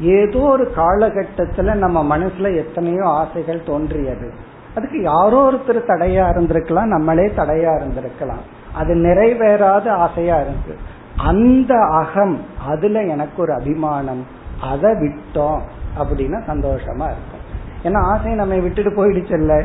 ஏதோ 0.00 0.38
ஒரு 0.38 0.72
காலகட்டத்துல 0.76 1.74
நம்ம 1.74 2.18
மனசுல 2.18 2.56
எத்தனையோ 2.56 3.04
ஆசைகள் 3.04 3.62
தோன்றியது. 3.62 4.32
அதுக்கு 4.74 5.02
யாரோ 5.02 5.50
ஒருத்தர் 5.50 5.88
தடையா 5.88 6.24
இருந்திருக்கலாம் 6.28 6.84
நம்மளே 6.84 7.32
தடையா 7.36 7.72
இருந்திருக்கலாம். 7.80 8.44
அது 8.74 8.94
நிறைவேறாத 8.94 9.88
ஆசையா 9.88 10.40
இருக்கு 10.40 10.76
அந்த 11.16 11.74
அகம் 11.80 12.40
அதுல 12.66 13.02
எனக்கு 13.02 13.42
ஒரு 13.42 13.52
அபிமானம். 13.52 14.26
அதை 14.60 14.90
விட்டோம். 14.90 15.60
அப்படின்னா 15.98 16.40
சந்தோஷமா 16.46 17.06
இருக்கும். 17.06 17.44
ஏன்னா 17.84 17.96
ஆசையை 17.96 18.34
நம்ம 18.34 18.54
விட்டுட்டு 18.54 18.90
போயிடுச்சல்ல 18.90 19.64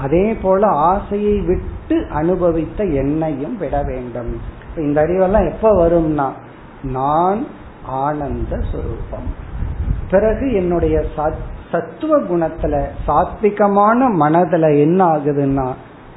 அதே 0.00 0.34
போல 0.34 0.66
ஆசையை 0.66 1.40
விட்டு 1.40 2.06
அனுபவித்த 2.10 2.84
எண்ணையும் 2.84 3.56
விட 3.58 3.82
வேண்டும். 3.82 4.40
இந்த 4.76 5.02
அறிவெல்லாம் 5.02 5.50
எப்ப 5.52 5.88
வரும்னா 5.88 6.28
நான் 6.82 7.46
ஆனந்த 7.86 8.56
சுரூபம். 8.56 9.28
பிறகு 10.10 10.52
என்னுடைய 10.52 11.04
சத்துவ 11.70 12.20
குணத்துல 12.20 12.84
சாத்விகமான 13.06 13.98
மனதுல 14.20 14.78
என்ன 14.78 15.04
ஆகுதுன்னா 15.06 15.72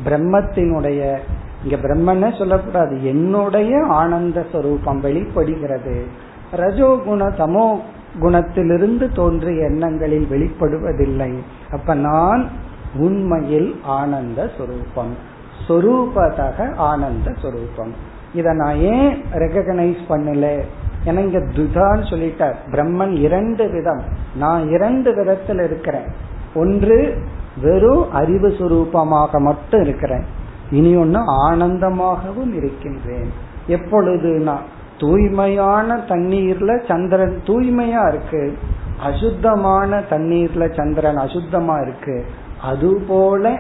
பிரம்மத்தினுடைய 0.06 1.18
இங்க 1.64 1.78
பிரம்மன்னு 1.82 2.38
சொல்லக்கூடாது 2.38 3.06
என்னுடைய 3.06 3.86
ஆனந்த 3.90 4.46
சுரூபம் 4.52 5.00
வெளிப்படுகிறது. 5.00 6.06
ரஜோகுண 6.52 7.22
தமோ 7.38 7.80
குணத்திலிருந்து 8.20 9.16
தோன்றிய 9.16 9.64
எண்ணங்களில் 9.66 10.28
வெளிப்படுவதில்லை. 10.30 11.32
அப்ப 11.72 11.94
நான் 11.94 12.50
உண்மையில் 12.98 13.80
ஆனந்த 13.84 14.50
சொரூபம். 14.58 15.34
சொரூபதக 15.68 16.76
ஆனந்த 16.76 17.34
சொரூபம். 17.42 17.94
இத 18.34 18.54
நான் 18.54 18.76
ஏன் 18.76 19.24
ரெகனைஸ் 19.34 19.98
பண்ணல? 20.10 20.62
ஏன்னா 21.06 21.20
இங்க 21.20 21.40
துதான்னு 21.40 22.02
சொல்லிட்டார். 22.02 22.56
பிரம்மன் 22.72 23.12
இரண்டு 23.12 23.70
விதம். 23.70 24.02
நான் 24.36 24.70
இரண்டு 24.70 25.16
விதத்தில் 25.16 25.60
இருக்கிறேன். 25.60 26.06
ஒன்று 26.56 27.18
வெறும் 27.62 28.12
அறிவு 28.12 28.48
சுரூபமாக 28.48 29.38
மட்டும் 29.38 29.82
இருக்கிறேன். 29.82 30.24
இனி 30.72 30.96
ஒன்னு 30.96 31.52
ஆனந்தமாகவும் 31.52 32.56
இருக்கின்றேன். 32.56 33.32
எப்பொழுதுனா 33.68 34.58
தூய்மையான 35.00 35.96
தண்ணீர்ல 35.96 36.88
சந்திரன் 36.88 37.42
தூய்மையா 37.44 38.08
இருக்கு. 38.08 38.58
அசுத்தமான 39.00 40.00
தண்ணீர்ல 40.00 40.76
சந்திரன் 40.76 41.18
அசுத்தமா 41.18 41.82
இருக்கு. 41.82 42.26
அதுபோல 42.66 43.60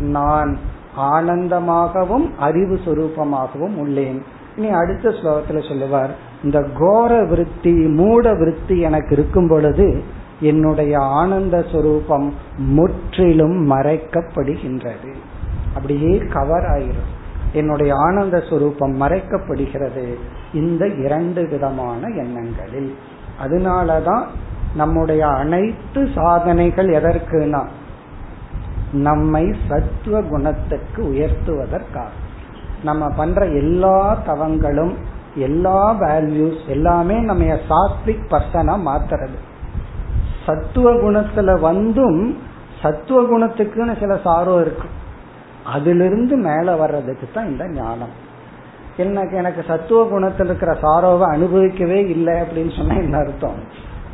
நான் 0.00 0.58
ஆனந்தமாகவும் 0.96 2.34
அறிவு 2.38 2.80
சுரூபமாகவும் 2.84 3.76
உள்ளேன். 3.76 4.22
இனி 4.56 4.68
அடுத்த 4.68 5.08
ஸ்லோகத்துல 5.08 5.68
சொல்லுவார் 5.68 6.16
இந்த 6.44 6.66
கோர 6.78 7.24
விருத்தி 7.24 7.72
மூட 7.72 8.34
விருத்தி 8.34 8.80
எனக்கு 8.80 9.16
இருக்கும் 9.16 9.48
பொழுது 9.48 10.02
என்னுடைய 10.40 10.98
ஆனந்த 10.98 11.64
சுரூபம் 11.72 12.32
முற்றிலும் 12.56 13.70
மறைக்கப்படுகின்றது. 13.70 15.14
அப்படியே 15.74 16.18
கவர் 16.18 16.62
ஆயிரும். 16.62 17.10
என்னுடைய 17.52 17.94
ஆனந்த 17.94 18.38
சுரூபம் 18.38 18.96
மறைக்கப்படுகிறது. 19.00 20.14
இந்த 20.54 20.88
இரண்டு 20.88 21.48
விதமான 21.48 22.06
எண்ணங்களில். 22.06 22.96
அதனாலதான் 23.44 24.24
நம்முடைய 24.76 25.26
அனைத்து 25.26 26.08
சாதனைகள் 26.14 26.88
எதற்குனா 26.88 27.66
நம்மை 28.92 29.54
சத்துவ 29.68 30.22
குணத்துக்கு 30.22 31.02
உயர்த்துவதற்காக. 31.02 32.08
நம்ம 32.84 33.08
பண்ற 33.08 33.46
எல்லா 33.46 34.18
தவங்களும் 34.26 34.94
எல்லா 35.34 35.94
வேல்யூஸ் 35.94 36.66
எல்லாமே 36.66 37.20
நம்ம 37.20 37.44
சாத்விக் 37.44 38.26
பர்சனா 38.30 38.78
மாத்துறது. 38.86 39.38
சத்துவ 40.46 40.92
குணத்துல 40.92 41.60
வந்தும் 41.60 42.38
சத்துவ 42.82 43.22
குணத்துக்குன்னு 43.22 44.00
சில 44.00 44.16
சாரம் 44.24 44.60
இருக்கு. 44.60 44.88
அதிலிருந்து 45.64 46.36
மேல 46.36 46.76
வர்றதுக்கு 46.76 47.28
தான் 47.34 47.46
இந்த 47.46 47.68
ஞானம். 47.68 48.30
எனக்கு 48.96 49.36
எனக்கு 49.36 49.64
சத்துவ 49.66 50.04
குணத்தில் 50.04 50.46
இருக்கிற 50.46 50.72
சாரோவை 50.72 51.36
அனுபவிக்கவே 51.36 52.08
இல்லை 52.08 52.34
அப்படின்னு 52.34 52.76
சொன்னா 52.76 52.94
என்ன 52.94 53.18
அர்த்தம்? 53.18 53.54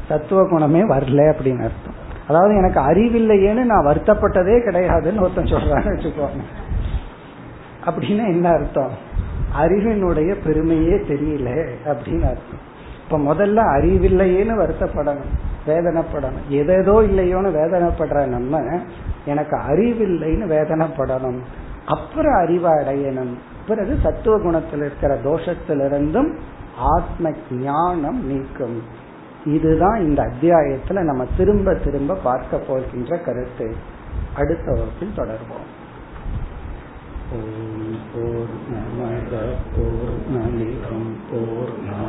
சத்துவ 0.08 0.48
குணமே 0.48 0.80
வரல 0.80 1.20
அப்படின்னு 1.20 1.62
அர்த்தம். 1.62 1.97
அதாவது 2.28 2.54
எனக்கு 2.54 2.80
அறிவில்லையேன்னு 2.80 3.64
நான் 3.64 3.86
வருத்தப்பட்டதே 3.86 4.56
கிடையாதுன்னு 4.64 5.20
ஒருத்தன் 5.20 5.44
சொல்றான்னு 5.44 5.94
வச்சுக்கோங்க. 5.94 6.42
அப்படின்னா 7.84 8.26
என்ன 8.26 8.48
அர்த்தம்? 8.48 8.90
அறிவினுடைய 9.62 10.36
பெருமையே 10.44 10.94
தெரியல 10.94 11.68
அப்படின்னு 11.84 12.28
அர்த்தம். 12.28 12.66
இப்ப 13.04 13.34
முதல்ல 13.34 13.60
அறிவில்லையேன்னு 13.76 14.60
வருத்தப்படணும் 14.62 15.30
வேதனைப்படணும். 15.66 16.40
எதேதோ 16.50 16.94
இல்லையோன்னு 17.08 17.50
வேதனைப்படுற 17.50 18.26
நம்ம 18.26 18.80
எனக்கு 19.24 19.56
அறிவில்லைன்னு 19.56 20.46
வேதனைப்படணும். 20.54 21.38
அப்புறம் 21.86 22.34
அறிவை 22.34 22.70
அடையணும் 22.70 23.32
பிறகு 23.68 23.98
சத்துவ 24.02 24.38
குணத்தில் 24.38 24.80
இருக்கிற 24.80 25.18
தோஷத்திலிருந்தும் 25.24 26.36
ஆத்ம 26.78 27.30
ஞானம் 27.50 28.26
நீக்கும். 28.26 28.82
இதுதான் 29.47 29.99
இந்த 29.99 30.19
அத்தியாயத்துல 30.23 31.03
நம்ம 31.03 31.23
திரும்ப 31.37 31.75
திரும்ப 31.77 32.19
பார்க்க 32.23 32.65
போகின்ற 32.67 33.17
கருத்து 33.17 33.69
அடுத்த 34.35 34.67
வகுப்பில் 34.71 35.17
தொடர்வோம் 35.17 35.69
ॐ 37.33 37.37
पूर्णमद 38.07 39.31
पूर्णमिदं 39.69 41.05
पूर्णा 41.29 42.01